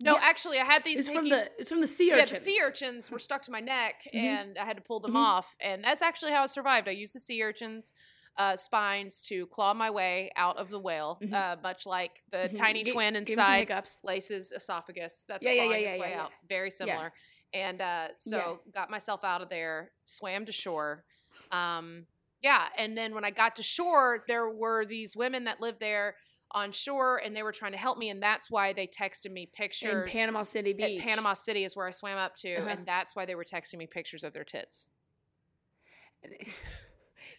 no, 0.00 0.14
Yeah. 0.14 0.20
actually, 0.22 0.58
I 0.60 0.64
had 0.64 0.82
these 0.84 1.00
It's 1.00 1.10
hickeys. 1.10 1.12
from 1.12 1.28
the 1.28 1.50
it's 1.58 1.68
from 1.68 1.80
the 1.82 1.86
sea 1.86 2.12
urchins. 2.12 2.30
yeah, 2.30 2.38
the 2.38 2.44
sea 2.44 2.60
urchins 2.62 3.10
were 3.10 3.18
stuck 3.18 3.42
to 3.42 3.50
my 3.50 3.60
neck, 3.60 3.96
Mhm. 4.14 4.18
and 4.18 4.58
I 4.58 4.64
had 4.64 4.76
to 4.76 4.82
pull 4.82 5.00
them 5.00 5.12
Mhm. 5.12 5.16
off. 5.26 5.56
And 5.60 5.84
that's 5.84 6.00
actually 6.00 6.32
how 6.32 6.44
I 6.44 6.46
survived. 6.46 6.88
I 6.88 6.92
used 6.92 7.14
the 7.14 7.20
sea 7.20 7.42
urchins. 7.42 7.92
Uh, 8.36 8.54
spines 8.56 9.20
to 9.20 9.48
claw 9.48 9.74
my 9.74 9.90
way 9.90 10.30
out 10.36 10.56
of 10.58 10.68
the 10.70 10.78
whale, 10.78 11.18
Mhm. 11.20 11.32
uh, 11.34 11.56
much 11.60 11.84
like 11.86 12.22
the 12.30 12.48
Mhm. 12.48 12.56
tiny 12.56 12.84
Ga- 12.84 12.92
twin 12.92 13.14
gave 13.14 13.26
me 13.30 13.34
some 13.34 13.52
inside. 13.52 13.84
Lace's 14.04 14.52
esophagus. 14.52 15.24
That's 15.26 15.44
Yeah, 15.44 15.54
clawing 15.54 15.70
yeah, 15.82 15.86
its 15.88 15.96
yeah, 15.96 16.00
way 16.02 16.10
yeah, 16.10 16.22
out. 16.22 16.32
Very 16.48 16.70
similar. 16.70 17.12
And 17.54 17.80
uh, 17.80 17.84
Yeah. 17.84 18.08
so 18.18 18.60
got 18.74 18.90
myself 18.90 19.24
out 19.24 19.40
of 19.42 19.48
there, 19.48 19.92
swam 20.04 20.44
to 20.46 20.52
shore. 20.52 21.04
Um, 21.50 22.06
yeah, 22.42 22.66
and 22.76 22.96
then 22.96 23.14
when 23.14 23.24
I 23.24 23.30
got 23.30 23.56
to 23.56 23.62
shore, 23.62 24.24
there 24.28 24.48
were 24.50 24.84
these 24.84 25.16
women 25.16 25.44
that 25.44 25.60
lived 25.60 25.80
there 25.80 26.16
on 26.52 26.72
shore, 26.72 27.18
and 27.18 27.34
they 27.36 27.42
were 27.42 27.52
trying 27.52 27.72
to 27.72 27.78
help 27.78 27.98
me, 27.98 28.10
and 28.10 28.22
that's 28.22 28.50
why 28.50 28.72
they 28.72 28.86
texted 28.86 29.30
me 29.30 29.50
pictures 29.52 30.06
in. 30.06 30.12
Panama 30.20 30.42
City 30.42 30.72
Beach. 30.72 31.02
Panama 31.02 31.34
City 31.34 31.64
is 31.64 31.74
where 31.76 31.86
I 31.88 31.92
swam 31.92 32.16
up 32.18 32.36
to, 32.38 32.54
Uh-huh. 32.54 32.68
and 32.70 32.86
that's 32.86 33.14
why 33.16 33.24
they 33.26 33.34
were 33.34 33.44
texting 33.44 33.76
me 33.78 33.86
pictures 33.86 34.24
of 34.24 34.32
their 34.32 34.44
tits. 34.44 34.92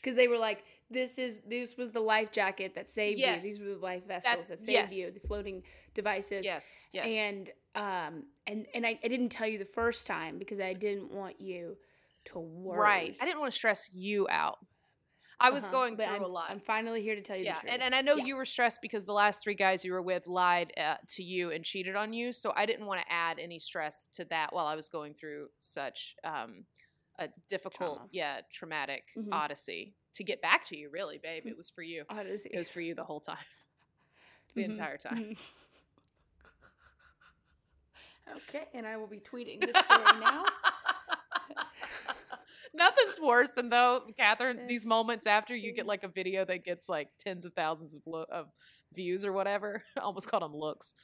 because 0.02 0.16
they 0.16 0.28
were 0.28 0.38
like, 0.38 0.64
"This 0.90 1.18
is 1.18 1.42
this 1.48 1.76
was 1.78 1.92
the 1.92 2.00
life 2.00 2.32
jacket 2.32 2.74
that 2.76 2.90
saved 2.90 3.20
Yes. 3.20 3.44
you. 3.44 3.52
These 3.52 3.64
were 3.64 3.70
the 3.76 3.78
life 3.80 4.06
vessels 4.08 4.48
that, 4.48 4.60
That- 4.60 4.66
saved 4.66 4.92
you. 4.92 5.12
The 5.12 5.20
floating 5.28 5.64
devices." 5.94 6.46
Yes, 6.46 6.88
yes. 6.92 7.06
And 7.06 7.50
um 7.76 8.24
and 8.48 8.66
and 8.74 8.86
I, 8.86 9.00
I 9.04 9.08
didn't 9.08 9.30
tell 9.30 9.48
you 9.48 9.58
the 9.58 9.66
first 9.66 10.08
time 10.08 10.38
because 10.38 10.60
I 10.60 10.74
didn't 10.74 11.12
want 11.12 11.40
you 11.42 11.78
to 12.26 12.40
worry. 12.40 12.80
right. 12.80 13.16
I 13.20 13.26
didn't 13.26 13.40
want 13.40 13.52
to 13.52 13.58
stress 13.58 13.90
you 13.94 14.28
out. 14.30 14.58
I 15.40 15.50
was 15.52 15.64
Uh-huh, 15.64 15.72
going 15.72 15.96
through 15.98 16.16
I'm, 16.16 16.24
a 16.24 16.28
lot. 16.28 16.52
I'm 16.52 16.60
finally 16.60 17.02
here 17.02 17.16
to 17.16 17.22
tell 17.22 17.38
you 17.38 17.46
yeah, 17.46 17.54
the 17.54 17.60
truth. 17.62 17.74
and, 17.74 17.82
and 17.84 17.96
I 17.96 18.02
know 18.02 18.16
Yeah. 18.16 18.26
you 18.26 18.36
were 18.36 18.46
stressed 18.46 18.80
because 18.82 19.06
the 19.06 19.14
last 19.14 19.42
three 19.42 19.56
guys 19.56 19.86
you 19.86 19.94
were 19.94 20.02
with 20.02 20.28
lied 20.28 20.74
uh, 20.78 20.96
to 21.12 21.24
you 21.24 21.52
and 21.52 21.64
cheated 21.64 21.96
on 21.96 22.12
you. 22.14 22.34
So 22.34 22.52
I 22.56 22.66
didn't 22.66 22.86
want 22.86 23.02
to 23.02 23.12
add 23.12 23.40
any 23.40 23.60
stress 23.60 24.08
to 24.16 24.26
that 24.26 24.54
while 24.54 24.66
I 24.68 24.76
was 24.76 24.90
going 24.90 25.14
through 25.14 25.48
such 25.58 26.16
um, 26.26 26.66
a 27.20 27.30
difficult, 27.50 27.76
Trauma. 27.96 28.10
yeah, 28.12 28.42
traumatic 28.52 29.04
Mhm. 29.18 29.32
odyssey 29.32 29.96
to 30.16 30.24
get 30.24 30.42
back 30.42 30.66
to 30.66 30.78
you. 30.78 30.90
Really, 30.92 31.20
babe, 31.22 31.44
it 31.48 31.56
was 31.58 31.70
for 31.70 31.82
you. 31.84 32.04
Odyssey. 32.10 32.50
It 32.54 32.60
was 32.60 32.70
for 32.70 32.82
you 32.82 32.94
the 32.96 33.04
whole 33.04 33.22
time, 33.22 33.38
the 34.56 34.62
Mhm, 34.62 34.66
entire 34.66 34.98
time. 34.98 35.18
mhm. 35.18 35.38
Okay, 38.38 38.66
and 38.74 38.86
I 38.86 38.98
will 38.98 39.08
be 39.08 39.20
tweeting 39.20 39.62
this 39.62 39.76
story 39.84 40.04
now. 40.20 40.44
Nothing's 42.74 43.20
worse 43.20 43.52
than 43.52 43.70
though, 43.70 44.02
Catherine, 44.18 44.68
these 44.68 44.86
moments 44.86 45.28
after 45.28 45.56
you 45.56 45.74
get 45.74 45.86
like 45.86 46.04
a 46.04 46.08
video 46.08 46.46
that 46.46 46.64
gets 46.64 46.88
like 46.88 47.10
tens 47.20 47.46
of 47.46 47.54
thousands 47.54 47.96
of, 47.96 48.02
lo- 48.06 48.26
of 48.32 48.48
views 48.94 49.26
or 49.26 49.34
whatever. 49.34 49.84
I 49.98 50.02
almost 50.02 50.30
called 50.30 50.44
them 50.44 50.56
looks. 50.56 50.96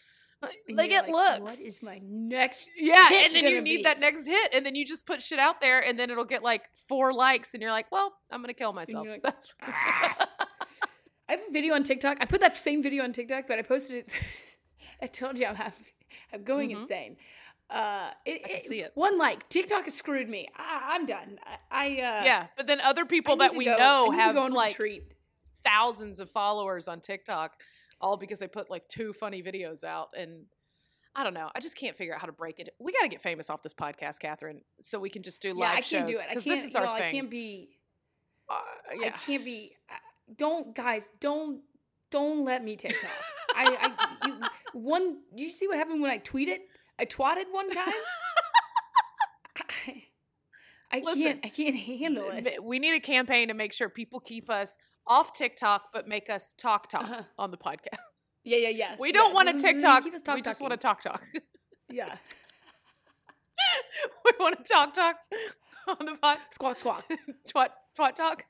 And 0.67 0.77
They 0.77 0.87
get 0.87 1.09
like, 1.09 1.39
looks. 1.39 1.57
What 1.57 1.65
is 1.65 1.81
my 1.81 1.99
next? 2.03 2.69
yeah, 2.77 3.07
and 3.11 3.35
then 3.35 3.45
you 3.45 3.61
need 3.61 3.77
be? 3.77 3.83
that 3.83 3.99
next 3.99 4.27
hit, 4.27 4.51
and 4.53 4.65
then 4.65 4.75
you 4.75 4.85
just 4.85 5.07
put 5.07 5.21
shit 5.21 5.39
out 5.39 5.59
there, 5.59 5.79
and 5.79 5.97
then 5.97 6.11
it'll 6.11 6.25
get 6.25 6.43
like 6.43 6.63
four 6.87 7.13
likes, 7.13 7.53
and 7.55 7.63
you're 7.63 7.71
like, 7.71 7.91
"Well, 7.91 8.13
I'm 8.29 8.41
gonna 8.41 8.53
kill 8.53 8.73
myself." 8.73 9.07
like, 9.07 9.23
That's 9.23 9.53
ah. 9.63 10.27
I 11.27 11.31
have 11.31 11.39
a 11.49 11.51
video 11.51 11.73
on 11.73 11.83
TikTok. 11.83 12.17
I 12.21 12.25
put 12.25 12.41
that 12.41 12.57
same 12.57 12.83
video 12.83 13.03
on 13.03 13.11
TikTok, 13.13 13.45
but 13.47 13.57
I 13.57 13.63
posted 13.63 13.97
it. 13.97 14.09
I 15.01 15.07
told 15.07 15.39
you 15.39 15.47
I'm, 15.47 15.55
I'm, 15.59 15.73
I'm 16.33 16.43
going 16.43 16.69
Mhm. 16.69 16.81
insane. 16.81 17.17
Uh, 17.69 18.11
it, 18.25 18.41
I 18.45 18.47
can 18.47 18.61
see 18.61 18.81
it. 18.81 18.91
One 18.95 19.17
like 19.17 19.49
TikTok 19.49 19.85
has 19.85 19.95
screwed 19.95 20.29
me. 20.29 20.47
I, 20.55 20.91
I'm 20.93 21.05
done. 21.07 21.39
I, 21.43 21.57
I 21.71 21.85
uh, 21.87 22.23
yeah, 22.25 22.47
but 22.57 22.67
then 22.67 22.79
other 22.79 23.05
people 23.05 23.37
that 23.37 23.55
we 23.55 23.65
go- 23.65 23.77
know 23.77 24.11
have 24.11 24.35
go 24.35 24.43
on 24.43 24.51
a 24.51 24.55
like 24.55 24.69
retreat. 24.73 25.13
thousands 25.63 26.19
of 26.19 26.29
followers 26.29 26.87
on 26.87 27.01
TikTok, 27.01 27.53
all 27.99 28.17
because 28.17 28.37
they 28.39 28.47
put 28.47 28.69
like 28.69 28.87
two 28.87 29.13
funny 29.13 29.41
videos 29.41 29.83
out. 29.83 30.09
And 30.15 30.45
I 31.15 31.23
don't 31.23 31.33
know. 31.33 31.49
I 31.55 31.59
just 31.59 31.75
can't 31.75 31.95
figure 31.95 32.13
out 32.13 32.19
how 32.21 32.27
to 32.27 32.33
break 32.33 32.59
it. 32.59 32.69
We 32.79 32.91
got 32.91 33.01
to 33.01 33.07
get 33.07 33.21
famous 33.21 33.49
off 33.49 33.63
this 33.63 33.73
podcast, 33.73 34.19
Catherine, 34.19 34.61
so 34.83 34.99
we 34.99 35.09
can 35.09 35.23
just 35.23 35.41
do 35.41 35.49
live 35.53 35.57
Yeah, 35.57 35.71
I 35.71 35.81
can't 35.81 36.05
do 36.07 36.13
shows 36.13 36.21
it. 36.21 36.25
I 36.25 36.33
because 36.33 36.43
can't. 36.43 36.55
this 36.57 36.65
is 36.65 36.75
our 36.75 36.85
know, 36.85 36.91
I 36.93 37.11
can't 37.11 37.31
be. 37.31 37.69
Uh, 38.47 38.59
I 39.05 39.09
can't 39.09 39.43
be. 39.43 39.75
uh, 39.89 39.95
Don't 40.37 40.75
guys. 40.75 41.11
Don't 41.19 41.61
don't 42.11 42.45
let 42.45 42.63
me 42.63 42.75
TikTok. 42.77 43.09
I, 43.55 43.77
I 44.21 44.27
you, 44.27 44.33
one. 44.73 45.17
Do 45.35 45.41
you 45.43 45.49
see 45.49 45.67
what 45.67 45.77
happened 45.77 46.01
when 46.01 46.11
I 46.11 46.19
tweeted? 46.19 46.57
I 46.99 47.05
twatted 47.05 47.45
one 47.51 47.69
time. 47.71 47.93
I, 49.57 50.03
I 50.91 50.99
Listen, 51.03 51.21
can't. 51.23 51.39
I 51.45 51.49
can't 51.49 51.75
handle 51.75 52.29
it. 52.31 52.63
We 52.63 52.79
need 52.79 52.93
a 52.95 52.99
campaign 52.99 53.47
to 53.49 53.53
make 53.53 53.73
sure 53.73 53.89
people 53.89 54.19
keep 54.19 54.49
us 54.49 54.77
off 55.07 55.33
TikTok, 55.33 55.89
but 55.93 56.07
make 56.07 56.29
us 56.29 56.53
talk 56.57 56.89
talk 56.89 57.03
Uh-huh. 57.03 57.23
on 57.37 57.51
the 57.51 57.57
podcast. 57.57 57.97
Yeah, 58.47 58.57
yeah, 58.57 58.69
yeah. 58.69 58.95
We 58.99 59.11
don't 59.11 59.33
want 59.33 59.49
to 59.49 59.59
TikTok. 59.59 60.03
Keep 60.03 60.13
us 60.13 60.21
We 60.31 60.39
just 60.43 60.61
want 60.61 60.69
to 60.71 60.77
talk 60.77 61.01
talk. 61.01 61.23
Yeah. 61.91 62.15
we 64.23 64.31
want 64.39 64.55
to 64.63 64.63
talk 64.71 64.93
talk 64.93 65.15
on 65.87 66.05
the 66.05 66.15
pod. 66.15 66.37
Squawk, 66.51 66.77
squawk. 66.77 67.05
Twat 67.51 67.69
twat 67.97 68.15
talk. 68.15 68.45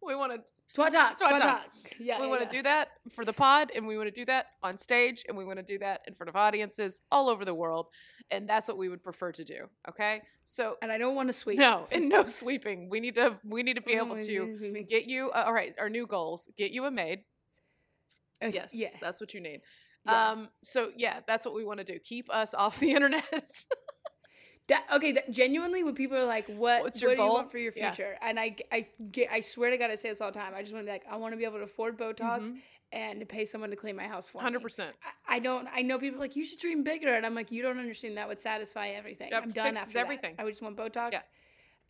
We 0.00 0.14
want 0.14 0.32
to 0.32 0.42
Twat 0.74 0.90
talk. 0.90 1.18
Twat 1.18 1.28
Twat 1.32 1.40
talk. 1.40 1.62
Yeah. 1.98 2.18
we 2.18 2.24
yeah, 2.24 2.28
want 2.30 2.40
to 2.40 2.46
yeah. 2.46 2.50
do 2.50 2.62
that 2.62 2.88
for 3.14 3.24
the 3.24 3.32
pod 3.32 3.70
and 3.74 3.86
we 3.86 3.96
want 3.96 4.08
to 4.08 4.14
do 4.20 4.24
that 4.24 4.46
on 4.62 4.78
stage 4.78 5.24
and 5.28 5.36
we 5.36 5.44
want 5.44 5.58
to 5.58 5.62
do 5.62 5.78
that 5.78 6.00
in 6.08 6.14
front 6.14 6.28
of 6.30 6.36
audiences 6.36 7.02
all 7.10 7.28
over 7.28 7.44
the 7.44 7.54
world 7.54 7.86
and 8.30 8.48
that's 8.48 8.68
what 8.68 8.78
we 8.78 8.88
would 8.88 9.02
prefer 9.02 9.32
to 9.32 9.44
do 9.44 9.66
okay 9.88 10.22
so 10.46 10.76
And 10.82 10.90
I 10.90 10.96
don't 10.98 11.14
want 11.14 11.28
to 11.28 11.32
sweep. 11.34 11.58
no 11.58 11.86
and 11.92 12.08
no 12.08 12.24
sweeping 12.40 12.88
we 12.88 13.00
need 13.00 13.14
to 13.16 13.38
we 13.44 13.62
need 13.62 13.74
to 13.74 13.82
be 13.82 13.92
able 13.92 14.18
to 14.22 14.84
get 14.88 15.04
you 15.04 15.30
uh, 15.30 15.44
all 15.46 15.52
right 15.52 15.74
our 15.78 15.90
new 15.90 16.06
goals 16.06 16.48
get 16.56 16.70
you 16.70 16.84
a 16.86 16.90
maid 16.90 17.20
Uh, 18.42 18.46
yes 18.46 18.70
Yeah. 18.74 18.88
that's 19.00 19.20
what 19.20 19.34
you 19.34 19.40
need 19.40 19.60
um 20.06 20.48
so 20.64 20.90
yeah 20.96 21.20
that's 21.28 21.44
what 21.46 21.54
we 21.54 21.64
want 21.64 21.78
to 21.78 21.84
do 21.84 21.98
keep 22.00 22.28
us 22.30 22.54
off 22.54 22.80
the 22.80 22.90
internet 22.96 23.24
That, 24.72 24.96
okay, 24.96 25.12
that, 25.12 25.30
genuinely, 25.30 25.82
when 25.84 25.94
people 25.94 26.16
are 26.16 26.24
like, 26.24 26.46
"What? 26.48 26.82
What's 26.82 27.00
your 27.00 27.10
what 27.10 27.16
do 27.16 27.22
you 27.22 27.28
want 27.28 27.50
for 27.50 27.58
your 27.58 27.72
Yeah. 27.76 27.92
future?" 27.92 28.16
and 28.22 28.38
I, 28.40 28.56
I 28.70 28.86
get, 29.10 29.30
I 29.30 29.40
swear 29.40 29.70
to 29.70 29.76
God, 29.78 29.90
I 29.90 29.94
say 29.96 30.08
this 30.08 30.20
all 30.20 30.32
the 30.32 30.38
time. 30.38 30.52
I 30.54 30.62
just 30.62 30.72
want 30.72 30.84
to 30.84 30.88
be 30.90 30.92
like, 30.92 31.04
I 31.10 31.16
want 31.16 31.32
to 31.32 31.36
be 31.36 31.44
able 31.44 31.58
to 31.58 31.64
afford 31.64 31.98
Botox 31.98 32.48
Mhm. 32.48 32.58
and 32.92 33.20
to 33.20 33.26
pay 33.26 33.44
someone 33.44 33.70
to 33.70 33.76
clean 33.76 33.96
my 33.96 34.06
house 34.08 34.28
for 34.28 34.38
me. 34.38 34.44
100% 34.50 34.92
I, 35.28 35.36
I 35.36 35.38
don't. 35.38 35.68
I 35.72 35.82
know 35.82 35.98
people 35.98 36.18
are 36.18 36.20
like 36.26 36.36
you 36.36 36.44
should 36.44 36.58
dream 36.58 36.82
bigger, 36.84 37.14
and 37.14 37.24
I'm 37.26 37.34
like, 37.34 37.50
you 37.52 37.62
don't 37.62 37.78
understand. 37.78 38.16
That 38.16 38.28
would 38.28 38.40
satisfy 38.40 38.88
everything. 38.90 39.30
That 39.30 39.42
I'm 39.42 39.50
done 39.50 39.76
after 39.76 39.98
everything. 39.98 40.34
That. 40.36 40.46
I 40.46 40.50
just 40.50 40.62
want 40.62 40.76
Botox 40.76 41.12
Yeah. 41.12 41.22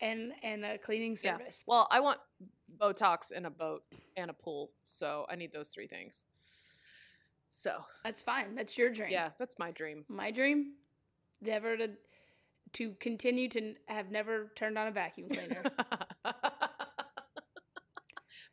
and 0.00 0.32
and 0.42 0.64
a 0.64 0.78
cleaning 0.78 1.12
Yeah. 1.22 1.38
service. 1.38 1.62
well 1.66 1.86
i 1.90 2.00
want 2.00 2.18
botox 2.80 3.30
and 3.36 3.46
a 3.46 3.50
boat 3.50 3.84
and 4.16 4.30
a 4.30 4.32
pool 4.34 4.72
so 4.84 5.26
i 5.28 5.36
need 5.36 5.52
those 5.52 5.68
three 5.70 5.86
things 5.86 6.26
so 7.50 7.84
That's 8.02 8.22
fine. 8.22 8.54
That's 8.54 8.76
your 8.78 8.90
dream. 8.90 9.10
yeah 9.10 9.30
that's 9.38 9.58
my 9.58 9.70
dream 9.70 10.04
My 10.08 10.30
dream, 10.30 10.72
never 11.40 11.76
to 11.76 11.90
to 12.74 12.92
continue 13.00 13.48
to 13.50 13.74
have 13.86 14.10
never 14.10 14.50
turned 14.56 14.78
on 14.78 14.86
a 14.88 14.90
vacuum 14.90 15.28
cleaner. 15.28 15.62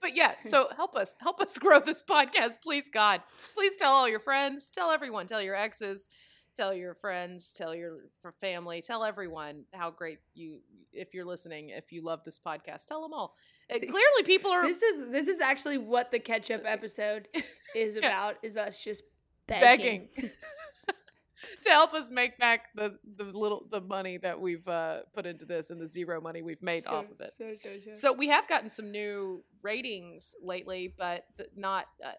but 0.01 0.15
yeah, 0.15 0.33
so 0.39 0.67
help 0.75 0.95
us, 0.95 1.17
help 1.19 1.39
us 1.41 1.57
grow 1.57 1.79
this 1.79 2.01
podcast, 2.01 2.61
please, 2.61 2.89
God. 2.89 3.21
Please 3.55 3.75
tell 3.75 3.91
all 3.91 4.07
your 4.09 4.19
friends, 4.19 4.71
tell 4.71 4.91
everyone, 4.91 5.27
tell 5.27 5.41
your 5.41 5.55
exes, 5.55 6.09
tell 6.57 6.73
your 6.73 6.93
friends, 6.93 7.53
tell 7.53 7.73
your 7.75 7.97
family, 8.41 8.81
tell 8.81 9.03
everyone 9.03 9.63
how 9.73 9.91
great 9.91 10.19
you, 10.33 10.59
if 10.91 11.13
you're 11.13 11.25
listening, 11.25 11.69
if 11.69 11.91
you 11.91 12.03
love 12.03 12.21
this 12.25 12.39
podcast, 12.39 12.85
tell 12.85 13.01
them 13.01 13.13
all. 13.13 13.35
Uh, 13.73 13.79
clearly, 13.79 14.23
people 14.25 14.51
are. 14.51 14.65
this 14.65 14.81
is 14.81 15.11
this 15.11 15.27
is 15.27 15.39
actually 15.41 15.77
what 15.77 16.11
the 16.11 16.19
catch 16.19 16.49
up 16.51 16.61
episode 16.65 17.27
is 17.75 17.95
Yeah. 17.95 18.07
about. 18.07 18.35
Is 18.43 18.57
us 18.57 18.83
just 18.83 19.03
begging. 19.47 20.09
begging 20.15 20.31
to 21.63 21.69
help 21.69 21.93
us 21.93 22.11
make 22.11 22.37
back 22.37 22.67
the 22.75 22.97
the 23.17 23.25
little 23.25 23.65
the 23.71 23.81
money 23.81 24.17
that 24.17 24.39
we've 24.39 24.67
uh, 24.67 24.99
put 25.13 25.25
into 25.25 25.45
this 25.45 25.69
and 25.69 25.79
the 25.79 25.87
zero 25.87 26.21
money 26.21 26.41
we've 26.41 26.61
made 26.61 26.85
off 26.87 27.05
of 27.11 27.21
it. 27.21 27.33
sure, 27.37 27.55
sure, 27.55 27.81
sure. 27.83 27.95
So 27.95 28.13
we 28.13 28.27
have 28.29 28.47
gotten 28.47 28.69
some 28.69 28.91
new 28.91 29.43
ratings 29.61 30.35
lately, 30.41 30.93
but 30.97 31.25
not 31.55 31.85
uh, 32.03 32.11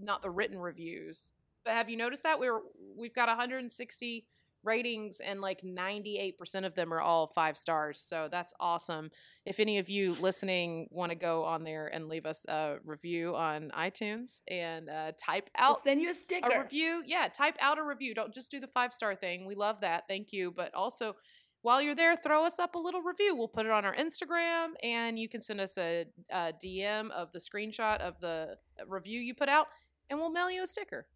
not 0.00 0.22
the 0.22 0.30
written 0.30 0.58
reviews. 0.58 1.32
But 1.64 1.74
have 1.74 1.88
you 1.88 1.96
noticed 1.96 2.24
that 2.24 2.38
we're 2.38 2.60
we've 2.96 3.14
got 3.14 3.28
160 3.28 4.26
ratings 4.64 5.20
and 5.20 5.40
like 5.40 5.62
98% 5.62 6.34
of 6.64 6.74
them 6.74 6.92
are 6.92 7.00
all 7.00 7.26
five 7.26 7.56
stars. 7.56 7.98
So 8.00 8.28
that's 8.30 8.52
awesome. 8.60 9.10
If 9.44 9.60
any 9.60 9.78
of 9.78 9.88
you 9.90 10.14
listening 10.14 10.88
want 10.90 11.10
to 11.10 11.16
go 11.16 11.44
on 11.44 11.64
there 11.64 11.86
and 11.88 12.08
leave 12.08 12.26
us 12.26 12.44
a 12.48 12.76
review 12.84 13.34
on 13.34 13.70
iTunes 13.76 14.40
and 14.48 14.88
uh, 14.88 15.12
type 15.18 15.50
We'll 15.58 15.70
out 15.70 15.82
send 15.82 16.00
you 16.00 16.10
a 16.10 16.14
sticker. 16.14 16.50
a 16.50 16.62
review. 16.62 17.02
Yeah, 17.06 17.28
type 17.28 17.56
out 17.60 17.78
a 17.78 17.82
review. 17.82 18.14
Don't 18.14 18.32
just 18.34 18.50
do 18.50 18.60
the 18.60 18.68
five 18.68 18.92
star 18.92 19.14
thing. 19.14 19.46
We 19.46 19.54
love 19.54 19.80
that. 19.80 20.04
Thank 20.08 20.32
you. 20.32 20.52
But 20.54 20.74
also, 20.74 21.14
while 21.62 21.80
you're 21.80 21.94
there, 21.94 22.16
throw 22.16 22.44
us 22.44 22.58
up 22.58 22.74
a 22.74 22.78
little 22.78 23.02
review. 23.02 23.36
We'll 23.36 23.46
put 23.48 23.66
it 23.66 23.72
on 23.72 23.84
our 23.84 23.94
Instagram, 23.94 24.70
and 24.82 25.16
you 25.16 25.28
can 25.28 25.40
send 25.40 25.60
us 25.60 25.78
a, 25.78 26.06
a 26.30 26.52
DM 26.64 27.10
of 27.12 27.30
the 27.32 27.38
screenshot 27.38 27.98
of 28.00 28.14
the 28.20 28.56
review 28.88 29.20
you 29.20 29.32
put 29.34 29.48
out, 29.48 29.68
and 30.10 30.18
we'll 30.18 30.32
mail 30.32 30.50
you 30.50 30.64
a 30.64 30.66
sticker. 30.66 31.06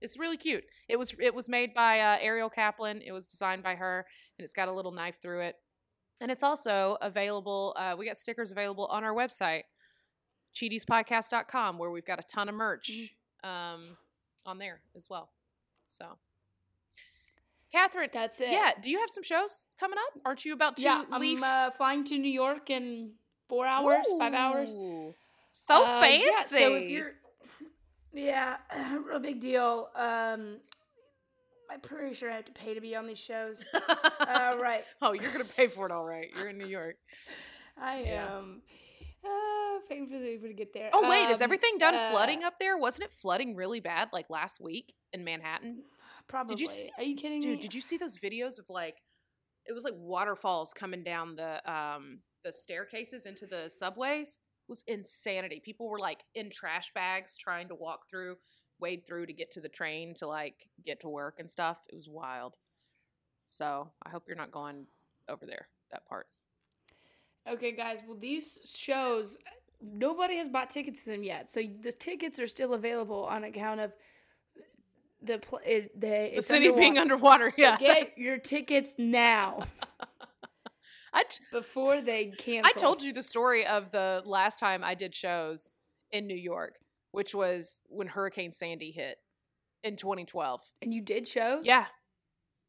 It's 0.00 0.18
really 0.18 0.36
cute. 0.36 0.64
It 0.88 0.98
was 0.98 1.14
it 1.18 1.34
was 1.34 1.48
made 1.48 1.74
by 1.74 2.00
uh, 2.00 2.18
Ariel 2.20 2.50
Kaplan. 2.50 3.02
It 3.02 3.12
was 3.12 3.26
designed 3.26 3.62
by 3.62 3.74
her, 3.76 4.06
and 4.38 4.44
it's 4.44 4.54
got 4.54 4.68
a 4.68 4.72
little 4.72 4.92
knife 4.92 5.20
through 5.20 5.40
it. 5.42 5.56
And 6.20 6.30
it's 6.30 6.42
also 6.42 6.96
available. 7.02 7.74
Uh, 7.78 7.94
we 7.98 8.06
got 8.06 8.16
stickers 8.16 8.52
available 8.52 8.86
on 8.86 9.04
our 9.04 9.14
website, 9.14 9.62
cheatiespodcast.com, 10.54 11.78
where 11.78 11.90
we've 11.90 12.06
got 12.06 12.18
a 12.18 12.22
ton 12.22 12.48
of 12.48 12.54
merch 12.54 13.14
um, 13.44 13.96
on 14.44 14.58
there 14.58 14.80
as 14.96 15.08
well. 15.10 15.30
So, 15.86 16.06
Catherine, 17.72 18.10
That's 18.12 18.40
it. 18.40 18.50
yeah, 18.50 18.72
do 18.82 18.90
you 18.90 18.98
have 19.00 19.10
some 19.10 19.22
shows 19.22 19.68
coming 19.78 19.98
up? 19.98 20.20
Aren't 20.24 20.44
you 20.44 20.52
about 20.54 20.78
to 20.78 20.82
yeah. 20.82 21.04
leave? 21.18 21.42
I'm 21.42 21.68
uh, 21.68 21.70
flying 21.72 22.04
to 22.04 22.18
New 22.18 22.30
York 22.30 22.70
in 22.70 23.12
four 23.48 23.66
hours, 23.66 24.06
five 24.18 24.34
hours. 24.34 24.74
So 25.50 25.84
Uh, 25.84 26.00
fancy. 26.00 26.24
Yeah, 26.26 26.42
so 26.42 26.74
if 26.74 26.88
you're, 26.90 27.12
yeah, 28.16 28.56
real 29.06 29.18
big 29.20 29.40
deal. 29.40 29.88
Um, 29.94 30.58
I'm 31.70 31.80
pretty 31.82 32.14
sure 32.14 32.30
I 32.30 32.36
have 32.36 32.44
to 32.46 32.52
pay 32.52 32.74
to 32.74 32.80
be 32.80 32.94
on 32.96 33.06
these 33.06 33.18
shows. 33.18 33.64
uh, 33.74 34.56
right. 34.60 34.84
oh, 35.02 35.12
you're 35.12 35.32
gonna 35.32 35.44
pay 35.44 35.66
for 35.68 35.86
it, 35.86 35.92
all 35.92 36.04
right. 36.04 36.28
You're 36.36 36.48
in 36.48 36.58
New 36.58 36.66
York. 36.66 36.96
I 37.76 38.02
Yeah. 38.02 38.38
am 38.38 38.62
uh, 39.24 39.80
paying 39.88 40.06
for 40.08 40.18
the 40.18 40.30
Uber 40.32 40.48
to 40.48 40.54
get 40.54 40.72
there. 40.72 40.90
Oh 40.92 41.08
wait, 41.08 41.28
is 41.30 41.38
Um, 41.40 41.42
everything 41.44 41.78
done 41.78 41.94
uh, 41.96 42.10
flooding 42.10 42.44
up 42.44 42.54
there? 42.58 42.78
Wasn't 42.78 43.04
it 43.04 43.12
flooding 43.12 43.56
really 43.56 43.80
bad 43.80 44.08
like 44.12 44.30
last 44.30 44.60
week 44.60 44.94
in 45.12 45.24
Manhattan? 45.24 45.82
Probably. 46.28 46.64
s- 46.64 46.90
Are 46.96 47.02
you 47.04 47.16
kidding 47.16 47.40
me? 47.40 47.46
Dude, 47.46 47.60
did 47.60 47.74
you 47.74 47.80
see 47.80 47.96
those 47.96 48.16
videos 48.16 48.58
of 48.58 48.66
like 48.68 48.96
it 49.66 49.72
was 49.74 49.84
like 49.84 49.94
waterfalls 49.96 50.72
coming 50.72 51.02
down 51.02 51.34
the 51.34 51.70
um 51.70 52.20
the 52.44 52.52
staircases 52.52 53.26
into 53.26 53.46
the 53.46 53.68
subways? 53.68 54.38
Was 54.68 54.84
insanity. 54.88 55.60
People 55.64 55.88
were 55.88 55.98
like 56.00 56.24
in 56.34 56.50
trash 56.50 56.92
bags 56.92 57.36
trying 57.36 57.68
to 57.68 57.74
walk 57.74 58.08
through, 58.10 58.36
wade 58.80 59.06
through 59.06 59.26
to 59.26 59.32
get 59.32 59.52
to 59.52 59.60
the 59.60 59.68
train 59.68 60.14
to 60.16 60.26
like 60.26 60.68
get 60.84 61.00
to 61.00 61.08
work 61.08 61.36
and 61.38 61.50
stuff. 61.50 61.78
It 61.88 61.94
was 61.94 62.08
wild. 62.08 62.54
So 63.46 63.88
I 64.04 64.10
hope 64.10 64.24
you're 64.26 64.36
not 64.36 64.50
going 64.50 64.86
over 65.28 65.46
there, 65.46 65.68
that 65.92 66.04
part. 66.06 66.26
Okay, 67.48 67.70
guys. 67.70 68.00
Well, 68.06 68.18
these 68.18 68.58
shows, 68.64 69.38
nobody 69.80 70.36
has 70.38 70.48
bought 70.48 70.68
tickets 70.70 71.04
to 71.04 71.10
them 71.10 71.22
yet, 71.22 71.48
so 71.48 71.60
the 71.80 71.92
tickets 71.92 72.40
are 72.40 72.48
still 72.48 72.74
available 72.74 73.24
on 73.24 73.44
account 73.44 73.78
of 73.80 73.92
the 75.22 75.38
pl- 75.38 75.60
it, 75.64 75.98
the, 76.00 76.32
The 76.36 76.42
city 76.42 76.70
being 76.72 76.98
underwater. 76.98 77.44
underwater. 77.46 77.50
So 77.52 77.62
yeah. 77.62 77.76
get 77.76 78.18
your 78.18 78.38
tickets 78.38 78.94
now 78.98 79.66
I 81.16 81.22
t- 81.24 81.42
before 81.52 82.00
they 82.00 82.32
canceled. 82.38 82.76
I 82.76 82.78
told 82.78 83.02
you 83.02 83.12
the 83.12 83.22
story 83.22 83.66
of 83.66 83.90
the 83.90 84.22
last 84.24 84.58
time 84.60 84.84
I 84.84 84.94
did 84.94 85.14
shows 85.14 85.74
in 86.12 86.26
New 86.26 86.36
York, 86.36 86.74
which 87.10 87.34
was 87.34 87.80
when 87.88 88.08
Hurricane 88.08 88.52
Sandy 88.52 88.92
hit 88.92 89.18
in 89.82 89.96
2012. 89.96 90.60
and 90.82 90.92
you 90.92 91.00
did 91.02 91.26
shows. 91.26 91.64
Yeah. 91.64 91.86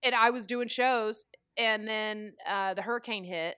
And 0.04 0.16
I 0.16 0.30
was 0.30 0.46
doing 0.46 0.68
shows 0.68 1.26
and 1.58 1.88
then 1.88 2.34
uh, 2.48 2.74
the 2.74 2.84
hurricane 2.84 3.24
hit 3.24 3.56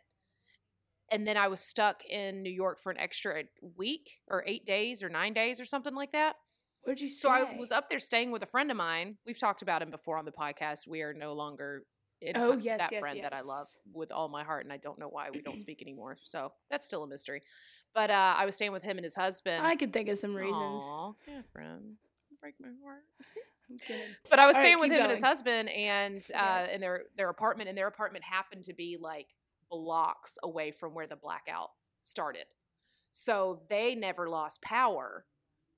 and 1.11 1.27
then 1.27 1.37
I 1.37 1.47
was 1.47 1.61
stuck 1.61 2.03
in 2.05 2.41
New 2.43 2.51
York 2.51 2.79
for 2.79 2.91
an 2.91 2.97
extra 2.99 3.43
week 3.77 4.21
or 4.27 4.43
8 4.45 4.65
days 4.65 5.03
or 5.03 5.09
9 5.09 5.33
days 5.33 5.59
or 5.59 5.65
something 5.65 5.95
like 5.95 6.11
that. 6.13 6.35
Where'd 6.83 7.01
you 7.01 7.09
So 7.09 7.29
I 7.29 7.57
was 7.57 7.71
up 7.71 7.89
there 7.89 7.99
staying 7.99 8.31
with 8.31 8.41
a 8.41 8.45
friend 8.47 8.71
of 8.71 8.77
mine. 8.77 9.17
We've 9.25 9.39
talked 9.39 9.61
about 9.61 9.81
him 9.81 9.91
before 9.91 10.17
on 10.17 10.25
the 10.25 10.31
podcast. 10.31 10.87
We 10.87 11.01
are 11.01 11.13
no 11.13 11.33
longer 11.33 11.83
in 12.21 12.35
Oh, 12.35 12.57
yes, 12.57 12.79
that 12.79 12.91
yes, 12.91 13.01
friend 13.01 13.19
that 13.23 13.33
I 13.33 13.41
love 13.41 13.67
with 13.93 14.11
all 14.11 14.29
my 14.29 14.43
heart, 14.43 14.65
and 14.65 14.73
I 14.73 14.77
don't 14.77 14.99
know 14.99 15.07
why 15.09 15.29
we 15.31 15.41
don't 15.41 15.59
speak 15.59 15.81
anymore. 15.81 16.17
So 16.23 16.51
that's 16.69 16.85
still 16.85 17.03
a 17.03 17.07
mystery. 17.07 17.41
But 17.93 18.09
uh, 18.11 18.35
I 18.37 18.45
was 18.45 18.55
staying 18.55 18.71
with 18.71 18.83
him 18.83 18.97
and 18.97 19.03
his 19.03 19.15
husband. 19.15 19.65
I 19.65 19.75
could 19.75 19.93
think 19.93 20.09
of 20.09 20.19
some 20.19 20.35
reasons. 20.35 20.83
Aw, 20.83 21.13
Catherine, 21.25 21.97
break 22.41 22.55
my 22.59 22.69
heart. 22.83 23.03
But 24.29 24.39
I 24.39 24.47
was 24.47 24.55
All 24.57 24.61
right, 24.61 24.67
staying 24.67 24.79
with 24.79 24.89
keep 24.89 24.97
him 24.97 25.03
and 25.03 25.11
his 25.11 25.21
husband, 25.21 25.69
and 25.69 26.23
uh, 26.35 26.37
Yeah. 26.37 26.65
in 26.73 26.81
their 26.81 27.03
their 27.17 27.29
apartment, 27.29 27.69
and 27.69 27.77
their 27.77 27.87
apartment 27.87 28.23
happened 28.23 28.63
to 28.65 28.73
be 28.73 28.97
like 28.99 29.27
blocks 29.69 30.33
away 30.43 30.71
from 30.71 30.93
where 30.95 31.05
the 31.07 31.15
blackout 31.15 31.69
started. 32.03 32.45
So 33.11 33.61
they 33.69 33.95
never 33.95 34.27
lost 34.29 34.61
power, 34.61 35.25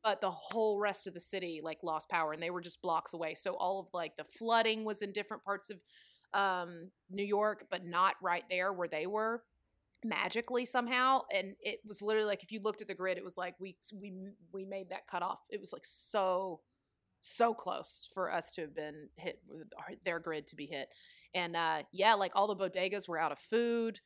but 0.04 0.22
the 0.22 0.32
whole 0.32 0.80
rest 0.80 1.06
of 1.08 1.14
the 1.14 1.20
city 1.20 1.60
like 1.64 1.80
lost 1.84 2.10
power, 2.10 2.32
and 2.34 2.42
they 2.42 2.50
were 2.50 2.62
just 2.62 2.82
blocks 2.82 3.14
away. 3.14 3.36
So 3.36 3.54
all 3.56 3.80
of 3.80 3.88
like 3.94 4.16
the 4.18 4.24
flooding 4.24 4.86
was 4.86 5.02
in 5.02 5.12
different 5.12 5.44
parts 5.44 5.70
of 5.70 5.78
um, 6.34 6.90
New 7.10 7.24
York, 7.26 7.66
but 7.70 7.86
not 7.86 8.16
right 8.22 8.44
there 8.50 8.72
where 8.74 8.88
they 8.88 9.06
were 9.06 9.44
magically 10.04 10.66
somehow 10.66 11.22
and 11.32 11.54
it 11.62 11.80
was 11.86 12.02
literally 12.02 12.26
like 12.26 12.42
if 12.42 12.52
you 12.52 12.60
looked 12.60 12.82
at 12.82 12.88
the 12.88 12.94
grid 12.96 13.20
it 13.20 13.24
was 13.24 13.38
like 13.38 13.54
we 13.60 13.76
we 13.94 14.12
we 14.52 14.66
made 14.66 14.90
that 14.90 15.08
cutoff. 15.08 15.40
It 15.50 15.62
was 15.62 15.74
like 15.74 15.86
so 15.86 16.62
so 17.20 17.54
close 17.54 18.10
for 18.14 18.34
us 18.34 18.50
to 18.52 18.62
have 18.62 18.76
been 18.76 19.10
hit 19.16 19.40
their 20.04 20.20
grid 20.20 20.48
to 20.48 20.56
be 20.56 20.66
hit. 20.66 20.88
And 21.36 21.56
uh 21.56 21.84
yeah 21.92 22.16
like 22.16 22.32
all 22.36 22.48
the 22.48 22.56
bodegas 22.70 23.08
were 23.08 23.20
out 23.20 23.32
of 23.32 23.38
food 23.40 24.00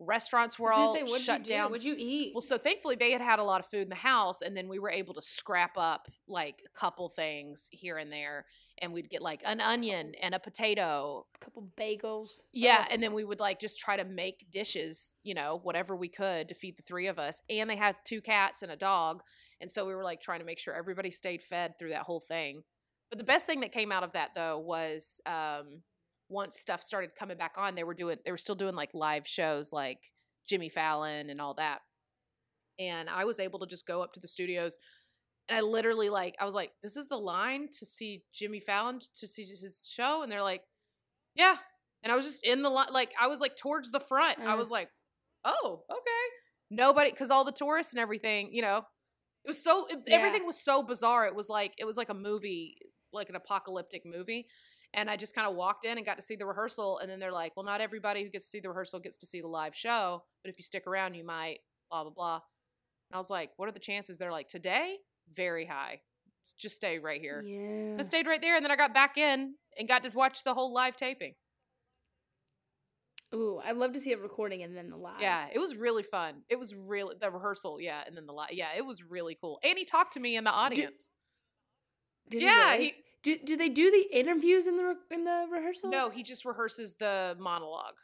restaurants 0.00 0.58
were 0.58 0.72
all 0.72 0.94
say, 0.94 1.06
shut 1.18 1.40
you 1.40 1.44
do? 1.44 1.50
down 1.50 1.70
What'd 1.70 1.84
you 1.84 1.94
eat? 1.96 2.32
well, 2.34 2.42
so 2.42 2.58
thankfully 2.58 2.96
they 2.96 3.12
had 3.12 3.20
had 3.20 3.38
a 3.38 3.44
lot 3.44 3.60
of 3.60 3.66
food 3.66 3.82
in 3.82 3.88
the 3.88 3.94
house, 3.94 4.42
and 4.42 4.56
then 4.56 4.68
we 4.68 4.78
were 4.78 4.90
able 4.90 5.14
to 5.14 5.22
scrap 5.22 5.76
up 5.76 6.08
like 6.26 6.62
a 6.66 6.78
couple 6.78 7.08
things 7.08 7.68
here 7.70 7.98
and 7.98 8.10
there, 8.10 8.46
and 8.78 8.92
we'd 8.92 9.10
get 9.10 9.22
like 9.22 9.42
an 9.44 9.60
onion 9.60 10.12
and 10.22 10.34
a 10.34 10.38
potato. 10.38 11.26
a 11.34 11.44
couple 11.44 11.68
bagels. 11.78 12.42
Yeah, 12.52 12.86
and 12.90 13.02
then 13.02 13.12
we 13.12 13.24
would 13.24 13.40
like 13.40 13.60
just 13.60 13.78
try 13.78 13.96
to 13.96 14.04
make 14.04 14.46
dishes, 14.50 15.14
you 15.22 15.34
know, 15.34 15.60
whatever 15.62 15.94
we 15.94 16.08
could 16.08 16.48
to 16.48 16.54
feed 16.54 16.76
the 16.76 16.82
three 16.82 17.06
of 17.06 17.18
us. 17.18 17.42
And 17.50 17.68
they 17.68 17.76
had 17.76 17.96
two 18.04 18.20
cats 18.20 18.62
and 18.62 18.72
a 18.72 18.76
dog, 18.76 19.22
and 19.60 19.70
so 19.70 19.86
we 19.86 19.94
were 19.94 20.04
like 20.04 20.20
trying 20.20 20.40
to 20.40 20.46
make 20.46 20.58
sure 20.58 20.74
everybody 20.74 21.10
stayed 21.10 21.42
fed 21.42 21.78
through 21.78 21.90
that 21.90 22.02
whole 22.02 22.20
thing. 22.20 22.62
But 23.10 23.18
the 23.18 23.24
best 23.24 23.44
thing 23.44 23.60
that 23.60 23.72
came 23.72 23.90
out 23.92 24.04
of 24.04 24.12
that 24.12 24.30
though 24.34 24.58
was 24.58 25.20
um, 25.26 25.82
once 26.30 26.58
stuff 26.58 26.82
started 26.82 27.10
coming 27.18 27.36
back 27.36 27.52
on, 27.58 27.74
they 27.74 27.84
were 27.84 27.92
doing 27.94 28.16
they 28.24 28.30
were 28.30 28.38
still 28.38 28.54
doing 28.54 28.74
like 28.74 28.90
live 28.94 29.26
shows 29.28 29.72
like 29.72 29.98
Jimmy 30.48 30.68
Fallon 30.70 31.28
and 31.28 31.40
all 31.40 31.54
that. 31.54 31.80
And 32.78 33.10
I 33.10 33.24
was 33.26 33.38
able 33.40 33.58
to 33.58 33.66
just 33.66 33.86
go 33.86 34.00
up 34.02 34.12
to 34.14 34.20
the 34.20 34.28
studios 34.28 34.78
and 35.48 35.58
I 35.58 35.60
literally 35.62 36.08
like 36.08 36.36
I 36.40 36.44
was 36.46 36.54
like, 36.54 36.70
This 36.82 36.96
is 36.96 37.08
the 37.08 37.16
line 37.18 37.68
to 37.78 37.84
see 37.84 38.22
Jimmy 38.32 38.60
Fallon 38.60 39.00
to 39.16 39.26
see 39.26 39.42
his 39.42 39.86
show? 39.92 40.22
And 40.22 40.30
they're 40.32 40.42
like, 40.42 40.62
Yeah. 41.34 41.56
And 42.02 42.10
I 42.12 42.16
was 42.16 42.24
just 42.24 42.44
in 42.44 42.62
the 42.62 42.70
line 42.70 42.92
like 42.92 43.10
I 43.20 43.26
was 43.26 43.40
like 43.40 43.56
towards 43.56 43.90
the 43.90 44.00
front. 44.00 44.38
I 44.38 44.54
Uh. 44.54 44.56
was 44.56 44.70
like, 44.70 44.88
Oh, 45.44 45.82
okay. 45.90 46.26
Nobody 46.70 47.10
because 47.10 47.30
all 47.30 47.44
the 47.44 47.52
tourists 47.52 47.92
and 47.92 48.00
everything, 48.00 48.50
you 48.52 48.62
know, 48.62 48.82
it 49.44 49.48
was 49.48 49.62
so 49.62 49.86
it, 49.86 49.98
Yeah. 50.06 50.16
everything 50.18 50.46
was 50.46 50.62
so 50.62 50.82
bizarre. 50.82 51.26
It 51.26 51.34
was 51.34 51.48
like 51.48 51.72
it 51.78 51.84
was 51.84 51.96
like 51.96 52.08
a 52.10 52.14
movie, 52.14 52.76
like 53.12 53.28
an 53.28 53.36
apocalyptic 53.36 54.02
movie. 54.06 54.46
And 54.92 55.08
I 55.08 55.16
just 55.16 55.34
kind 55.34 55.46
of 55.46 55.54
walked 55.54 55.86
in 55.86 55.98
and 55.98 56.04
got 56.04 56.16
to 56.16 56.22
see 56.22 56.36
the 56.36 56.46
rehearsal. 56.46 56.98
And 56.98 57.10
then 57.10 57.20
they're 57.20 57.32
like, 57.32 57.52
well, 57.56 57.64
not 57.64 57.80
everybody 57.80 58.24
who 58.24 58.28
gets 58.28 58.46
to 58.46 58.50
see 58.50 58.60
the 58.60 58.68
rehearsal 58.68 58.98
gets 58.98 59.18
to 59.18 59.26
see 59.26 59.40
the 59.40 59.48
live 59.48 59.74
show. 59.76 60.24
But 60.42 60.50
if 60.50 60.58
you 60.58 60.64
stick 60.64 60.86
around, 60.86 61.14
you 61.14 61.24
might, 61.24 61.58
blah, 61.90 62.02
blah, 62.02 62.12
blah. 62.12 62.34
And 62.34 63.16
I 63.16 63.18
was 63.18 63.30
like, 63.30 63.50
what 63.56 63.68
are 63.68 63.72
the 63.72 63.78
chances? 63.78 64.16
They're 64.16 64.32
like, 64.32 64.48
today, 64.48 64.96
very 65.32 65.66
high. 65.66 66.00
Just 66.58 66.76
stay 66.76 66.98
right 66.98 67.20
here. 67.20 67.42
Yeah. 67.46 67.96
I 67.98 68.02
stayed 68.02 68.26
right 68.26 68.40
there. 68.40 68.56
And 68.56 68.64
then 68.64 68.72
I 68.72 68.76
got 68.76 68.92
back 68.92 69.16
in 69.16 69.54
and 69.78 69.86
got 69.86 70.02
to 70.02 70.10
watch 70.10 70.42
the 70.42 70.54
whole 70.54 70.72
live 70.72 70.96
taping. 70.96 71.34
Ooh, 73.32 73.60
I'd 73.64 73.76
love 73.76 73.92
to 73.92 74.00
see 74.00 74.12
a 74.12 74.18
recording 74.18 74.64
and 74.64 74.76
then 74.76 74.90
the 74.90 74.96
live. 74.96 75.20
Yeah, 75.20 75.46
it 75.54 75.60
was 75.60 75.76
really 75.76 76.02
fun. 76.02 76.42
It 76.48 76.58
was 76.58 76.74
really, 76.74 77.14
the 77.20 77.30
rehearsal, 77.30 77.80
yeah. 77.80 78.00
And 78.04 78.16
then 78.16 78.26
the 78.26 78.32
live, 78.32 78.48
yeah, 78.50 78.70
it 78.76 78.84
was 78.84 79.04
really 79.08 79.38
cool. 79.40 79.60
And 79.62 79.78
he 79.78 79.84
talked 79.84 80.14
to 80.14 80.20
me 80.20 80.36
in 80.36 80.42
the 80.42 80.50
audience. 80.50 81.12
Did 82.28 82.42
yeah, 82.42 82.72
he 82.72 82.78
really? 82.78 82.84
he, 82.84 82.94
do, 83.22 83.36
do 83.44 83.56
they 83.56 83.68
do 83.68 83.90
the 83.90 84.18
interviews 84.18 84.66
in 84.66 84.76
the 84.76 84.84
re- 84.84 84.94
in 85.10 85.24
the 85.24 85.46
rehearsal? 85.50 85.90
no, 85.90 86.10
he 86.10 86.22
just 86.22 86.44
rehearses 86.44 86.94
the 86.94 87.36
monologue. 87.38 87.96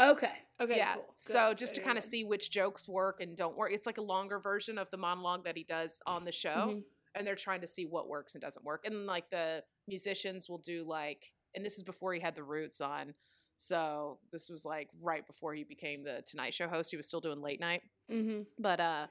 Okay. 0.00 0.32
Okay. 0.60 0.76
yeah. 0.76 0.94
Cool. 0.94 1.14
So 1.18 1.48
Good, 1.50 1.58
just 1.58 1.74
to 1.76 1.80
kind 1.80 1.98
of 1.98 2.04
see 2.04 2.24
which 2.24 2.50
jokes 2.50 2.88
work 2.88 3.20
and 3.20 3.36
don't 3.36 3.56
work. 3.56 3.70
It's 3.72 3.86
like 3.86 3.98
a 3.98 4.02
longer 4.02 4.38
version 4.38 4.78
of 4.78 4.90
the 4.90 4.96
monologue 4.96 5.44
that 5.44 5.56
he 5.56 5.64
does 5.64 6.00
on 6.06 6.24
the 6.24 6.32
show. 6.32 6.74
Mhm. 6.74 6.82
and 7.16 7.24
they're 7.24 7.36
trying 7.36 7.60
to 7.60 7.68
see 7.68 7.86
what 7.86 8.08
works 8.08 8.34
and 8.34 8.42
doesn't 8.42 8.64
work. 8.64 8.84
And 8.84 9.06
like 9.06 9.30
the 9.30 9.62
musicians 9.86 10.48
will 10.48 10.58
do 10.58 10.82
like, 10.82 11.32
and 11.54 11.64
this 11.64 11.76
is 11.76 11.84
before 11.84 12.12
he 12.12 12.18
had 12.18 12.34
the 12.34 12.42
Roots 12.42 12.80
on. 12.80 13.14
So 13.56 14.18
this 14.32 14.48
was 14.48 14.64
like 14.64 14.88
right 15.00 15.24
before 15.24 15.54
he 15.54 15.62
became 15.62 16.02
the 16.02 16.24
Tonight 16.26 16.54
Show 16.54 16.66
host. 16.66 16.90
He 16.90 16.96
was 16.96 17.06
still 17.06 17.20
doing 17.20 17.40
late 17.40 17.60
night. 17.60 17.82
Mm-hmm. 18.10 18.42
But 18.58 18.80
uh 18.80 19.06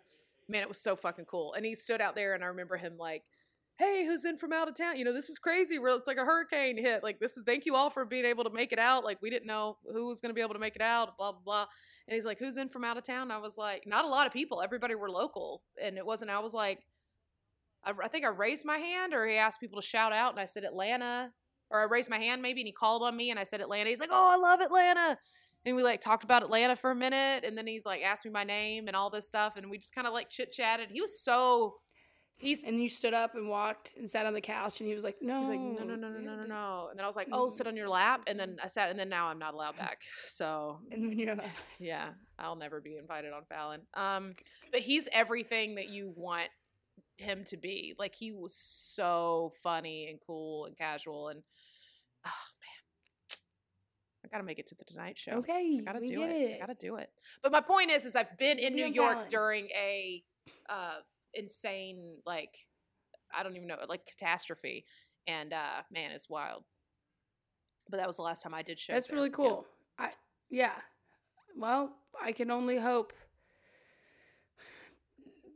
man, 0.50 0.64
it 0.64 0.68
was 0.68 0.82
so 0.82 0.98
fucking 0.98 1.26
cool. 1.26 1.54
And 1.54 1.66
he 1.66 1.76
stood 1.78 2.02
out 2.02 2.14
there 2.16 2.34
and 2.34 2.44
I 2.44 2.48
remember 2.48 2.76
him 2.76 2.98
like, 2.98 3.24
Hey, 3.80 4.06
who's 4.06 4.24
in 4.24 4.38
from 4.38 4.54
out 4.54 4.68
of 4.68 4.76
town? 4.76 4.98
You 4.98 5.06
know, 5.06 5.14
this 5.14 5.30
is 5.30 5.40
crazy. 5.40 5.80
It's 5.82 6.08
like 6.08 6.18
a 6.18 6.26
hurricane 6.26 6.78
hit. 6.78 7.02
Like 7.02 7.20
this 7.20 7.38
is 7.38 7.44
thank 7.46 7.66
you 7.66 7.76
all 7.76 7.90
for 7.90 8.06
being 8.06 8.26
able 8.26 8.44
to 8.44 8.52
make 8.52 8.72
it 8.72 8.80
out. 8.80 9.04
Like 9.04 9.22
we 9.22 9.30
didn't 9.30 9.48
know 9.48 9.78
who 9.92 10.08
was 10.08 10.22
gonna 10.22 10.34
be 10.34 10.42
able 10.42 10.54
to 10.54 10.60
make 10.60 10.76
it 10.76 10.82
out, 10.82 11.18
blah 11.18 11.32
blah 11.32 11.42
blah. 11.44 11.66
And 12.08 12.16
he's 12.16 12.26
like, 12.26 12.40
Who's 12.40 12.58
in 12.58 12.70
from 12.70 12.84
out 12.84 12.98
of 12.98 13.04
town? 13.04 13.32
I 13.32 13.40
was 13.40 13.58
like, 13.58 13.88
Not 13.88 14.06
a 14.06 14.10
lot 14.10 14.28
of 14.28 14.34
people. 14.34 14.62
Everybody 14.62 14.96
were 14.96 15.10
local. 15.10 15.64
And 15.82 15.98
it 15.98 16.06
wasn't 16.06 16.30
I 16.32 16.40
was 16.40 16.54
like 16.54 16.80
I, 17.84 17.94
I 18.04 18.08
think 18.08 18.26
I 18.26 18.30
raised 18.30 18.66
my 18.66 18.78
hand 18.78 19.14
or 19.14 19.26
he 19.26 19.36
asked 19.36 19.60
people 19.60 19.82
to 19.82 19.88
shout 19.88 20.14
out 20.14 20.32
and 20.32 20.40
I 20.40 20.46
said 20.46 20.64
Atlanta. 20.64 21.32
Or 21.72 21.82
I 21.82 21.86
raised 21.86 22.10
my 22.10 22.20
hand 22.20 22.44
maybe 22.44 22.62
and 22.62 22.68
he 22.68 22.74
called 22.74 23.02
on 23.02 23.18
me 23.18 23.32
and 23.32 23.40
I 23.40 23.44
said 23.44 23.60
Atlanta. 23.60 23.90
He's 23.90 24.00
like, 24.00 24.12
Oh, 24.12 24.30
I 24.32 24.38
love 24.38 24.62
Atlanta 24.62 25.18
and 25.66 25.76
we 25.76 25.84
like 25.84 26.02
talked 26.02 26.24
about 26.24 26.44
Atlanta 26.44 26.76
for 26.76 26.92
a 26.92 26.96
minute, 26.96 27.46
and 27.46 27.58
then 27.58 27.66
he's 27.66 27.86
like 27.86 28.02
asked 28.02 28.26
me 28.26 28.32
my 28.32 28.44
name 28.44 28.88
and 28.88 28.96
all 28.96 29.10
this 29.10 29.28
stuff, 29.28 29.54
and 29.56 29.70
we 29.70 29.78
just 29.78 29.96
kind 29.96 30.08
of 30.08 30.14
like 30.14 30.30
chit 30.30 30.52
chatted. 30.52 30.90
He 30.92 31.02
was 31.02 31.22
so 31.22 31.76
he's 32.38 32.64
And 32.64 32.82
you 32.82 32.90
stood 32.90 33.14
up 33.14 33.36
and 33.36 33.48
walked 33.48 33.96
and 33.98 34.10
sat 34.10 34.26
on 34.26 34.34
the 34.34 34.42
couch, 34.42 34.80
and 34.80 34.88
he 34.88 34.96
was 34.96 35.04
like, 35.04 35.18
"No." 35.22 35.40
he's 35.40 35.50
like 35.50 35.60
no 35.60 35.84
no 35.84 35.96
no 35.96 36.10
no 36.10 36.20
no 36.20 36.36
no 36.36 36.46
no, 36.46 36.88
and 36.90 37.00
then 37.00 37.04
I 37.04 37.08
was 37.08 37.16
like 37.16 37.30
oh 37.32 37.50
sit 37.50 37.68
on 37.68 37.76
your 37.76 37.90
lap, 37.90 38.22
and 38.28 38.40
then 38.40 38.58
I 38.64 38.68
sat, 38.68 38.90
and 38.90 39.00
then 39.00 39.10
now 39.10 39.28
I'm 39.28 39.40
not 39.40 39.54
allowed 39.54 39.78
back. 39.78 40.00
So 40.26 40.80
And 40.92 41.14
you're 41.14 41.36
yeah, 41.80 42.10
I'll 42.40 42.56
never 42.56 42.82
be 42.82 42.98
invited 42.98 43.34
on 43.34 43.44
Fallon. 43.46 43.82
Um, 43.94 44.34
but 44.72 44.82
he's 44.82 45.08
everything 45.12 45.76
that 45.76 45.90
you 45.90 46.12
want 46.16 46.50
him 47.18 47.46
to 47.46 47.58
be. 47.58 47.96
Like 47.98 48.16
he 48.16 48.32
was 48.32 48.56
so 48.56 49.54
funny 49.62 50.08
and 50.10 50.20
cool 50.26 50.66
and 50.66 50.78
casual, 50.78 51.30
and 51.30 51.42
oh 52.26 52.30
man, 52.30 53.38
I 54.26 54.28
gotta 54.30 54.44
make 54.44 54.60
it 54.60 54.68
to 54.70 54.76
the 54.76 54.86
Tonight 54.86 55.18
Show. 55.18 55.34
"Okay, 55.34 55.80
I 55.80 55.84
gotta 55.84 56.00
we 56.00 56.08
do 56.08 56.24
it. 56.24 56.30
it." 56.30 56.56
I 56.56 56.60
gotta 56.60 56.78
do 56.80 56.96
it. 56.96 57.10
But 57.42 57.52
my 57.52 57.62
point 57.62 57.92
is, 57.92 58.06
is 58.06 58.16
I've 58.16 58.38
been 58.38 58.58
in 58.58 58.76
New 58.76 58.86
York 58.86 59.14
Fallon. 59.14 59.30
during 59.30 59.66
a 59.70 60.24
uh, 60.70 61.00
insane, 61.34 62.18
like 62.26 62.58
I 63.36 63.44
don't 63.44 63.56
even 63.56 63.68
know, 63.68 63.78
like 63.88 64.06
catastrophe, 64.06 64.86
and 65.28 65.54
uh, 65.54 65.82
man, 65.92 66.12
it's 66.12 66.30
wild. 66.30 66.64
But 67.90 67.98
that 67.98 68.08
was 68.08 68.16
the 68.18 68.22
last 68.24 68.42
time 68.44 68.54
I 68.54 68.62
did 68.62 68.80
show. 68.80 68.94
That's 68.94 69.08
there. 69.08 69.16
really 69.18 69.30
Yeah. 69.30 69.36
cool. 69.36 69.66
I 69.98 70.12
yeah. 70.50 70.74
Well, 71.58 71.92
I 72.22 72.32
can 72.32 72.50
only 72.52 72.78
hope 72.78 73.14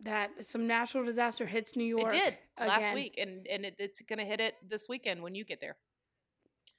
that 0.04 0.30
some 0.46 0.68
natural 0.68 1.04
disaster 1.06 1.46
hits 1.46 1.76
New 1.76 1.84
York. 1.86 2.14
It 2.14 2.38
did 2.58 2.68
last 2.68 2.94
week, 2.94 3.16
and 3.18 3.48
and 3.48 3.66
it, 3.66 3.76
it's 3.80 4.02
gonna 4.02 4.26
hit 4.26 4.40
it 4.40 4.56
this 4.68 4.88
weekend 4.88 5.22
when 5.22 5.36
you 5.36 5.44
get 5.44 5.60
there. 5.62 5.76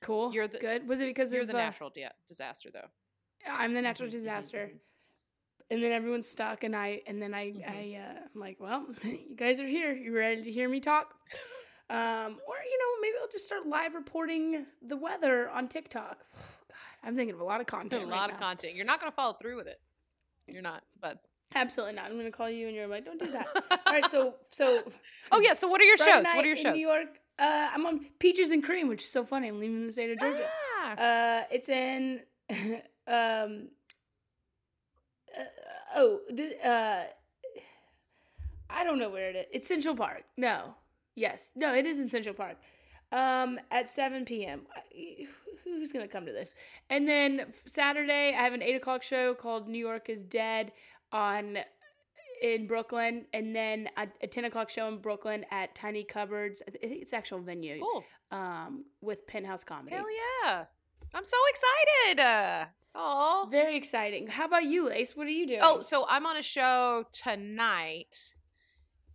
Cool. 0.00 0.32
You're 0.32 0.46
the- 0.48 0.58
good. 0.58 0.86
Was 0.88 1.00
it 1.00 1.06
because 1.06 1.32
You're 1.32 1.42
of 1.42 1.48
the 1.48 1.54
uh, 1.54 1.58
natural 1.58 1.92
disaster, 2.28 2.70
though. 2.72 2.88
I'm 3.46 3.74
the 3.74 3.82
natural 3.82 4.08
Mhm, 4.08 4.12
mhm, 4.12 4.18
disaster, 4.18 4.70
mhm. 4.72 4.78
And 5.70 5.82
then 5.82 5.92
everyone's 5.92 6.28
stuck, 6.28 6.64
and 6.64 6.74
I 6.74 7.02
and 7.06 7.20
then 7.22 7.34
I 7.34 7.46
Mhm. 7.52 7.68
I 7.68 8.00
uh, 8.00 8.18
I'm 8.34 8.40
like, 8.40 8.58
well, 8.60 8.86
you 9.02 9.36
guys 9.36 9.60
are 9.60 9.66
here. 9.66 9.92
You 9.92 10.14
ready 10.16 10.42
to 10.44 10.50
hear 10.52 10.68
me 10.68 10.80
talk? 10.80 11.14
Um, 11.90 11.96
or 12.46 12.56
you 12.70 12.78
know, 12.78 13.00
maybe 13.00 13.14
I'll 13.18 13.30
just 13.32 13.46
start 13.46 13.66
live 13.66 13.94
reporting 13.94 14.66
the 14.86 14.94
weather 14.98 15.48
on 15.48 15.68
TikTok. 15.68 16.18
God, 16.68 16.76
I'm 17.02 17.16
thinking 17.16 17.34
of 17.34 17.40
a 17.40 17.44
lot 17.44 17.62
of 17.62 17.66
content. 17.66 18.02
A 18.02 18.04
right 18.04 18.10
lot 18.14 18.28
of 18.30 18.34
now. 18.38 18.46
content. 18.46 18.74
You're 18.74 18.84
not 18.84 19.00
gonna 19.00 19.10
follow 19.10 19.32
through 19.32 19.56
with 19.56 19.68
it. 19.68 19.80
You're 20.46 20.60
not, 20.60 20.82
but 21.00 21.22
Absolutely 21.54 21.94
not. 21.94 22.10
I'm 22.10 22.18
gonna 22.18 22.30
call 22.30 22.50
you, 22.50 22.66
and 22.66 22.76
you're 22.76 22.86
like, 22.88 23.06
don't 23.06 23.18
do 23.18 23.30
that. 23.32 23.46
All 23.86 23.92
right, 23.94 24.04
so 24.10 24.34
so 24.48 24.82
oh 25.32 25.40
yeah. 25.40 25.54
So 25.54 25.66
what 25.66 25.80
are 25.80 25.84
your 25.84 25.96
Friday 25.96 26.12
shows? 26.24 26.24
What 26.34 26.44
are 26.44 26.48
your 26.48 26.56
in 26.58 26.62
shows? 26.62 26.74
New 26.76 26.86
York. 26.86 27.08
Uh, 27.38 27.68
I'm 27.72 27.86
on 27.86 28.04
Peaches 28.18 28.50
and 28.50 28.62
Cream, 28.62 28.86
which 28.88 29.02
is 29.04 29.10
so 29.10 29.24
funny. 29.24 29.48
I'm 29.48 29.58
leaving 29.58 29.86
the 29.86 29.90
state 29.90 30.10
of 30.10 30.18
Georgia. 30.20 30.46
Ah, 30.82 30.92
Uh, 30.92 31.44
it's 31.50 31.70
in 31.70 32.20
um. 33.06 33.68
Uh, 35.36 35.42
oh, 35.96 36.20
the, 36.30 36.66
uh, 36.66 37.04
I 38.70 38.84
don't 38.84 38.98
know 38.98 39.10
where 39.10 39.30
it 39.30 39.36
is. 39.36 39.46
It's 39.52 39.66
Central 39.66 39.96
Park. 39.96 40.24
No, 40.36 40.74
yes, 41.14 41.50
no, 41.56 41.74
it 41.74 41.86
is 41.86 41.98
in 41.98 42.08
Central 42.08 42.34
Park. 42.34 42.56
Um, 43.10 43.58
at 43.70 43.88
7 43.88 44.26
p.m. 44.26 44.66
Who's 45.64 45.92
gonna 45.92 46.08
come 46.08 46.26
to 46.26 46.32
this? 46.32 46.54
And 46.90 47.08
then 47.08 47.52
Saturday, 47.64 48.34
I 48.38 48.42
have 48.42 48.52
an 48.52 48.62
eight 48.62 48.76
o'clock 48.76 49.02
show 49.02 49.34
called 49.34 49.66
New 49.68 49.78
York 49.78 50.10
is 50.10 50.22
Dead 50.24 50.72
on 51.10 51.58
in 52.42 52.66
Brooklyn, 52.66 53.24
and 53.32 53.54
then 53.54 53.88
a, 53.96 54.06
a 54.22 54.26
10 54.26 54.44
o'clock 54.44 54.70
show 54.70 54.88
in 54.88 54.98
Brooklyn 54.98 55.44
at 55.50 55.74
Tiny 55.74 56.04
Cupboards. 56.04 56.62
I 56.68 56.70
think 56.70 57.02
it's 57.02 57.12
actual 57.12 57.40
venue. 57.40 57.80
cool. 57.80 58.04
Um, 58.30 58.84
with 59.00 59.26
Penthouse 59.26 59.64
Comedy. 59.64 59.96
Hell 59.96 60.04
yeah! 60.44 60.64
I'm 61.14 61.24
so 61.24 61.36
excited. 61.50 62.22
Uh, 62.22 62.64
oh. 62.94 63.48
Very 63.50 63.76
exciting. 63.76 64.26
How 64.26 64.46
about 64.46 64.64
you, 64.64 64.88
Lace? 64.88 65.16
What 65.16 65.26
are 65.26 65.30
you 65.30 65.46
doing? 65.46 65.60
Oh, 65.62 65.80
so 65.80 66.06
I'm 66.08 66.26
on 66.26 66.36
a 66.36 66.42
show 66.42 67.04
tonight, 67.12 68.34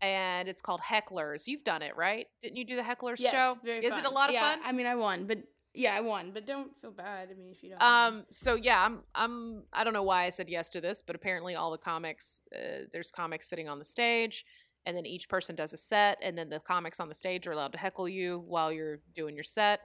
and 0.01 0.47
it's 0.47 0.61
called 0.61 0.81
Hecklers. 0.81 1.47
You've 1.47 1.63
done 1.63 1.81
it, 1.81 1.95
right? 1.95 2.27
Didn't 2.41 2.57
you 2.57 2.65
do 2.65 2.75
the 2.75 2.81
Hecklers 2.81 3.19
Yes, 3.19 3.31
show? 3.31 3.57
very 3.63 3.85
Is 3.85 3.95
it 3.95 4.05
a 4.05 4.09
lot 4.09 4.29
of 4.29 4.33
Yeah, 4.33 4.55
fun? 4.55 4.59
I 4.65 4.71
mean, 4.71 4.85
I 4.85 4.95
won, 4.95 5.27
but 5.27 5.39
yeah, 5.75 5.95
I 5.95 6.01
won, 6.01 6.31
but 6.33 6.45
don't 6.45 6.75
feel 6.79 6.91
bad. 6.91 7.29
I 7.31 7.35
mean, 7.35 7.51
if 7.51 7.63
you 7.63 7.71
don't. 7.71 7.81
Um. 7.81 8.25
So 8.31 8.55
yeah, 8.55 8.83
I'm. 8.83 8.99
I'm. 9.15 9.63
I 9.71 9.83
don't 9.83 9.93
know 9.93 10.03
why 10.03 10.25
I 10.25 10.29
said 10.29 10.49
yes 10.49 10.69
to 10.69 10.81
this, 10.81 11.01
but 11.01 11.15
apparently 11.15 11.55
all 11.55 11.71
the 11.71 11.77
comics. 11.77 12.43
Uh, 12.53 12.85
there's 12.91 13.11
comics 13.11 13.49
sitting 13.49 13.67
on 13.69 13.79
the 13.79 13.85
stage, 13.85 14.45
and 14.85 14.95
then 14.97 15.05
each 15.05 15.29
person 15.29 15.55
does 15.55 15.73
a 15.73 15.77
set, 15.77 16.17
and 16.21 16.37
then 16.37 16.49
the 16.49 16.59
comics 16.59 16.99
on 16.99 17.09
the 17.09 17.15
stage 17.15 17.47
are 17.47 17.51
allowed 17.51 17.71
to 17.73 17.77
heckle 17.77 18.09
you 18.09 18.43
while 18.47 18.71
you're 18.71 18.99
doing 19.15 19.35
your 19.35 19.43
set. 19.43 19.81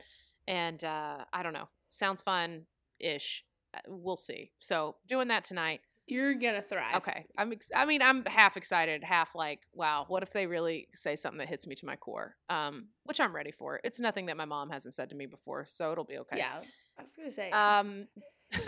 And 0.46 0.82
uh, 0.82 1.24
I 1.32 1.42
don't 1.42 1.52
know. 1.52 1.68
Sounds 1.88 2.22
fun 2.22 2.66
ish. 3.00 3.44
We'll 3.86 4.16
see. 4.16 4.52
So 4.58 4.96
doing 5.06 5.28
that 5.28 5.44
tonight. 5.44 5.80
you're 6.06 6.34
gonna 6.34 6.62
thrive. 6.62 6.96
Okay. 6.96 7.26
I'm. 7.36 7.52
Ex- 7.52 7.70
I 7.74 7.84
mean, 7.84 8.00
I'm 8.02 8.24
half 8.24 8.56
excited, 8.56 9.04
half 9.04 9.34
like, 9.34 9.60
wow. 9.74 10.06
What 10.08 10.22
if 10.22 10.32
they 10.32 10.46
really 10.46 10.88
say 10.94 11.16
something 11.16 11.38
that 11.38 11.48
hits 11.48 11.66
me 11.66 11.74
to 11.76 11.86
my 11.86 11.96
core? 11.96 12.34
Um, 12.48 12.86
which 13.04 13.20
I'm 13.20 13.34
ready 13.34 13.50
for. 13.52 13.80
It's 13.84 14.00
nothing 14.00 14.26
that 14.26 14.36
my 14.36 14.46
mom 14.46 14.70
hasn't 14.70 14.94
said 14.94 15.10
to 15.10 15.16
me 15.16 15.26
before, 15.26 15.66
so 15.66 15.92
it'll 15.92 16.04
be 16.04 16.18
okay. 16.18 16.38
Yeah, 16.38 16.60
I 16.98 17.02
was 17.02 17.12
gonna 17.14 17.30
say. 17.30 17.50
Um. 17.50 18.08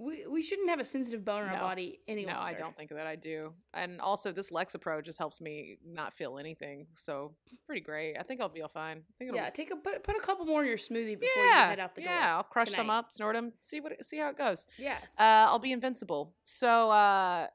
we 0.00 0.26
we 0.28 0.42
shouldn't 0.42 0.68
have 0.70 0.78
a 0.78 0.84
sensitive 0.84 1.24
bone 1.24 1.42
in 1.42 1.48
No. 1.48 1.54
our 1.54 1.60
body 1.60 2.00
any 2.06 2.24
No, 2.24 2.38
I 2.38 2.54
don't 2.54 2.76
think 2.76 2.90
that 2.90 3.06
I 3.06 3.16
do. 3.16 3.52
And 3.74 4.00
also, 4.00 4.30
this 4.30 4.50
Lexapro 4.50 5.04
just 5.04 5.18
helps 5.18 5.40
me 5.40 5.78
not 5.84 6.14
feel 6.14 6.38
anything. 6.38 6.86
So 6.92 7.34
pretty 7.66 7.80
great. 7.80 8.16
I 8.18 8.22
think 8.22 8.40
I'll 8.40 8.48
be 8.48 8.62
all 8.62 8.68
fine. 8.68 8.98
I 8.98 9.12
think 9.18 9.28
it'll 9.30 9.36
Yeah, 9.36 9.50
be- 9.50 9.54
take 9.56 9.70
a 9.72 9.76
put, 9.76 10.04
put 10.04 10.14
a 10.16 10.20
couple 10.20 10.46
more 10.46 10.62
in 10.62 10.68
your 10.68 10.78
smoothie 10.78 11.18
before 11.18 11.42
yeah, 11.44 11.64
you 11.64 11.68
head 11.70 11.80
out 11.80 11.94
the 11.96 12.02
door. 12.02 12.12
yeah. 12.12 12.36
I'll 12.36 12.44
crush 12.44 12.70
them 12.70 12.86
tonight. 12.86 12.98
up, 12.98 13.12
snort 13.12 13.34
them, 13.34 13.52
see 13.62 13.80
what, 13.80 13.92
see 14.04 14.18
how 14.18 14.28
it 14.30 14.38
goes. 14.38 14.66
Yeah. 14.78 14.98
Uh, 15.18 15.48
I'll 15.50 15.58
be 15.58 15.72
invincible. 15.72 16.34
So 16.44 16.90
uh, 16.92 17.48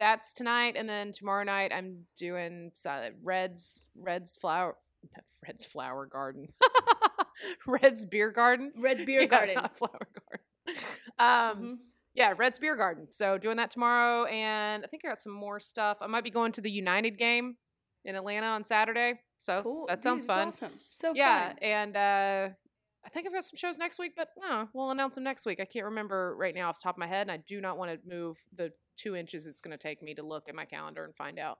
that's 0.00 0.32
tonight, 0.32 0.74
and 0.76 0.88
then 0.88 1.12
tomorrow 1.12 1.44
night 1.44 1.72
I'm 1.72 2.06
doing 2.16 2.72
uh, 2.84 3.10
Red's 3.22 3.86
Red's 3.96 4.36
flower 4.36 4.76
Red's 5.46 5.64
flower 5.64 6.06
garden, 6.06 6.48
Red's 7.66 8.04
beer 8.04 8.30
garden, 8.30 8.72
Red's 8.76 9.04
Beer 9.04 9.20
Yeah, 9.22 9.26
Garden. 9.26 9.54
flower 9.76 9.90
garden. 10.14 10.23
Um, 11.18 11.26
Mhm. 11.62 11.78
yeah, 12.14 12.34
Red's 12.36 12.58
Beer 12.58 12.76
Garden. 12.76 13.08
So 13.12 13.38
doing 13.38 13.56
that 13.58 13.70
tomorrow, 13.70 14.24
and 14.26 14.84
I 14.84 14.86
think 14.86 15.04
I 15.04 15.08
got 15.08 15.20
some 15.20 15.32
more 15.32 15.60
stuff. 15.60 15.98
I 16.00 16.06
might 16.06 16.24
be 16.24 16.30
going 16.30 16.52
to 16.52 16.60
the 16.60 16.70
United 16.70 17.18
game 17.18 17.56
in 18.04 18.14
Atlanta 18.16 18.46
on 18.46 18.64
Saturday. 18.66 19.20
So 19.40 19.62
Cool. 19.62 19.86
that 19.88 20.02
sounds 20.02 20.26
that's 20.26 20.36
fun. 20.38 20.48
Awesome. 20.48 20.80
So 20.88 21.12
yeah, 21.14 21.48
fun. 21.50 21.58
and 21.60 21.96
uh, 21.96 22.48
I 23.04 23.08
think 23.10 23.26
I've 23.26 23.32
got 23.32 23.44
some 23.44 23.56
shows 23.58 23.76
next 23.78 23.98
week, 23.98 24.12
but 24.16 24.28
no, 24.38 24.68
we'll 24.72 24.90
announce 24.90 25.14
them 25.16 25.24
next 25.24 25.44
week. 25.44 25.60
I 25.60 25.66
can't 25.66 25.84
remember 25.84 26.34
right 26.36 26.54
now 26.54 26.68
off 26.70 26.78
the 26.78 26.84
top 26.84 26.94
of 26.94 26.98
my 26.98 27.06
head, 27.06 27.22
and 27.22 27.30
I 27.32 27.36
do 27.38 27.60
not 27.60 27.76
want 27.76 27.90
to 27.92 28.08
move 28.08 28.38
the 28.54 28.72
two 28.96 29.14
inches 29.16 29.46
it's 29.46 29.60
going 29.60 29.76
to 29.76 29.82
take 29.82 30.02
me 30.02 30.14
to 30.14 30.22
look 30.22 30.48
at 30.48 30.54
my 30.54 30.64
calendar 30.64 31.04
and 31.04 31.14
find 31.16 31.38
out 31.38 31.58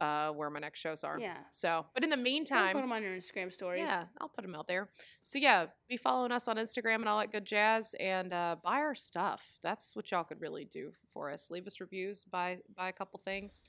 uh, 0.00 0.30
where 0.30 0.50
my 0.50 0.58
next 0.60 0.80
shows 0.80 1.04
are. 1.04 1.18
Yeah. 1.18 1.36
So, 1.52 1.86
but 1.94 2.02
in 2.02 2.10
the 2.10 2.16
meantime, 2.16 2.74
put 2.74 2.80
them 2.80 2.92
on 2.92 3.02
your 3.02 3.16
Instagram 3.16 3.52
stories. 3.52 3.82
yeah, 3.82 4.04
I'll 4.20 4.28
put 4.28 4.42
them 4.42 4.54
out 4.54 4.66
there. 4.66 4.88
So 5.22 5.38
yeah, 5.38 5.66
be 5.88 5.96
following 5.96 6.32
us 6.32 6.48
on 6.48 6.56
Instagram 6.56 6.96
and 6.96 7.08
all 7.08 7.18
that 7.20 7.32
good 7.32 7.44
jazz, 7.44 7.94
and 8.00 8.32
uh, 8.32 8.56
buy 8.62 8.78
our 8.78 8.94
stuff. 8.94 9.44
That's 9.62 9.94
what 9.94 10.10
y'all 10.10 10.24
could 10.24 10.40
really 10.40 10.64
do 10.64 10.92
for 11.12 11.30
us. 11.30 11.50
Leave 11.50 11.66
us 11.66 11.80
reviews, 11.80 12.24
buy 12.24 12.58
buy 12.76 12.88
a 12.88 12.92
couple 12.92 13.20
things, 13.24 13.62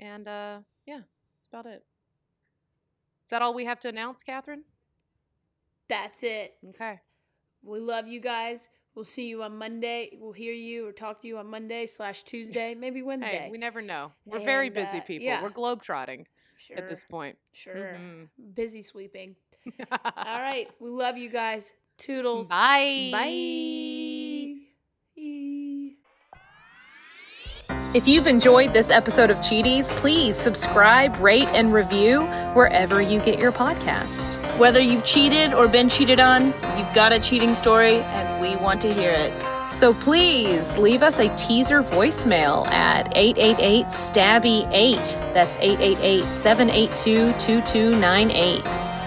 and 0.00 0.26
uh, 0.26 0.58
yeah, 0.86 1.00
that's 1.36 1.48
about 1.48 1.66
it. 1.66 1.84
Is 3.24 3.30
that 3.30 3.42
all 3.42 3.54
we 3.54 3.64
have 3.64 3.80
to 3.80 3.88
announce, 3.88 4.22
Catherine? 4.22 4.64
That's 5.88 6.22
it. 6.22 6.54
Okay. 6.70 7.00
We 7.62 7.78
love 7.78 8.06
you 8.06 8.20
guys. 8.20 8.68
We'll 8.94 9.04
see 9.04 9.26
you 9.26 9.42
on 9.42 9.56
Monday. 9.58 10.10
We'll 10.20 10.32
hear 10.32 10.52
you 10.52 10.86
or 10.86 10.92
talk 10.92 11.20
to 11.22 11.28
you 11.28 11.38
on 11.38 11.46
Monday 11.48 11.86
slash 11.86 12.22
Tuesday, 12.22 12.74
maybe 12.74 13.02
Wednesday. 13.10 13.38
Hey, 13.44 13.48
we 13.50 13.58
never 13.58 13.82
know. 13.82 14.12
We're 14.24 14.38
very 14.38 14.66
And, 14.66 14.74
busy 14.76 14.98
uh, 14.98 15.02
people. 15.02 15.26
yeah. 15.26 15.42
We're 15.42 15.50
globetrotting 15.50 16.26
sure. 16.58 16.76
at 16.76 16.88
this 16.88 17.04
point. 17.04 17.36
Sure. 17.52 17.74
Mhm. 18.00 18.28
Busy 18.54 18.82
sweeping. 18.82 19.34
All 19.90 20.40
right. 20.40 20.68
We 20.80 20.88
love 20.90 21.16
you 21.16 21.28
guys. 21.30 21.72
Toodles. 21.98 22.48
Bye. 22.48 23.10
Bye. 23.12 24.54
If 27.94 28.08
you've 28.08 28.26
enjoyed 28.26 28.72
this 28.72 28.90
episode 28.90 29.30
of 29.30 29.38
Cheaties, 29.38 29.90
please 29.98 30.34
subscribe, 30.36 31.16
rate, 31.20 31.46
and 31.52 31.72
review 31.72 32.22
wherever 32.54 33.00
you 33.00 33.20
get 33.20 33.38
your 33.38 33.52
podcasts. 33.52 34.36
Whether 34.58 34.80
you've 34.80 35.04
cheated 35.04 35.54
or 35.54 35.68
been 35.68 35.88
cheated 35.88 36.18
on, 36.18 36.46
you've 36.76 36.92
got 36.92 37.12
a 37.12 37.20
cheating 37.20 37.54
story 37.54 37.98
and 38.00 38.33
we 38.33 38.33
want 38.64 38.80
to 38.82 38.92
hear 38.92 39.12
it. 39.12 39.32
So 39.70 39.94
please 39.94 40.78
leave 40.78 41.02
us 41.02 41.18
a 41.20 41.34
teaser 41.36 41.82
voicemail 41.82 42.66
at 42.68 43.12
888 43.16 43.86
Stabby 43.86 44.68
8. 44.72 44.96
That's 45.32 45.56
888 45.58 46.32
782 46.32 47.32
2298. 47.38 48.66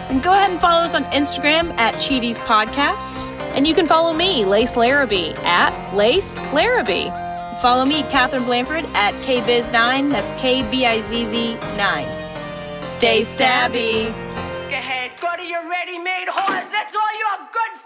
And 0.09 0.23
go 0.23 0.31
ahead 0.33 0.51
and 0.51 0.59
follow 0.59 0.83
us 0.83 0.95
on 0.95 1.03
Instagram 1.05 1.71
at 1.77 1.95
Cheaties 1.95 2.37
Podcast. 2.37 3.23
And 3.55 3.67
you 3.67 3.73
can 3.73 3.87
follow 3.87 4.13
me, 4.13 4.45
Lace 4.45 4.77
Larrabee, 4.77 5.33
at 5.43 5.93
Lace 5.93 6.37
Larrabee. 6.53 7.09
Follow 7.61 7.85
me, 7.85 8.03
Catherine 8.03 8.43
Blanford, 8.43 8.85
at 8.93 9.13
KBizz9. 9.25 10.11
That's 10.11 10.31
K 10.39 10.69
B 10.69 10.85
I 10.85 11.01
Z 11.01 11.25
Z 11.25 11.55
9. 11.75 12.73
Stay 12.73 13.21
stabby. 13.21 14.07
Go 14.07 14.75
ahead, 14.77 15.11
go 15.19 15.35
to 15.35 15.43
your 15.43 15.67
ready-made 15.67 16.27
horse. 16.29 16.67
That's 16.67 16.95
all 16.95 17.17
you're 17.17 17.47
good 17.51 17.81